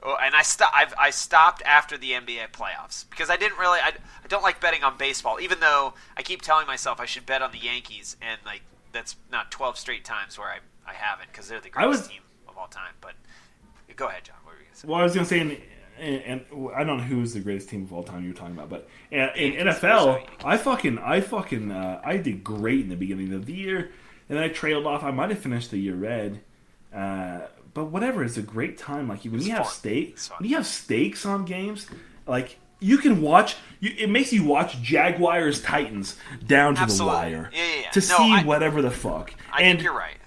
Oh, 0.04 0.18
and 0.20 0.34
I 0.34 0.42
sto- 0.42 0.66
I've, 0.74 0.94
I 1.00 1.12
stopped 1.12 1.62
after 1.64 1.96
the 1.98 2.12
NBA 2.12 2.52
playoffs 2.54 3.08
because 3.10 3.30
I 3.30 3.38
didn't 3.38 3.60
really 3.60 3.80
I, 3.80 3.90
I 4.24 4.28
don't 4.28 4.42
like 4.42 4.60
betting 4.60 4.84
on 4.84 4.98
baseball 4.98 5.40
even 5.40 5.60
though 5.60 5.94
I 6.18 6.24
keep 6.24 6.42
telling 6.42 6.66
myself 6.66 7.00
I 7.00 7.06
should 7.06 7.26
bet 7.28 7.42
on 7.44 7.52
the 7.52 7.60
Yankees 7.60 8.18
and 8.22 8.40
like 8.46 8.62
that's 8.94 9.16
not 9.32 9.52
12 9.52 9.78
straight 9.78 10.04
times 10.04 10.40
where 10.40 10.48
I, 10.48 10.58
I 10.90 10.94
haven't 10.94 11.28
because 11.32 11.48
they're 11.48 11.62
the 11.62 11.70
greatest 11.70 12.02
was- 12.02 12.08
team 12.08 12.22
of 12.48 12.58
all 12.58 12.68
time 12.68 12.94
but 13.00 13.14
go 13.96 14.08
ahead 14.08 14.24
John 14.24 14.38
what 14.44 14.54
were 14.56 14.60
you 14.60 14.66
going 14.66 14.74
to 14.74 14.80
say 14.80 14.88
Well, 14.88 15.00
I 15.00 15.04
was 15.04 15.14
going 15.14 15.26
to 15.26 15.30
say, 15.30 15.40
and, 15.40 15.58
and, 16.00 16.22
and 16.50 16.72
I 16.76 16.84
don't 16.84 16.98
know 16.98 17.04
who 17.04 17.22
is 17.22 17.36
the 17.36 17.40
greatest 17.40 17.70
team 17.70 17.84
of 17.84 17.94
all 17.94 18.02
time 18.04 18.24
you're 18.26 18.34
talking 18.34 18.56
about, 18.56 18.70
but 18.70 18.90
in, 19.12 19.20
in 19.36 19.68
NFL, 19.68 20.26
I 20.44 20.58
fucking, 20.58 20.98
I 20.98 21.22
fucking, 21.22 21.70
uh, 21.72 22.02
I 22.04 22.18
did 22.18 22.44
great 22.44 22.80
in 22.80 22.90
the 22.90 22.96
beginning 22.96 23.34
of 23.34 23.46
the 23.46 23.54
year, 23.54 23.92
and 24.28 24.38
then 24.38 24.44
I 24.44 24.48
trailed 24.48 24.88
off. 24.88 25.04
I 25.04 25.12
might 25.12 25.30
have 25.30 25.38
finished 25.38 25.70
the 25.70 25.78
year 25.78 25.94
red, 25.94 26.42
uh, 26.96 27.42
but 27.74 27.86
whatever. 27.86 28.24
It's 28.24 28.38
a 28.38 28.42
great 28.42 28.78
time. 28.78 29.08
Like 29.08 29.24
when 29.24 29.36
It's 29.36 29.46
you 29.48 29.54
have 29.54 29.68
stakes, 29.68 30.30
when 30.38 30.50
you 30.50 30.56
have 30.56 30.66
stakes 30.68 31.26
on 31.26 31.46
games, 31.46 31.88
like. 32.28 32.58
You 32.84 32.98
can 32.98 33.22
watch. 33.22 33.58
You, 33.80 33.92
it 33.96 34.10
makes 34.10 34.34
you 34.34 34.44
watch 34.44 34.82
Jaguars 34.82 35.62
Titans 35.62 36.18
down 36.48 36.74
to 36.74 36.82
Absolutely. 36.82 37.14
the 37.14 37.16
wire 37.38 37.50
Yeah, 37.54 37.64
yeah, 37.64 37.82
yeah. 37.84 37.90
to 37.92 38.00
No, 38.00 38.06
see 38.18 38.34
I- 38.34 38.44
whatever 38.44 38.82
the 38.82 38.90
fuck. 38.90 39.36
I 39.54 39.62
and 39.62 39.78
think 39.78 39.84
you're 39.84 39.94
right 39.96 40.18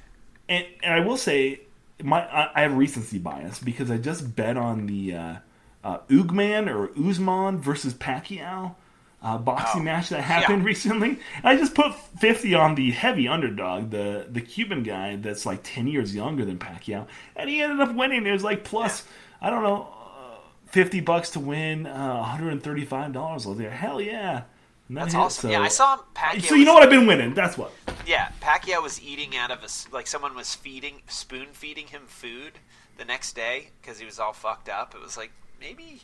and, 0.49 0.65
and 0.85 0.95
I 0.95 1.01
will 1.01 1.17
say, 1.17 1.63
my 2.01 2.21
I, 2.25 2.51
I 2.55 2.61
have 2.63 2.75
recency 2.77 3.19
bias 3.19 3.59
because 3.59 3.91
I 3.91 3.97
just 3.97 4.37
bet 4.37 4.57
on 4.57 4.87
the 4.87 5.15
uh, 5.17 5.35
uh, 5.83 5.99
Ugman 6.09 6.73
or 6.73 6.91
Uzman 6.91 7.59
versus 7.59 7.93
Pacquiao 7.93 8.77
uh, 9.25 9.39
boxing 9.39 9.81
Oh, 9.81 9.85
match 9.85 10.11
that 10.11 10.21
happened 10.21 10.61
yeah. 10.63 10.67
recently. 10.67 11.19
I 11.43 11.57
just 11.57 11.75
put 11.75 11.95
fifty 12.21 12.55
on 12.55 12.75
the 12.77 12.91
heavy 12.93 13.27
underdog, 13.27 13.91
the 13.91 14.27
the 14.31 14.41
Cuban 14.41 14.83
guy 14.85 15.17
that's 15.17 15.45
like 15.47 15.61
ten 15.65 15.87
years 15.89 16.15
younger 16.15 16.45
than 16.45 16.59
Pacquiao, 16.59 17.07
and 17.35 17.49
he 17.51 17.61
ended 17.63 17.81
up 17.81 17.95
winning. 17.97 18.27
It 18.27 18.33
was 18.33 18.45
like 18.45 18.63
plus, 18.65 19.05
I 19.41 19.51
don't 19.51 19.63
know. 19.63 19.89
uh, 19.93 20.37
Fifty 20.67 21.01
bucks 21.01 21.31
to 21.31 21.41
win, 21.41 21.87
uh, 21.87 22.17
one 22.19 22.29
hundred 22.29 22.53
and 22.53 22.63
thirty-five 22.63 23.13
dollars. 23.13 23.47
I 23.47 23.49
was 23.51 23.59
there. 23.59 23.71
Hell 23.71 24.01
yeah, 24.01 24.43
And 24.89 24.97
that's 24.97 25.15
awesome 25.15 25.49
so- 25.49 25.53
yeah 25.53 25.61
I 25.63 25.69
saw 25.69 25.99
Pacquiao 26.15 26.43
So 26.45 26.55
you 26.55 26.65
know 26.67 26.75
what 26.75 26.83
I've 26.83 26.91
been 26.91 27.07
winning. 27.07 27.33
That's 27.35 27.57
what. 27.57 27.73
Yeah, 28.07 28.29
Pacquiao 28.43 28.83
was 28.83 29.01
eating 29.03 29.35
out 29.37 29.51
of 29.51 29.61
a 29.63 29.69
like 29.95 30.07
someone 30.07 30.35
was 30.35 30.55
feeding 30.55 31.01
spoon 31.09 31.47
feeding 31.53 31.87
him 31.87 32.03
food 32.07 32.53
the 32.99 33.05
next 33.07 33.35
day 33.35 33.69
because 33.81 33.99
he 33.99 34.05
was 34.05 34.19
all 34.19 34.33
fucked 34.35 34.69
up. 34.69 34.95
It 34.95 35.01
was 35.01 35.17
like 35.17 35.31
maybe 35.61 36.03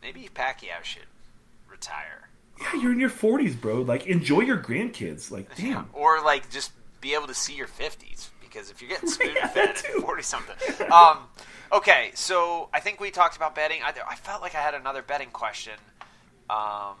maybe 0.00 0.28
Pacquiao 0.34 0.82
should 0.82 1.02
retire. 1.68 2.28
Yeah, 2.62 2.80
you're 2.80 2.92
in 2.92 3.00
your 3.00 3.08
forties, 3.10 3.54
bro. 3.56 3.82
Like, 3.82 4.06
enjoy 4.06 4.40
your 4.40 4.58
grandkids. 4.58 5.30
Like, 5.30 5.54
damn. 5.56 5.88
or 5.92 6.22
like 6.22 6.50
just 6.50 6.72
be 7.00 7.14
able 7.14 7.26
to 7.26 7.34
see 7.34 7.54
your 7.54 7.66
fifties 7.66 8.30
because 8.40 8.70
if 8.70 8.80
you're 8.80 8.90
getting 8.90 9.08
spoon 9.16 9.32
Yeah, 9.34 9.48
fed 9.48 9.68
at 9.70 9.76
too. 9.76 10.00
forty 10.00 10.22
something. 10.22 10.56
Um, 10.92 11.18
okay, 11.72 12.10
so 12.14 12.68
I 12.72 12.80
think 12.80 13.00
we 13.00 13.10
talked 13.10 13.36
about 13.36 13.54
betting. 13.54 13.80
I, 13.82 13.92
I 14.08 14.14
felt 14.16 14.40
like 14.42 14.54
I 14.54 14.60
had 14.60 14.74
another 14.74 15.02
betting 15.02 15.30
question, 15.30 15.74
um, 16.50 16.94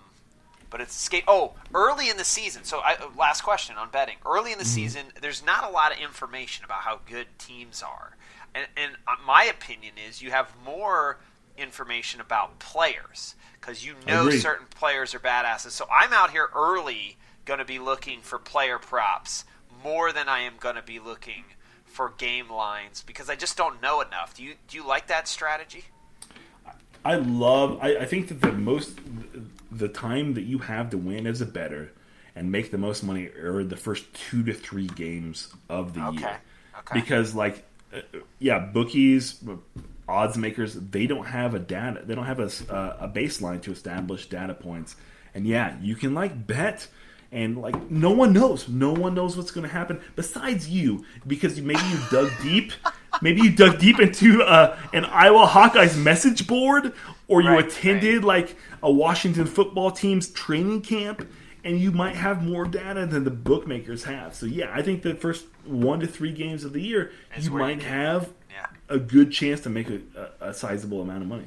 but 0.70 0.80
it's 0.80 0.94
skate. 0.94 1.24
Oh, 1.28 1.52
early 1.74 2.08
in 2.08 2.16
the 2.16 2.24
season. 2.24 2.64
So 2.64 2.80
I, 2.80 2.96
last 3.16 3.42
question 3.42 3.76
on 3.76 3.90
betting. 3.90 4.16
Early 4.26 4.52
in 4.52 4.58
the 4.58 4.64
season, 4.64 5.02
there's 5.20 5.44
not 5.44 5.68
a 5.68 5.70
lot 5.72 5.92
of 5.92 5.98
information 5.98 6.64
about 6.64 6.80
how 6.80 7.00
good 7.08 7.26
teams 7.38 7.82
are, 7.82 8.16
and, 8.54 8.66
and 8.76 8.92
uh, 9.06 9.16
my 9.26 9.44
opinion 9.44 9.94
is 10.08 10.22
you 10.22 10.30
have 10.30 10.52
more 10.64 11.18
information 11.56 12.20
about 12.20 12.58
players 12.58 13.34
because 13.60 13.84
you 13.84 13.94
know 14.06 14.30
certain 14.30 14.66
players 14.70 15.14
are 15.14 15.18
badasses. 15.20 15.70
So 15.70 15.86
I'm 15.92 16.12
out 16.12 16.30
here 16.30 16.48
early 16.54 17.16
going 17.44 17.58
to 17.58 17.64
be 17.64 17.78
looking 17.78 18.20
for 18.20 18.38
player 18.38 18.78
props 18.78 19.44
more 19.82 20.12
than 20.12 20.28
I 20.28 20.40
am 20.40 20.54
going 20.58 20.76
to 20.76 20.82
be 20.82 20.98
looking 20.98 21.44
for 21.84 22.10
game 22.16 22.50
lines 22.50 23.02
because 23.06 23.28
I 23.28 23.36
just 23.36 23.56
don't 23.56 23.82
know 23.82 24.00
enough. 24.00 24.34
Do 24.34 24.42
you 24.42 24.54
do 24.68 24.76
you 24.76 24.86
like 24.86 25.08
that 25.08 25.28
strategy? 25.28 25.84
I 27.04 27.16
love. 27.16 27.78
I, 27.82 27.96
I 27.98 28.04
think 28.04 28.28
that 28.28 28.40
the 28.40 28.52
most, 28.52 28.98
the 29.70 29.88
time 29.88 30.34
that 30.34 30.42
you 30.42 30.58
have 30.58 30.90
to 30.90 30.98
win 30.98 31.26
as 31.26 31.40
a 31.40 31.46
better 31.46 31.92
and 32.36 32.50
make 32.50 32.70
the 32.70 32.78
most 32.78 33.02
money 33.02 33.26
are 33.26 33.64
the 33.64 33.76
first 33.76 34.12
two 34.14 34.42
to 34.44 34.52
three 34.52 34.86
games 34.86 35.52
of 35.68 35.94
the 35.94 36.04
Okay, 36.06 36.20
year. 36.20 36.40
okay. 36.78 36.94
Because 37.00 37.34
like, 37.34 37.64
uh, 37.92 38.00
yeah, 38.38 38.58
bookies, 38.60 39.42
odds 40.12 40.36
makers, 40.36 40.74
they 40.74 41.06
don't 41.06 41.26
have 41.26 41.54
a 41.54 41.58
data. 41.58 42.02
They 42.04 42.14
don't 42.14 42.26
have 42.26 42.38
a, 42.40 42.50
a 43.00 43.08
baseline 43.08 43.62
to 43.62 43.72
establish 43.72 44.26
data 44.28 44.54
points. 44.54 44.94
And 45.34 45.46
yeah, 45.46 45.76
you 45.80 45.96
can 45.96 46.14
like 46.14 46.46
bet. 46.46 46.86
And 47.32 47.56
like 47.56 47.90
no 47.90 48.10
one 48.10 48.34
knows, 48.34 48.68
no 48.68 48.92
one 48.92 49.14
knows 49.14 49.38
what's 49.38 49.50
going 49.50 49.66
to 49.66 49.72
happen 49.72 50.02
besides 50.16 50.68
you, 50.68 51.06
because 51.26 51.58
maybe 51.58 51.80
you 51.88 51.98
dug 52.10 52.30
deep, 52.42 52.72
maybe 53.22 53.40
you 53.40 53.50
dug 53.50 53.78
deep 53.78 53.98
into 54.00 54.42
uh, 54.42 54.76
an 54.92 55.06
Iowa 55.06 55.46
Hawkeyes 55.46 55.96
message 55.96 56.46
board, 56.46 56.92
or 57.28 57.40
you 57.40 57.48
Right, 57.48 57.64
attended 57.64 58.22
like 58.22 58.54
a 58.82 58.92
Washington 58.92 59.46
football 59.46 59.90
team's 59.90 60.28
training 60.28 60.82
camp, 60.82 61.26
and 61.64 61.80
you 61.80 61.90
might 61.90 62.16
have 62.16 62.42
more 62.42 62.66
data 62.66 63.06
than 63.06 63.24
the 63.24 63.30
bookmakers 63.30 64.04
have. 64.04 64.34
So 64.34 64.44
yeah, 64.44 64.70
I 64.70 64.82
think 64.82 65.00
the 65.00 65.14
first 65.14 65.46
one 65.64 66.00
to 66.00 66.06
three 66.06 66.32
games 66.32 66.64
of 66.64 66.74
the 66.74 66.82
year, 66.82 67.12
Is 67.34 67.46
you 67.46 67.52
where 67.54 67.70
you 67.70 67.76
might 67.76 67.84
have. 67.84 68.28
A 68.92 68.98
good 68.98 69.32
chance 69.32 69.60
to 69.62 69.70
make 69.70 69.88
a, 69.90 70.00
a, 70.40 70.50
a 70.50 70.54
sizable 70.54 71.00
amount 71.02 71.22
of 71.22 71.28
money. 71.28 71.46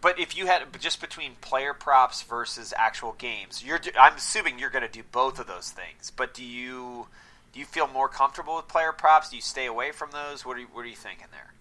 But 0.00 0.18
if 0.18 0.36
you 0.36 0.46
had 0.46 0.62
just 0.80 1.00
between 1.00 1.32
player 1.40 1.74
props 1.74 2.22
versus 2.22 2.72
actual 2.76 3.14
games, 3.18 3.62
you're 3.64 3.80
I'm 3.98 4.16
assuming 4.16 4.58
you're 4.58 4.70
going 4.70 4.86
to 4.86 4.92
do 4.92 5.02
both 5.12 5.38
of 5.38 5.46
those 5.46 5.70
things. 5.70 6.10
But 6.10 6.32
do 6.34 6.42
you 6.44 7.06
do 7.52 7.60
you 7.60 7.66
feel 7.66 7.86
more 7.86 8.08
comfortable 8.08 8.56
with 8.56 8.68
player 8.68 8.92
props? 8.92 9.30
Do 9.30 9.36
you 9.36 9.42
stay 9.42 9.66
away 9.66 9.92
from 9.92 10.10
those? 10.12 10.44
What 10.44 10.56
are 10.56 10.60
you, 10.60 10.68
what 10.72 10.84
are 10.84 10.88
you 10.88 10.96
thinking 10.96 11.26
there? 11.32 11.52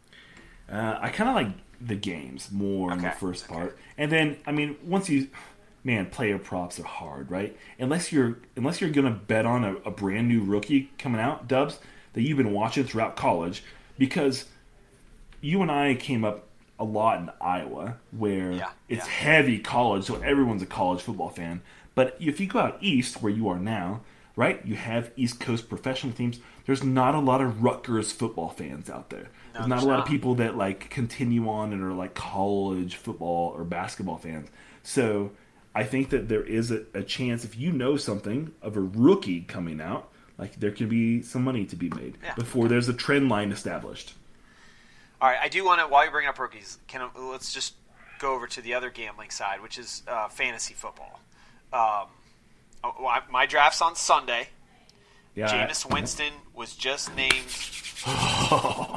Uh, 0.72 0.99
I 1.01 1.10
kind 1.10 1.30
of 1.30 1.36
like 1.36 1.47
the 1.82 1.95
games 1.95 2.51
more 2.51 2.93
in 2.93 3.01
the 3.01 3.08
Okay, 3.08 3.18
first 3.20 3.45
okay. 3.45 3.53
part, 3.53 3.78
and 3.97 4.12
then 4.12 4.38
I 4.45 4.51
mean, 4.51 4.78
once 4.84 5.10
you, 5.10 5.30
man, 5.84 6.06
player 6.06 6.38
props 6.38 6.80
are 6.80 6.84
hard, 6.84 7.32
right? 7.32 7.58
Unless 7.80 8.12
you're 8.12 8.38
unless 8.56 8.80
you're 8.80 8.91
gonna 8.91 9.12
bet 9.12 9.45
on 9.45 9.64
a, 9.64 9.76
a 9.78 9.91
brand 9.91 10.28
new 10.28 10.43
rookie 10.43 10.91
coming 10.97 11.20
out, 11.20 11.47
Dubs, 11.47 11.80
that 12.14 12.22
you've 12.22 12.38
been 12.38 12.53
watching 12.53 12.84
throughout 12.84 13.16
college, 13.16 13.64
because 13.97 14.45
you 15.42 15.62
and 15.62 15.72
I 15.72 15.96
came 15.96 16.24
up 16.26 16.46
a 16.80 16.84
lot 16.84 17.20
in 17.20 17.30
Iowa, 17.42 17.98
where 18.12 18.52
Yeah, 18.52 18.70
it's 18.88 19.06
yeah. 19.06 19.12
heavy 19.12 19.60
college, 19.60 20.06
so 20.06 20.16
everyone's 20.22 20.62
a 20.62 20.66
college 20.66 21.02
football 21.02 21.30
fan. 21.30 21.62
But 21.96 22.16
if 22.20 22.40
you 22.40 22.48
go 22.48 22.60
out 22.60 22.78
east, 22.82 23.22
where 23.22 23.32
you 23.32 23.50
are 23.50 23.60
now, 23.60 24.02
right, 24.36 24.66
you 24.66 24.76
have 24.76 25.12
East 25.18 25.40
Coast 25.42 25.68
professional 25.68 26.14
teams. 26.14 26.40
There's 26.66 26.84
not 26.84 27.16
a 27.16 27.20
lot 27.20 27.42
of 27.42 27.64
Rutgers 27.64 28.12
football 28.12 28.50
fans 28.50 28.90
out 28.90 29.10
there. 29.10 29.28
there's 29.54 29.68
not 29.68 29.84
a 29.84 29.86
lot 29.86 29.94
not. 29.98 30.00
of 30.04 30.06
people 30.08 30.36
that 30.36 30.56
like 30.56 30.90
continue 30.90 31.50
on 31.50 31.74
and 31.74 31.84
are 31.84 31.92
like 31.94 32.14
college 32.14 32.96
football 32.96 33.50
or 33.56 33.64
basketball 33.66 34.18
fans. 34.18 34.48
So 34.84 35.32
I 35.76 35.84
think 35.84 36.10
that 36.12 36.30
there 36.30 36.44
is 36.44 36.72
a, 36.72 36.84
a 36.94 37.04
chance 37.04 37.44
if 37.44 37.58
you 37.58 37.72
know 37.74 37.98
something 37.98 38.54
of 38.62 38.78
a 38.78 38.82
rookie 38.82 39.42
coming 39.42 39.82
out, 39.82 40.10
like 40.38 40.58
there 40.60 40.72
could 40.72 40.88
be 40.90 41.22
some 41.22 41.44
money 41.44 41.66
to 41.66 41.76
be 41.76 41.90
made 41.90 42.18
Yeah. 42.24 42.36
before 42.36 42.70
there's 42.70 42.88
a 42.88 42.94
trend 42.94 43.28
line 43.28 43.52
established. 43.52 44.14
All 45.22 45.30
right, 45.30 45.39
I 45.41 45.47
do 45.49 45.65
want 45.65 45.82
to. 45.82 45.88
While 45.88 46.05
you 46.05 46.11
bring 46.11 46.28
up 46.28 46.39
rookies, 46.39 46.78
can 46.88 47.09
let's 47.15 47.51
just 47.53 47.74
go 48.20 48.34
over 48.36 48.47
to 48.47 48.61
the 48.61 48.74
other 48.74 48.89
gambling 48.89 49.30
side, 49.32 49.61
which 49.61 49.78
is 49.78 50.03
uh, 50.07 50.28
fantasy 50.30 50.74
football. 50.74 51.20
Um, 51.74 52.07
oh, 52.84 53.05
I- 53.07 53.22
my 53.30 53.45
draft's 53.45 53.82
on 53.82 53.95
Sunday. 53.95 54.49
Yeah, 55.36 55.47
Jameis 55.67 55.89
Winston 55.91 56.34
was 56.53 56.76
just 56.76 57.15
named 57.15 57.45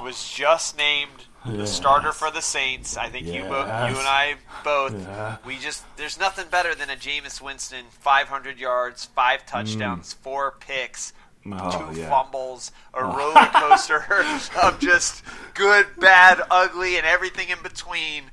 was 0.03 0.33
just 0.33 0.77
named 0.77 1.11
the 1.45 1.67
starter 1.67 2.13
for 2.13 2.31
the 2.31 2.41
Saints. 2.41 2.97
I 2.97 3.09
think 3.09 3.27
you 3.27 3.43
both, 3.43 3.67
you 3.67 3.99
and 3.99 4.09
I 4.09 4.37
both. 4.65 4.95
Yeah. 4.95 5.37
We 5.45 5.59
just 5.59 5.85
there's 5.97 6.19
nothing 6.19 6.47
better 6.51 6.75
than 6.75 6.89
a 6.89 6.95
Jameis 6.97 7.41
Winston 7.41 7.85
500 7.91 8.59
yards, 8.59 9.05
five 9.07 9.45
touchdowns, 9.47 10.13
four 10.15 10.55
picks, 10.61 11.13
Mm. 11.13 11.15
Oh, 11.51 11.93
two 11.93 12.01
yeah. 12.01 12.09
fumbles, 12.09 12.71
a 12.95 13.05
roller 13.05 13.47
coaster 13.53 14.05
of 14.63 14.79
just 14.79 15.25
good, 15.55 15.87
bad, 15.99 16.41
ugly, 16.51 16.97
and 16.97 17.07
everything 17.07 17.49
in 17.49 17.61
between. 17.63 18.25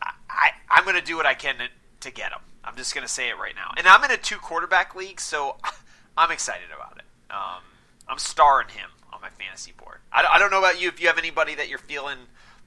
I, 0.00 0.12
I 0.30 0.50
I'm 0.70 0.84
going 0.84 0.96
to 0.96 1.02
do 1.02 1.16
what 1.16 1.26
I 1.26 1.34
can 1.34 1.56
to, 1.58 1.68
to 2.00 2.10
get 2.12 2.32
him. 2.32 2.40
I'm 2.64 2.76
just 2.76 2.94
going 2.94 3.06
to 3.06 3.12
say 3.12 3.28
it 3.28 3.38
right 3.38 3.54
now. 3.54 3.72
And 3.76 3.86
I'm 3.86 4.02
in 4.04 4.10
a 4.10 4.16
two 4.16 4.36
quarterback 4.36 4.94
league, 4.94 5.20
so 5.20 5.56
I'm 6.16 6.30
excited 6.30 6.68
about 6.74 6.98
it. 6.98 7.04
Um, 7.30 7.62
I'm 8.08 8.18
starring 8.18 8.68
him 8.68 8.90
on 9.12 9.20
my 9.20 9.30
fantasy 9.30 9.72
board. 9.72 9.98
I, 10.12 10.24
I 10.30 10.38
don't 10.38 10.50
know 10.50 10.58
about 10.58 10.80
you 10.80 10.88
if 10.88 11.00
you 11.00 11.08
have 11.08 11.18
anybody 11.18 11.54
that 11.56 11.68
you're 11.68 11.78
feeling 11.78 12.18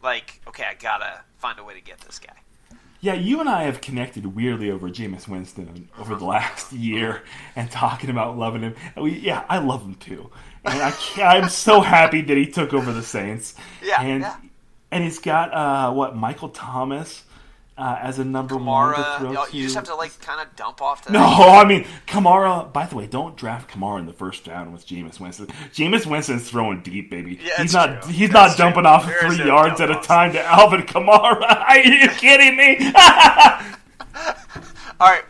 like, 0.02 0.42
okay, 0.48 0.64
I 0.64 0.74
gotta 0.74 1.22
find 1.38 1.60
a 1.60 1.64
way 1.64 1.74
to 1.74 1.82
get 1.82 2.00
this 2.02 2.20
guy. 2.20 2.36
Yeah, 3.02 3.14
you 3.14 3.40
and 3.40 3.48
I 3.48 3.64
have 3.64 3.80
connected 3.80 4.26
weirdly 4.36 4.70
over 4.70 4.90
Jameis 4.90 5.28
Winston 5.28 5.88
over 5.98 6.16
the 6.16 6.26
last 6.26 6.74
year 6.74 7.24
and 7.56 7.72
talking 7.72 8.10
about 8.10 8.38
loving 8.38 8.62
him. 8.62 8.76
We, 8.98 9.20
yeah, 9.20 9.46
I 9.48 9.60
love 9.60 9.84
him 9.84 9.96
too, 9.96 10.30
and 10.66 10.82
I 10.82 10.94
I'm 11.24 11.50
so 11.50 11.80
happy 11.82 12.22
that 12.22 12.36
he 12.36 12.46
took 12.46 12.74
over 12.74 12.92
the 12.92 13.04
Saints. 13.04 13.56
Yeah, 13.82 14.02
and 14.02 14.22
yeah. 14.22 14.36
and 14.92 15.04
he's 15.04 15.20
got 15.20 15.54
uh, 15.54 15.94
what 15.94 16.18
Michael 16.18 16.50
Thomas 16.50 17.24
uh, 17.80 17.98
as 18.02 18.20
a 18.20 18.26
number 18.26 18.58
one 18.58 18.94
Kamara, 18.94 19.18
throw 19.20 19.46
you, 19.48 19.64
just 19.64 19.76
have 19.76 19.86
to 19.86 19.96
like 19.96 20.20
kind 20.20 20.46
of 20.46 20.54
dump 20.58 20.82
off 20.82 21.04
to 21.04 21.14
No, 21.14 21.24
I 21.24 21.64
mean 21.64 21.86
Kamara. 22.06 22.72
By 22.72 22.86
the 22.86 22.96
way, 22.98 23.08
don't 23.08 23.38
draft 23.38 23.72
Kamara 23.72 24.00
in 24.00 24.06
the 24.06 24.14
first 24.14 24.46
round 24.48 24.74
with 24.74 24.86
Jameis 24.86 25.20
Winston. 25.20 25.48
Jameis 25.74 26.06
Winston's 26.06 26.50
throwing 26.50 26.82
deep, 26.82 27.10
baby. 27.10 27.40
Yeah, 27.42 27.62
he's 27.62 27.74
not. 27.74 28.04
true. 28.04 28.12
He's 28.12 28.30
That's 28.32 28.60
not 28.60 28.66
dumping 28.66 28.84
true. 28.84 28.92
off 28.92 29.06
There 29.06 29.26
is 29.28 29.38
three 29.38 29.46
yards 29.46 29.80
at 29.80 29.90
a 29.90 30.02
time 30.02 30.34
to 30.34 30.44
Alvin 30.44 30.82
Kamara. 30.82 31.42
Are 31.70 31.80
you 31.80 32.10
kidding 32.10 32.58
me? 32.58 32.92
All 35.00 35.08
right, 35.08 35.24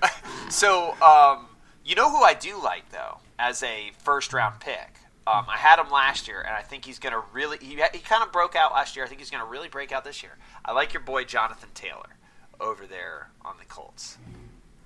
so 0.50 0.95
um, 1.04 1.45
you 1.86 1.93
know 1.93 2.10
who 2.10 2.24
I 2.24 2.34
do 2.34 2.60
like 2.62 2.89
though 2.89 3.20
as 3.38 3.62
a 3.62 3.91
first 4.00 4.34
round 4.34 4.60
pick. 4.60 4.95
Um, 5.28 5.45
I 5.47 5.58
had 5.58 5.78
him 5.78 5.91
last 5.91 6.28
year, 6.28 6.41
and 6.41 6.56
I 6.56 6.64
think 6.64 6.84
he's 6.86 6.97
going 6.97 7.14
to 7.14 7.22
really. 7.32 7.60
He, 7.62 7.76
he 7.76 8.00
kind 8.00 8.24
of 8.24 8.32
broke 8.32 8.56
out 8.56 8.72
last 8.72 8.95
year. 8.95 9.06
I 9.06 9.08
think 9.08 9.22
he's 9.22 9.30
going 9.30 9.43
to 9.43 9.50
really 9.50 9.70
break 9.70 9.91
out 9.91 10.04
this 10.04 10.24
year. 10.24 10.32
I 10.66 10.72
like 10.72 10.91
your 10.91 11.04
boy 11.04 11.24
Jonathan 11.24 11.70
Taylor 11.76 12.16
over 12.60 12.86
there 12.86 13.30
on 13.43 13.55
the 13.60 13.66
Colts. 13.66 14.18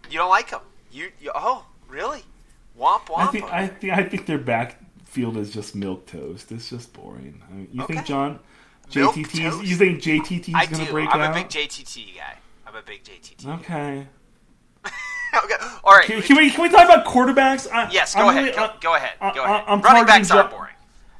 You 0.09 0.17
don't 0.17 0.29
like 0.29 0.51
them. 0.51 0.61
You, 0.91 1.09
you 1.19 1.31
oh 1.33 1.65
really? 1.87 2.21
Womp 2.79 3.05
womp. 3.07 3.17
I 3.17 3.27
think. 3.27 3.45
I 3.53 3.67
think. 3.67 3.93
I 3.93 4.03
think 4.03 4.25
their 4.25 4.37
backfield 4.37 5.37
is 5.37 5.51
just 5.51 5.75
milk 5.75 6.05
toast. 6.07 6.51
It's 6.51 6.69
just 6.69 6.93
boring. 6.93 7.41
I 7.49 7.53
mean, 7.53 7.67
you 7.71 7.85
think 7.85 7.99
Okay. 7.99 8.07
John 8.07 8.39
Milk 8.95 9.15
JTT's? 9.15 9.39
toast? 9.39 9.63
You 9.65 9.75
think 9.75 10.01
JTT's 10.01 10.55
I 10.55 10.65
going 10.65 10.85
to 10.85 10.91
break 10.91 11.09
I'm 11.13 11.21
out? 11.21 11.31
a 11.31 11.33
big 11.33 11.49
JTT 11.49 12.15
guy. 12.17 12.37
I'm 12.67 12.75
a 12.75 12.81
big 12.81 13.03
JTT. 13.03 13.45
guy. 13.45 13.53
okay. 13.55 14.07
okay. 15.43 15.55
All 15.83 15.93
right. 15.95 16.05
Can, 16.05 16.21
can 16.21 16.37
we 16.37 16.49
can 16.51 16.61
we 16.63 16.69
talk 16.69 16.85
about 16.85 17.05
quarterbacks? 17.05 17.69
I, 17.71 17.89
yes. 17.91 18.13
Go 18.15 18.21
I'm 18.21 18.29
ahead. 18.29 18.43
really- 18.45 18.55
go, 18.55 18.71
go 18.81 18.95
ahead. 18.95 19.13
I- 19.21 19.33
Go 19.33 19.43
I- 19.43 19.49
ahead. 19.55 19.63
I'm 19.67 19.81
Running 19.81 20.05
backs 20.05 20.29
Jo- 20.29 20.47
boring. 20.47 20.73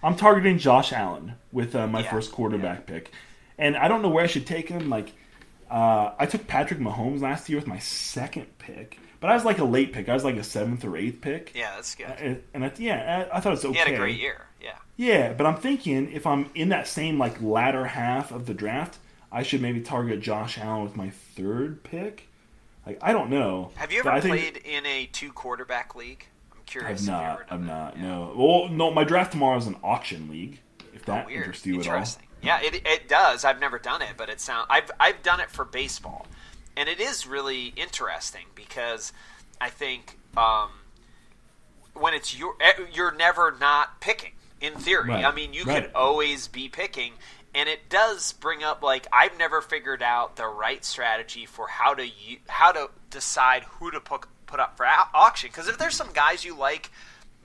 I'm 0.04 0.16
targeting 0.18 0.58
Josh 0.58 0.91
Allen 0.91 1.34
with 1.51 1.76
uh, 1.76 1.88
my 1.88 2.01
Yeah. 2.01 2.12
first 2.12 2.32
quarterback 2.34 2.86
pick, 2.86 3.12
and 3.58 3.78
I 3.78 3.88
don't 3.88 4.01
know 4.01 4.10
where 4.10 4.24
I 4.24 4.28
should 4.28 4.45
take 4.45 4.68
him. 4.68 4.89
Like, 4.89 5.14
uh, 5.74 6.13
I 6.19 6.26
took 6.28 6.45
Patrick 6.47 6.80
Mahomes 6.80 7.21
last 7.21 7.49
year 7.49 7.57
with 7.57 7.67
my 7.67 7.80
second 7.80 8.57
pick, 8.59 8.99
but 9.19 9.30
I 9.32 9.34
was 9.34 9.43
like 9.43 9.57
a 9.57 9.63
late 9.65 9.91
pick. 9.91 10.07
I 10.07 10.13
was 10.13 10.24
like 10.24 10.36
a 10.36 10.43
seventh 10.43 10.86
or 10.86 10.95
eighth 10.95 11.19
pick. 11.21 11.51
Yeah, 11.55 11.74
that's 11.76 11.95
good. 11.95 12.05
And, 12.19 12.43
and 12.53 12.65
I, 12.65 12.71
yeah, 12.78 13.28
I, 13.32 13.38
I 13.38 13.39
thought 13.39 13.49
it 13.49 13.55
was 13.55 13.65
okay. 13.65 13.74
He 13.74 13.80
had 13.80 13.93
a 13.93 13.97
great 13.97 14.19
year. 14.19 14.45
Yeah. 14.61 14.76
Yeah, 14.97 15.34
but 15.34 15.47
I'm 15.47 15.55
thinking 15.57 16.11
if 16.11 16.28
I'm 16.28 16.49
in 16.53 16.69
that 16.69 16.88
same 16.88 17.17
like 17.17 17.41
latter 17.41 17.86
half 17.86 18.32
of 18.32 18.45
the 18.45 18.53
draft, 18.53 18.99
I 19.32 19.41
should 19.41 19.61
maybe 19.61 19.82
target 19.82 20.21
Josh 20.21 20.59
Allen 20.59 20.84
with 20.84 20.95
my 20.95 21.09
third 21.09 21.84
pick. 21.84 22.28
Like, 22.86 22.99
I 23.01 23.11
don't 23.13 23.30
know. 23.32 23.71
Have 23.76 23.91
you 23.91 23.99
ever 24.01 24.11
I 24.11 24.21
think- 24.21 24.36
played 24.38 24.57
in 24.57 24.86
a 24.86 25.07
two 25.07 25.32
quarterback 25.32 25.95
league? 25.95 26.26
I'm 26.53 26.59
curious. 26.67 26.89
I've 26.91 26.97
if 26.99 27.05
you 27.05 27.11
not. 27.11 27.41
I'm 27.49 27.65
not. 27.65 27.95
Yeah. 27.97 28.03
No. 28.03 28.34
Well, 28.38 28.69
no. 28.69 28.91
My 28.91 29.03
draft 29.05 29.32
tomorrow 29.32 29.57
is 29.57 29.65
an 29.67 29.78
auction 29.84 30.30
league. 30.30 30.59
If 31.04 31.08
that 31.08 31.26
Weird. 31.28 31.38
interests 31.43 31.66
you 31.66 31.74
at 31.82 31.88
all. 31.88 31.93
Interesting. 31.93 32.28
Yeah, 32.41 32.60
it, 32.62 32.76
it 32.86 33.08
does. 33.10 33.43
I've 33.45 33.60
never 33.60 33.78
done 33.80 34.01
it, 34.01 34.14
but 34.18 34.30
it 34.30 34.39
sounds. 34.41 34.68
I've 34.70 34.89
I've 34.99 35.22
done 35.24 35.39
it 35.41 35.49
for 35.51 35.64
baseball, 35.66 36.26
and 36.78 36.88
it 36.89 36.99
is 36.99 37.28
really 37.28 37.68
interesting 37.76 38.45
because 38.56 39.12
I 39.62 39.70
think 39.70 40.18
um, 40.36 40.70
when 41.93 42.14
it's 42.14 42.38
your 42.38 42.56
eh, 42.60 42.72
you're 42.93 43.14
never 43.14 43.56
not 43.60 44.01
picking 44.01 44.32
in 44.62 44.74
theory. 44.76 45.10
Right. 45.10 45.26
I 45.26 45.34
mean, 45.34 45.54
you 45.54 45.64
Right. 45.66 45.84
could 45.84 45.93
always 45.93 46.47
be 46.47 46.68
picking, 46.70 47.14
and 47.56 47.70
it 47.70 47.89
does 47.89 48.34
bring 48.34 48.64
up 48.64 48.82
like 48.84 49.08
I've 49.14 49.38
never 49.38 49.62
figured 49.62 50.01
out 50.04 50.36
the 50.36 50.47
right 50.47 50.84
strategy 50.84 51.45
for 51.45 51.68
how 51.68 51.93
to 51.93 52.06
u- 52.06 52.39
how 52.49 52.72
to 52.74 52.89
decide 53.10 53.64
who 53.64 53.91
to 53.91 53.99
put 54.01 54.26
put 54.47 54.60
up 54.60 54.76
for 54.78 54.86
au- 54.86 55.10
auction. 55.14 55.49
Because 55.49 55.68
if 55.70 55.78
there's 55.78 55.95
some 55.95 56.12
guys 56.14 56.43
you 56.43 56.56
like 56.58 56.91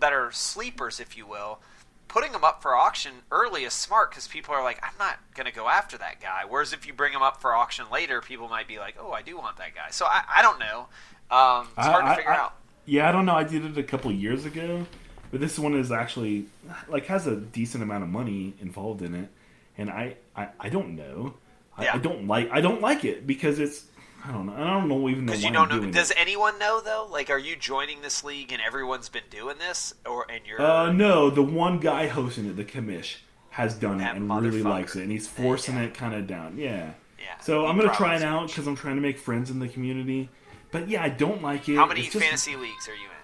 that 0.01 0.13
are 0.13 0.33
sleepers, 0.33 0.99
if 1.01 1.17
you 1.17 1.25
will, 1.27 1.61
putting 2.09 2.33
them 2.33 2.43
up 2.45 2.63
for 2.63 2.75
auction 2.75 3.13
early 3.31 3.65
is 3.65 3.73
smart 3.73 4.11
because 4.11 4.27
people 4.27 4.55
are 4.55 4.63
like, 4.63 4.79
I'm 4.83 4.97
not 4.99 5.19
going 5.35 5.47
to 5.47 5.53
go 5.53 5.69
after 5.69 5.97
that 5.99 6.21
guy. 6.21 6.43
Whereas 6.49 6.73
if 6.73 6.87
you 6.87 6.93
bring 6.93 7.13
them 7.13 7.23
up 7.23 7.41
for 7.41 7.55
auction 7.55 7.85
later, 7.93 8.21
people 8.21 8.49
might 8.49 8.67
be 8.67 8.79
like, 8.79 8.97
Oh, 8.99 9.13
I 9.13 9.23
do 9.23 9.37
want 9.37 9.59
that 9.59 9.75
guy. 9.75 9.91
So 9.91 10.07
I, 10.07 10.23
I 10.37 10.43
don't 10.43 10.59
know. 10.59 10.87
Um, 11.31 11.69
it's 11.77 11.87
hard 11.87 12.05
I- 12.05 12.09
to 12.11 12.17
figure 12.17 12.33
I- 12.33 12.37
out. 12.39 12.55
Yeah, 12.87 13.07
I 13.07 13.13
don't 13.13 13.27
know. 13.27 13.35
I 13.37 13.45
did 13.45 13.65
it 13.67 13.77
a 13.77 13.83
couple 13.83 14.11
years 14.11 14.47
ago, 14.47 14.87
but 15.31 15.41
this 15.41 15.59
one 15.59 15.75
is 15.75 15.93
actually 15.93 16.47
like 16.89 17.05
has 17.07 17.27
a 17.27 17.37
decent 17.37 17.83
amount 17.83 18.03
of 18.03 18.09
money 18.09 18.55
involved 18.63 19.03
in 19.03 19.15
it, 19.15 19.29
and 19.77 19.91
I 19.91 20.17
I, 20.35 20.49
I 20.59 20.69
don't 20.71 20.97
know. 20.97 21.35
I, 21.77 21.85
Yeah. 21.85 21.95
I 21.97 21.99
don't 21.99 22.27
like 22.27 22.49
I 22.51 22.63
don't 22.63 22.81
like 22.81 23.05
it 23.05 23.27
because 23.27 23.59
it's 23.59 23.85
I 24.25 24.33
don't 24.33 24.47
know. 24.47 24.55
I 24.55 24.67
don't 24.71 24.89
know 24.89 25.09
even 25.09 25.27
Because 25.27 25.45
you 25.45 25.51
don't 25.53 25.71
I'm 25.73 25.87
know. 25.87 25.91
Does 25.91 26.11
it. 26.11 26.17
anyone 26.21 26.59
know 26.59 26.81
though? 26.81 27.07
Like, 27.11 27.31
are 27.31 27.39
you 27.39 27.57
joining 27.57 28.03
this 28.03 28.25
league 28.25 28.53
and 28.53 28.61
everyone's 28.61 29.09
been 29.09 29.23
doing 29.31 29.59
this, 29.59 29.95
or 30.05 30.27
and 30.31 30.41
you're? 30.47 30.61
Uh, 30.61 30.93
no, 30.93 31.31
the 31.31 31.43
one 31.43 31.79
guy 31.79 32.09
hosting 32.09 32.47
it, 32.47 32.57
the 32.57 32.65
commish, 32.65 33.17
has 33.51 33.75
done 33.75 34.01
it 34.01 34.15
and 34.17 34.29
really 34.43 34.63
likes 34.63 34.97
it, 34.97 35.03
and 35.03 35.13
he's 35.13 35.27
forcing 35.29 35.77
Yeah. 35.77 35.83
it 35.83 35.95
kind 35.95 36.15
of 36.15 36.27
down. 36.27 36.59
Yeah. 36.59 36.91
yeah. 37.19 37.39
So 37.41 37.67
I'm 37.67 37.77
gonna 37.79 37.95
try 37.95 38.17
it 38.17 38.23
out 38.23 38.49
because 38.49 38.67
I'm 38.67 38.77
trying 38.77 38.97
to 38.97 39.01
make 39.03 39.19
friends 39.19 39.51
in 39.51 39.61
the 39.61 39.69
community. 39.69 40.29
But 40.71 40.89
yeah, 40.89 41.03
I 41.03 41.09
don't 41.09 41.43
like 41.43 41.69
it. 41.69 41.77
How 41.77 41.87
many 41.87 42.03
just- 42.03 42.19
fantasy 42.19 42.57
leagues 42.57 42.89
are 42.89 42.95
you 42.95 43.05
in? 43.05 43.17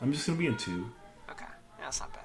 I'm 0.00 0.12
just 0.12 0.26
gonna 0.26 0.38
be 0.38 0.46
in 0.46 0.56
two. 0.56 0.90
Okay, 1.30 1.44
yeah, 1.78 1.84
that's 1.84 2.00
not 2.00 2.12
bad. 2.12 2.22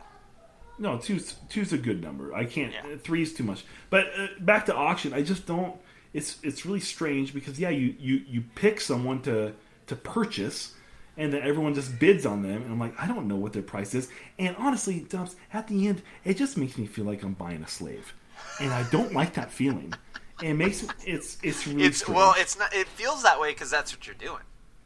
No, 0.78 0.98
two's 0.98 1.36
two's 1.50 1.72
a 1.74 1.78
good 1.78 2.02
number. 2.04 2.34
I 2.36 2.46
can't. 2.46 2.74
Yeah. 2.74 2.98
Three's 2.98 3.34
too 3.34 3.44
much. 3.44 3.64
But 3.90 4.08
uh, 4.18 4.28
back 4.40 4.66
to 4.68 4.76
auction, 4.76 5.14
I 5.14 5.22
just 5.24 5.46
don't. 5.48 5.76
It's 6.14 6.38
it's 6.44 6.66
really 6.66 6.80
strange 6.80 7.34
because 7.34 7.60
yeah, 7.60 7.70
you 7.70 7.96
you 8.00 8.22
you 8.28 8.44
pick 8.56 8.80
someone 8.82 9.22
to 9.24 9.54
to 9.88 9.96
purchase, 9.96 10.74
and 11.18 11.34
then 11.34 11.42
everyone 11.42 11.74
just 11.74 11.98
bids 12.00 12.26
on 12.26 12.42
them, 12.44 12.62
and 12.62 12.72
I'm 12.72 12.80
like, 12.80 12.94
I 13.00 13.08
don't 13.08 13.28
know 13.28 13.36
what 13.36 13.54
their 13.54 13.64
price 13.64 13.94
is. 13.96 14.10
And 14.38 14.56
honestly, 14.58 15.00
Dubs, 15.02 15.36
at 15.54 15.68
the 15.68 15.88
end, 15.88 16.02
it 16.24 16.38
just 16.38 16.58
makes 16.58 16.78
me 16.78 16.86
feel 16.86 17.06
like 17.06 17.24
I'm 17.24 17.34
buying 17.34 17.64
a 17.64 17.68
slave, 17.68 18.14
and 18.60 18.72
I 18.72 18.84
don't 18.92 19.14
like 19.14 19.34
that 19.34 19.52
feeling. 19.52 19.94
It 20.42 20.54
makes 20.54 20.86
it's 21.06 21.38
it's 21.44 21.66
really 21.68 21.84
It's 21.84 22.00
strange. 22.00 22.16
well, 22.16 22.36
it's 22.38 22.58
not. 22.58 22.74
It 22.74 22.88
feels 22.90 23.24
that 23.24 23.40
way 23.40 23.52
because 23.52 23.72
that's 23.72 23.92
what 23.96 24.06
you're 24.06 24.16
doing, 24.16 24.44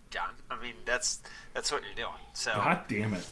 John. 0.09 0.29
I 0.49 0.61
mean, 0.61 0.73
that's 0.85 1.19
that's 1.53 1.71
what 1.71 1.81
you're 1.83 1.95
doing. 1.95 2.19
So, 2.33 2.51
God 2.53 2.81
damn 2.87 3.13
it. 3.13 3.25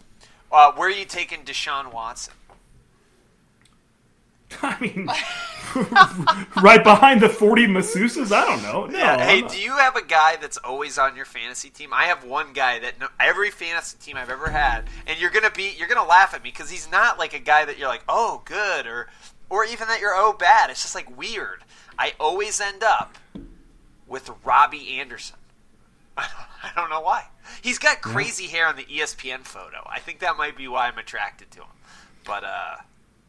uh, 0.52 0.72
where 0.74 0.88
are 0.90 0.92
you 0.92 1.06
taking 1.06 1.44
Deshaun 1.44 1.94
Watson? 1.94 2.34
I 4.62 4.80
mean, 4.80 5.10
right 6.62 6.84
behind 6.84 7.22
the 7.22 7.30
40 7.30 7.68
masseuses? 7.68 8.32
I 8.32 8.46
don't 8.46 8.62
know. 8.64 8.86
No, 8.86 8.98
Yeah. 8.98 9.24
Hey, 9.26 9.42
do 9.42 9.60
you 9.60 9.72
have 9.78 9.96
a 9.96 10.04
guy 10.04 10.36
that's 10.38 10.58
always 10.58 10.98
on 10.98 11.16
your 11.16 11.26
fantasy 11.26 11.70
team? 11.70 11.92
I 11.94 12.06
have 12.06 12.24
one 12.24 12.54
guy 12.54 12.80
that 12.80 13.00
no, 13.00 13.08
every 13.20 13.52
fantasy 13.52 13.98
team 14.00 14.18
I've 14.18 14.30
ever 14.30 14.50
had, 14.50 14.86
and 15.08 15.20
you're 15.20 15.32
gonna 15.32 15.52
be 15.52 15.74
you're 15.78 15.88
gonna 15.88 16.08
laugh 16.08 16.34
at 16.34 16.44
me 16.44 16.50
because 16.52 16.70
he's 16.70 16.90
not 16.90 17.18
like 17.20 17.34
a 17.34 17.40
guy 17.40 17.66
that 17.66 17.78
you're 17.78 17.88
like 17.88 18.04
oh 18.08 18.42
good 18.46 18.88
or 18.88 19.08
or 19.50 19.66
even 19.66 19.88
that 19.88 20.00
you're 20.00 20.14
oh 20.16 20.34
bad. 20.34 20.70
It's 20.70 20.82
just 20.82 20.96
like 20.96 21.18
weird. 21.18 21.64
I 21.98 22.14
always 22.20 22.60
end 22.60 22.84
up 22.84 23.18
with 24.08 24.30
Robbie 24.44 25.00
Anderson. 25.00 25.38
I 26.18 26.22
don't, 26.28 26.72
I 26.78 26.82
don't 26.82 26.90
know 26.90 27.02
why. 27.02 27.26
He's 27.62 27.78
got 27.80 28.02
crazy 28.02 28.48
hair 28.48 28.68
on 28.68 28.76
the 28.76 28.84
ESPN 28.86 29.42
photo. 29.42 29.86
I 29.86 30.00
think 30.00 30.20
that 30.20 30.38
might 30.38 30.58
be 30.58 30.68
why 30.68 30.88
I'm 30.88 30.98
attracted 30.98 31.52
to 31.52 31.60
him. 31.60 31.68
But 32.26 32.44
uh, 32.44 32.76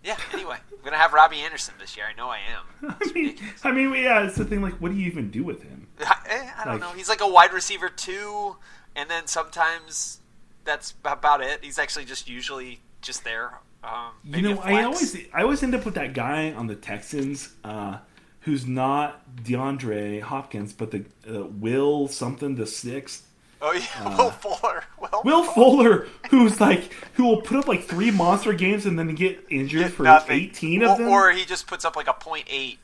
yeah. 0.07 0.17
Anyway, 0.33 0.57
I'm 0.73 0.85
gonna 0.85 0.97
have 0.97 1.13
Robbie 1.13 1.41
Anderson 1.41 1.75
this 1.79 1.97
year. 1.97 2.07
I 2.11 2.15
know 2.17 2.29
I 2.29 2.39
am. 2.39 2.97
I 3.01 3.13
mean, 3.13 3.37
I 3.65 3.73
mean, 3.73 3.93
yeah, 3.95 4.23
it's 4.27 4.37
the 4.37 4.45
thing. 4.45 4.63
Like, 4.63 4.75
what 4.75 4.91
do 4.93 4.97
you 4.97 5.07
even 5.07 5.31
do 5.31 5.43
with 5.45 5.63
him? 5.63 5.89
I, 6.01 6.51
I 6.59 6.65
don't 6.65 6.75
Like- 6.75 6.81
know. 6.81 6.93
He's 6.97 7.09
like 7.09 7.21
a 7.21 7.29
wide 7.29 7.53
receiver 7.53 7.89
too, 7.89 8.57
and 8.95 9.11
then 9.11 9.27
sometimes 9.27 10.21
that's 10.65 10.95
about 11.05 11.41
it. 11.43 11.63
He's 11.65 11.79
actually 11.79 12.05
just 12.05 12.29
usually 12.29 12.81
just 13.03 13.25
there. 13.25 13.59
Um, 13.85 14.13
You 14.25 14.43
know, 14.43 14.61
I 14.61 14.83
always 14.85 15.17
I 15.35 15.43
always 15.43 15.63
end 15.63 15.75
up 15.75 15.85
with 15.85 15.95
that 15.95 16.13
guy 16.15 16.53
on 16.53 16.67
the 16.67 16.75
Texans 16.77 17.51
uh, 17.65 17.99
who's 18.41 18.67
not 18.67 19.37
DeAndre 19.45 20.23
Hopkins, 20.23 20.73
but 20.73 20.91
the 20.91 21.05
uh, 21.29 21.45
Will 21.47 22.09
something 22.09 22.55
the 22.57 22.67
sixth. 22.67 23.26
Oh 23.63 23.73
yeah, 23.73 24.17
Will 24.19 24.31
Fuller. 24.31 24.85
Will, 25.01 25.09
uh, 25.13 25.21
Will 25.25 25.45
Fuller, 25.45 26.07
who's 26.31 26.61
like 26.61 26.93
who 27.15 27.25
will 27.25 27.41
put 27.41 27.57
up 27.57 27.67
like 27.67 27.85
three 27.85 28.11
monster 28.11 28.53
games 28.53 28.85
and 28.87 28.99
then 28.99 29.15
get 29.15 29.45
injured 29.51 29.81
Get 29.83 29.93
for 29.93 30.03
nothing. 30.03 30.39
eighteen 30.41 30.83
of 30.83 30.91
or, 30.91 30.97
them. 30.99 31.09
Or 31.09 31.31
he 31.33 31.45
just 31.45 31.67
puts 31.67 31.85
up 31.85 31.97
like 31.97 32.07
a 32.09 32.13
point 32.13 32.45
eight, 32.51 32.79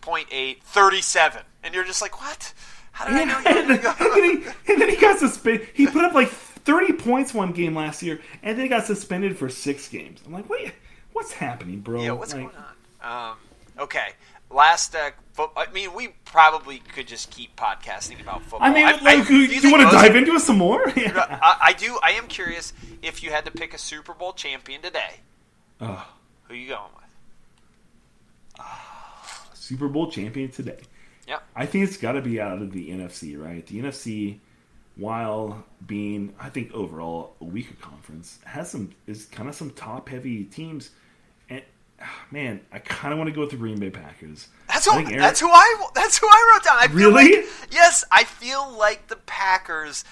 point 0.00 0.28
eight, 0.30 0.62
37. 0.64 1.42
and 1.64 1.74
you're 1.74 1.84
just 1.84 2.02
like, 2.02 2.20
what? 2.20 2.52
How 2.92 3.06
did 3.06 3.14
I 3.14 3.24
know 3.24 3.38
you 3.38 3.46
and, 3.46 3.70
then, 3.70 3.94
and 4.00 4.12
then 4.12 4.24
he, 4.24 4.72
and 4.72 4.82
then 4.82 4.88
he 4.90 4.96
got 4.96 5.18
suspended. 5.18 5.68
He 5.72 5.86
put 5.86 6.04
up 6.04 6.14
like 6.14 6.28
30 6.28 6.94
points 6.94 7.32
one 7.32 7.52
game 7.52 7.74
last 7.76 8.02
year, 8.02 8.20
and 8.42 8.56
then 8.58 8.64
he 8.64 8.68
got 8.68 8.84
suspended 8.86 9.38
for 9.38 9.48
six 9.48 9.88
games. 9.88 10.20
I'm 10.26 10.32
like, 10.32 10.48
wait, 10.50 10.72
what's 11.12 11.32
happening, 11.32 11.80
bro? 11.80 12.02
Yeah, 12.02 12.12
what's 12.12 12.34
Like, 12.34 12.42
going 12.52 12.56
on? 13.02 13.30
Um, 13.30 13.36
okay, 13.78 14.08
last. 14.50 14.94
Uh, 14.94 15.10
fo- 15.32 15.52
I 15.56 15.70
mean, 15.72 15.94
we 15.94 16.08
probably 16.24 16.78
could 16.78 17.06
just 17.06 17.30
keep 17.30 17.56
podcasting 17.56 18.20
about 18.20 18.42
football. 18.42 18.62
I 18.62 18.72
mean, 18.72 18.86
I- 18.86 18.92
like, 18.92 19.18
I- 19.20 19.24
do 19.24 19.36
you, 19.36 19.60
think 19.60 19.76
want 19.76 19.90
to 19.90 19.96
dive 19.96 20.16
into 20.16 20.32
it 20.34 20.40
some 20.40 20.58
more? 20.58 20.82
Yeah. 20.96 21.38
I, 21.42 21.58
I 21.68 21.72
do. 21.74 21.98
I 22.02 22.10
am 22.12 22.26
curious 22.26 22.72
if 23.02 23.22
you 23.22 23.30
had 23.30 23.44
to 23.44 23.50
pick 23.50 23.74
a 23.74 23.78
Super 23.78 24.14
Bowl 24.14 24.32
champion 24.32 24.82
today, 24.82 25.20
Ugh. 25.80 26.04
who 26.44 26.54
you 26.54 26.68
going 26.68 26.90
with? 26.96 28.66
Super 29.54 29.88
Bowl 29.88 30.10
champion 30.10 30.50
today. 30.50 30.78
Yeah, 31.26 31.38
I 31.54 31.66
think 31.66 31.86
it's 31.86 31.98
got 31.98 32.12
to 32.12 32.22
be 32.22 32.40
out 32.40 32.62
of 32.62 32.72
the 32.72 32.88
NFC, 32.90 33.38
right? 33.38 33.64
The 33.66 33.80
NFC, 33.82 34.38
while 34.96 35.62
being, 35.86 36.32
I 36.40 36.48
think 36.48 36.72
overall 36.72 37.34
a 37.40 37.44
weaker 37.44 37.74
conference, 37.80 38.38
has 38.44 38.70
some 38.70 38.90
is 39.06 39.26
kind 39.26 39.46
of 39.48 39.54
some 39.54 39.70
top 39.72 40.08
heavy 40.08 40.44
teams, 40.44 40.90
man, 42.30 42.60
I 42.72 42.78
kind 42.78 43.12
of 43.12 43.18
want 43.18 43.28
to 43.28 43.34
go 43.34 43.40
with 43.42 43.50
the 43.50 43.56
Green 43.56 43.78
Bay 43.78 43.90
Packers. 43.90 44.48
That's 44.68 44.86
who. 44.86 44.92
Aaron- 44.98 45.18
That's 45.18 45.40
who 45.40 45.48
I. 45.48 45.86
That's 45.94 46.18
who 46.18 46.26
I 46.28 46.52
wrote 46.54 46.64
down. 46.64 46.76
I 46.78 46.86
Really? 46.92 47.36
like- 47.42 47.46
yes, 47.70 48.04
I 48.10 48.24
feel 48.24 48.70
like 48.76 49.08
the 49.08 49.16
Packers, 49.16 50.04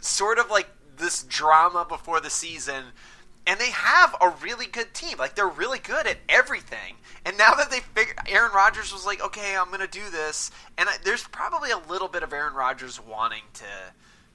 sort 0.00 0.38
of 0.38 0.50
like 0.50 0.68
this 0.96 1.22
drama 1.22 1.84
before 1.88 2.20
the 2.20 2.30
season, 2.30 2.84
and 3.46 3.58
they 3.60 3.70
have 3.70 4.14
a 4.20 4.28
really 4.28 4.66
good 4.66 4.92
team. 4.94 5.18
Like 5.18 5.34
they're 5.34 5.46
really 5.48 5.78
good 5.78 6.06
at 6.06 6.18
everything. 6.28 6.96
And 7.24 7.38
now 7.38 7.54
that 7.54 7.70
they 7.70 7.80
figured, 7.80 8.18
Aaron 8.26 8.50
Rodgers 8.52 8.92
was 8.92 9.06
like, 9.06 9.22
"Okay, 9.24 9.56
I'm 9.56 9.68
going 9.68 9.80
to 9.80 9.86
do 9.86 10.10
this," 10.10 10.50
and 10.76 10.88
I, 10.88 10.96
there's 11.04 11.22
probably 11.28 11.70
a 11.70 11.78
little 11.78 12.08
bit 12.08 12.22
of 12.24 12.32
Aaron 12.32 12.54
Rodgers 12.54 13.00
wanting 13.00 13.42
to 13.54 13.64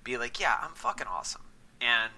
be 0.03 0.17
like, 0.17 0.39
"Yeah, 0.39 0.55
I'm 0.61 0.71
fucking 0.73 1.07
awesome," 1.07 1.41
and 1.81 2.11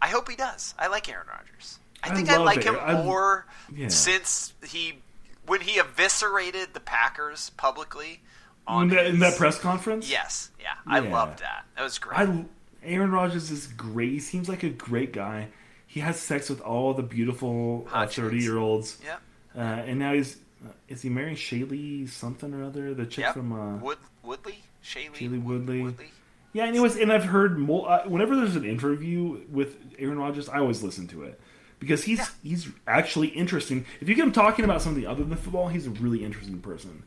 I 0.00 0.08
hope 0.08 0.28
he 0.30 0.36
does. 0.36 0.74
I 0.78 0.86
like 0.86 1.08
Aaron 1.10 1.26
Rodgers. 1.28 1.78
I 2.02 2.10
I 2.10 2.14
think 2.14 2.28
I, 2.30 2.36
love 2.36 2.46
like 2.46 2.62
him 2.62 2.76
Aaron- 2.76 2.96
I- 2.96 3.02
more 3.02 3.46
Yeah. 3.74 3.88
since 3.88 4.52
he 4.66 4.98
when 5.46 5.60
he 5.62 5.78
eviscerated 5.78 6.74
the 6.74 6.80
Packers 6.80 7.50
publicly 7.50 8.20
on 8.66 8.84
In 8.90 8.96
that, 8.96 9.06
in 9.06 9.18
that 9.20 9.38
press 9.38 9.58
conference, 9.58 10.10
Yes, 10.10 10.50
yeah, 10.60 10.74
I 10.86 11.00
Yeah. 11.00 11.10
loved 11.10 11.38
that. 11.40 11.64
That 11.76 11.82
was 11.82 11.98
great. 11.98 12.18
I 12.18 12.44
Aaron 12.82 13.10
Rodgers 13.10 13.50
is 13.50 13.66
great. 13.66 14.12
He 14.12 14.20
seems 14.20 14.48
like 14.48 14.62
a 14.62 14.68
great 14.70 15.12
guy. 15.12 15.48
He 15.86 16.00
has 16.00 16.20
sex 16.20 16.48
with 16.50 16.60
all 16.60 16.92
the 16.94 17.02
beautiful 17.02 17.88
thirty 18.10 18.38
year 18.38 18.58
olds, 18.58 18.98
yep, 19.04 19.20
uh, 19.56 19.60
and 19.60 19.98
now 19.98 20.12
he's 20.12 20.36
uh, 20.64 20.72
is 20.88 21.02
he 21.02 21.08
marrying 21.08 21.36
Shaylee 21.36 22.08
something 22.08 22.52
or 22.52 22.62
other? 22.64 22.92
The 22.94 23.06
chick 23.06 23.24
yep. 23.24 23.34
from 23.34 23.52
uh, 23.52 23.76
Wood 23.78 23.98
Woodley, 24.22 24.62
Shaylee, 24.84 25.14
Shailene 25.14 25.42
Woodley. 25.44 25.82
Woodley. 25.82 26.10
Yeah, 26.52 26.64
and 26.66 26.74
it 26.76 26.80
was, 26.80 26.96
and 26.96 27.12
I've 27.12 27.24
heard 27.24 27.58
uh, 27.70 28.02
whenever 28.06 28.34
there's 28.36 28.56
an 28.56 28.64
interview 28.64 29.40
with 29.50 29.76
Aaron 29.98 30.18
Rodgers, 30.18 30.48
I 30.48 30.58
always 30.58 30.82
listen 30.82 31.06
to 31.08 31.22
it 31.24 31.40
because 31.78 32.04
he's 32.04 32.18
Yeah. 32.18 32.26
he's 32.42 32.68
actually 32.86 33.28
interesting. 33.28 33.86
If 34.00 34.08
you 34.08 34.14
get 34.14 34.24
him 34.24 34.32
talking 34.32 34.64
about 34.64 34.82
something 34.82 35.06
other 35.06 35.24
than 35.24 35.36
football, 35.36 35.68
he's 35.68 35.86
a 35.86 35.90
really 35.90 36.24
interesting 36.24 36.60
person. 36.60 37.04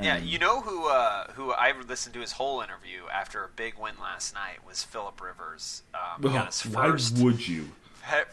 Yeah, 0.00 0.16
Um, 0.16 0.24
you 0.24 0.38
know 0.38 0.60
who 0.60 0.88
uh, 0.88 1.32
who 1.32 1.52
I 1.52 1.72
listened 1.72 2.14
to 2.14 2.20
his 2.20 2.32
whole 2.32 2.60
interview 2.60 3.02
after 3.12 3.44
a 3.44 3.48
big 3.48 3.74
win 3.78 3.94
last 4.00 4.34
night 4.34 4.64
was 4.66 4.82
Philip 4.84 5.20
Rivers. 5.20 5.82
Um, 5.94 6.22
he 6.22 6.28
ugh, 6.28 6.34
got 6.34 6.54
why 6.72 6.90
first 6.90 7.18
would 7.18 7.46
you? 7.48 7.68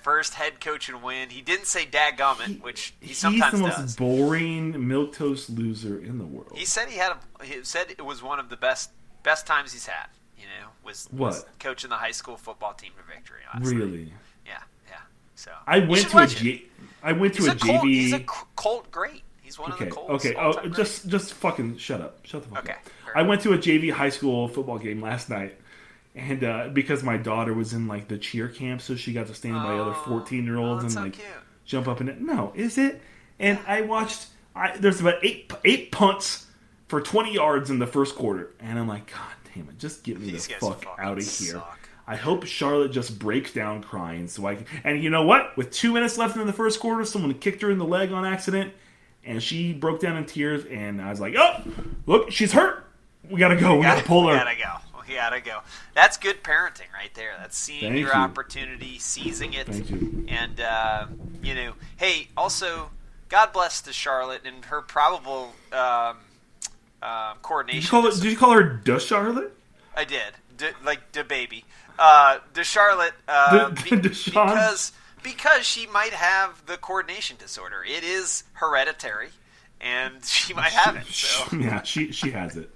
first 0.01 0.35
head 0.35 0.59
coach 0.61 0.87
and 0.89 1.03
win. 1.03 1.29
He 1.29 1.41
didn't 1.41 1.65
say 1.67 1.85
"dadgummit," 1.85 2.61
which 2.61 2.93
he 3.01 3.07
he's 3.07 3.17
sometimes 3.17 3.53
the 3.53 3.57
most 3.59 3.77
does. 3.77 3.95
boring 3.95 4.87
milk 4.87 5.13
toast 5.13 5.49
loser 5.49 5.99
in 5.99 6.17
the 6.19 6.25
world. 6.25 6.53
He 6.55 6.65
said 6.65 6.89
he 6.89 6.97
had 6.97 7.13
a, 7.41 7.45
he 7.45 7.63
said 7.63 7.87
it 7.91 8.05
was 8.05 8.23
one 8.23 8.39
of 8.39 8.49
the 8.49 8.57
best 8.57 8.91
best 9.23 9.45
times 9.45 9.73
he's 9.73 9.87
had. 9.87 10.07
You 10.37 10.43
know, 10.45 10.67
was, 10.83 11.09
was 11.11 11.39
What? 11.43 11.59
coaching 11.59 11.89
the 11.89 11.95
high 11.97 12.11
school 12.11 12.37
football 12.37 12.73
team 12.73 12.91
to 12.97 13.03
victory. 13.13 13.41
Last 13.53 13.65
really, 13.65 13.97
Yeah, 14.03 14.05
yeah. 14.05 14.13
So 15.37 15.51
I 15.67 15.79
went 15.79 16.09
to 16.09 16.17
a. 16.17 16.27
J- 16.27 16.63
I 17.03 17.11
went 17.13 17.35
to 17.35 17.43
He's 17.43 17.47
a, 17.47 17.51
a 17.51 17.55
JV. 17.55 17.83
he's 17.85 18.13
a 18.13 18.17
C- 18.17 18.23
Colt 18.55 18.89
great. 18.91 19.21
He's 19.41 19.57
one 19.59 19.71
okay, 19.71 19.85
of 19.85 19.89
the 19.91 19.95
Colts. 19.95 20.25
okay. 20.25 20.35
Oh, 20.37 20.67
just 20.69 21.07
just 21.07 21.33
fucking 21.35 21.77
shut 21.77 22.01
up. 22.01 22.25
Shut 22.25 22.41
the 22.43 22.49
fuck 22.49 22.59
Okay, 22.65 22.73
up. 22.73 22.79
fair 23.05 23.17
I 23.17 23.21
went 23.21 23.41
to 23.43 23.53
a 23.53 23.57
JV 23.57 23.91
high 23.91 24.09
school 24.09 24.47
football 24.47 24.79
game 24.79 24.99
last 24.99 25.29
night, 25.29 25.55
and 26.15 26.43
uh, 26.43 26.69
because 26.73 27.03
my 27.03 27.17
daughter 27.17 27.53
was 27.53 27.71
in 27.73 27.87
like 27.87 28.07
the 28.07 28.17
cheer 28.17 28.47
camp, 28.49 28.81
so 28.81 28.95
she 28.95 29.13
got 29.13 29.27
to 29.27 29.35
stand 29.35 29.53
by 29.55 29.77
other 29.77 29.91
Oh, 29.95 30.03
fourteen 30.07 30.43
year 30.43 30.57
olds 30.57 30.83
oh, 30.83 30.87
and 30.87 30.95
like 30.95 31.13
cute. 31.13 31.27
jump 31.65 31.87
up 31.87 32.01
in 32.01 32.09
it. 32.09 32.19
No, 32.19 32.51
is 32.55 32.77
it? 32.79 32.99
And 33.39 33.59
I 33.67 33.81
watched. 33.81 34.27
I, 34.55 34.75
there's 34.75 34.99
about 34.99 35.23
eight 35.23 35.53
eight 35.63 35.91
punts 35.91 36.47
for 36.87 36.99
twenty 36.99 37.33
yards 37.35 37.69
in 37.69 37.77
the 37.77 37.87
first 37.87 38.15
quarter, 38.15 38.53
and 38.59 38.79
I'm 38.79 38.87
like, 38.87 39.11
God 39.11 39.21
damn 39.53 39.69
it, 39.69 39.77
just 39.77 40.03
get 40.03 40.19
me 40.19 40.31
These 40.31 40.47
the 40.47 40.55
fuck 40.55 40.83
out 40.97 41.19
of 41.19 41.23
here. 41.23 41.53
suck. 41.53 41.76
I 42.07 42.15
hope 42.15 42.45
Charlotte 42.45 42.91
just 42.93 43.19
breaks 43.19 43.51
down 43.51 43.83
crying 43.83 44.27
so 44.29 44.45
I 44.45 44.55
can. 44.55 44.65
And 44.83 45.03
you 45.03 45.09
know 45.09 45.23
what? 45.23 45.57
With 45.57 45.71
two 45.71 45.91
minutes 45.93 46.17
left 46.17 46.37
in 46.37 46.47
the 46.47 46.53
first 46.53 46.79
quarter, 46.79 47.03
someone 47.05 47.33
kicked 47.33 47.61
her 47.61 47.69
in 47.69 47.77
the 47.77 47.85
leg 47.85 48.11
on 48.13 48.23
accident, 48.25 48.73
and 49.25 49.43
she 49.43 49.73
broke 49.73 49.99
down 49.99 50.15
in 50.15 50.25
tears. 50.25 50.63
And 50.65 51.01
I 51.01 51.09
was 51.09 51.19
like, 51.19 51.35
"Oh, 51.37 51.61
look, 52.05 52.31
she's 52.31 52.53
hurt. 52.53 52.85
We 53.29 53.39
gotta 53.39 53.57
go. 53.57 53.75
We 53.75 53.83
gotta 53.83 54.03
pull 54.05 54.25
We 54.27 54.31
her." 54.31 54.37
gotta 54.37 54.55
go. 54.57 54.73
We 55.07 55.15
gotta 55.15 55.41
go. 55.41 55.59
That's 55.95 56.17
good 56.17 56.43
parenting 56.43 56.91
right 56.93 57.13
there. 57.13 57.33
That's 57.39 57.57
seeing 57.57 57.81
Thank 57.81 57.97
your 57.99 58.07
you. 58.09 58.13
opportunity, 58.13 58.99
seizing 58.99 59.53
it, 59.53 59.67
Thank 59.67 59.89
you. 59.89 60.25
and 60.29 60.59
uh, 60.61 61.07
you 61.43 61.55
know, 61.55 61.73
hey, 61.97 62.27
also, 62.37 62.89
God 63.29 63.51
bless 63.53 63.81
to 63.81 63.91
Charlotte 63.93 64.41
and 64.45 64.63
her 64.65 64.81
probable 64.81 65.53
um, 65.73 66.17
um, 67.03 67.37
coordination. 67.41 67.79
Did 67.81 67.83
you 67.83 67.89
call 67.89 68.07
it? 68.07 68.15
Did 68.21 68.31
you 68.31 68.37
call 68.37 68.51
her 68.53 68.81
the 68.83 68.99
Charlotte? 68.99 69.53
I 69.95 70.03
did, 70.03 70.33
D- 70.57 70.67
like 70.85 71.11
the 71.13 71.23
baby, 71.23 71.63
uh, 71.99 72.39
the 72.53 72.63
Charlotte, 72.63 73.13
uh, 73.27 73.69
The- 73.69 73.81
be- 73.83 73.95
because 74.25 74.91
because 75.23 75.65
she 75.65 75.87
might 75.87 76.13
have 76.13 76.65
the 76.67 76.77
coordination 76.77 77.37
disorder. 77.37 77.83
It 77.85 78.03
is 78.03 78.43
hereditary, 78.53 79.29
and 79.81 80.13
she 80.25 80.53
might 80.53 80.71
have 80.71 80.95
it. 80.95 81.05
So. 81.07 81.57
yeah, 81.57 81.81
she 81.83 82.11
she 82.11 82.31
has 82.31 82.55
it. 82.55 82.69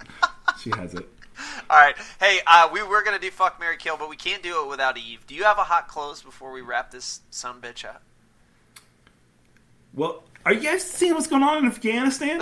She 0.60 0.70
has 0.72 0.94
it. 0.94 1.08
All 1.70 1.78
right. 1.80 1.96
Hey, 2.20 2.40
uh, 2.46 2.70
we 2.72 2.84
were 2.84 3.02
gonna 3.04 3.18
do 3.20 3.32
fuck 3.32 3.60
marry 3.60 3.78
Kill, 3.78 3.98
but 3.98 4.10
we 4.10 4.16
can't 4.16 4.44
do 4.44 4.64
it 4.64 4.70
without 4.70 4.98
Eve. 4.98 5.26
Do 5.28 5.34
you 5.36 5.44
have 5.44 5.58
a 5.58 5.64
hot 5.64 5.88
close 5.88 6.22
before 6.22 6.52
we 6.52 6.62
wrap 6.62 6.92
this 6.92 7.22
son 7.32 7.62
bitch 7.62 7.84
up? 7.86 8.02
Well, 9.94 10.24
are 10.46 10.54
you 10.54 10.62
guys 10.62 10.84
seeing 10.84 11.14
what's 11.16 11.28
going 11.28 11.44
on 11.44 11.58
in 11.60 11.66
Afghanistan? 11.66 12.42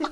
All 0.00 0.10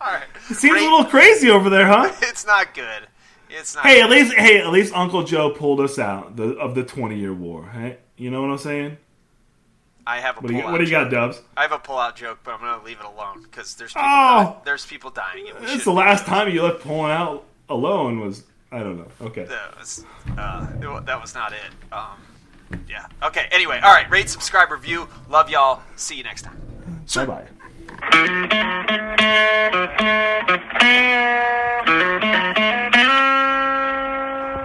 right. 0.00 0.24
It 0.50 0.56
seems 0.56 0.74
Rate- 0.74 0.80
a 0.86 0.90
little 0.90 1.04
crazy 1.04 1.50
over 1.50 1.70
there, 1.70 1.86
huh? 1.86 2.12
It's 2.22 2.44
not 2.46 2.74
good. 2.74 3.06
It's 3.52 3.74
not. 3.74 3.84
Hey, 3.84 4.00
at 4.00 4.10
least 4.10 4.32
hey, 4.34 4.60
at 4.60 4.70
least 4.70 4.94
Uncle 4.94 5.22
Joe 5.24 5.50
pulled 5.50 5.80
us 5.80 5.98
out 5.98 6.36
the, 6.36 6.56
of 6.58 6.74
the 6.74 6.82
twenty 6.84 7.18
year 7.18 7.34
war. 7.34 7.66
Hey, 7.66 7.98
you 8.16 8.30
know 8.30 8.40
what 8.40 8.50
I'm 8.50 8.58
saying? 8.58 8.96
I 10.06 10.18
have 10.20 10.38
a 10.38 10.40
What 10.40 10.48
do 10.48 10.56
you, 10.56 10.64
what 10.64 10.78
do 10.78 10.84
you 10.84 10.90
got. 10.90 11.10
Dubs? 11.10 11.40
I 11.56 11.62
have 11.62 11.72
a 11.72 11.78
pull-out 11.78 12.16
joke, 12.16 12.40
but 12.42 12.54
I'm 12.54 12.60
gonna 12.60 12.84
leave 12.84 12.98
it 12.98 13.04
alone 13.04 13.42
because 13.42 13.74
there's 13.76 13.92
people. 13.92 14.02
Oh! 14.04 14.44
Di- 14.44 14.56
there's 14.64 14.84
people 14.84 15.10
dying. 15.10 15.48
and 15.48 15.54
we 15.54 15.60
That's 15.60 15.66
shouldn't 15.70 15.84
the 15.84 15.92
last 15.92 16.26
time 16.26 16.50
you 16.50 16.62
left 16.62 16.80
pulling 16.80 17.12
out 17.12 17.44
alone 17.68 18.18
was 18.20 18.44
I 18.72 18.78
don't 18.78 18.96
know. 18.96 19.08
Okay. 19.20 19.44
That 19.44 19.78
was, 19.78 20.04
uh, 20.38 20.66
it 20.80 21.06
that 21.06 21.20
was 21.20 21.34
not 21.34 21.52
it. 21.52 21.92
Um, 21.92 22.80
yeah. 22.88 23.06
Okay. 23.22 23.46
Anyway. 23.52 23.78
All 23.82 23.92
right. 23.92 24.10
Rate, 24.10 24.28
subscribe, 24.28 24.70
review. 24.70 25.08
Love 25.28 25.50
y'all. 25.50 25.82
See 25.96 26.16
you 26.16 26.24
next 26.24 26.42
time. 26.42 26.60
Bye 27.14 27.26
bye. 27.26 27.46
Thank 28.00 28.52
you. 28.52 28.62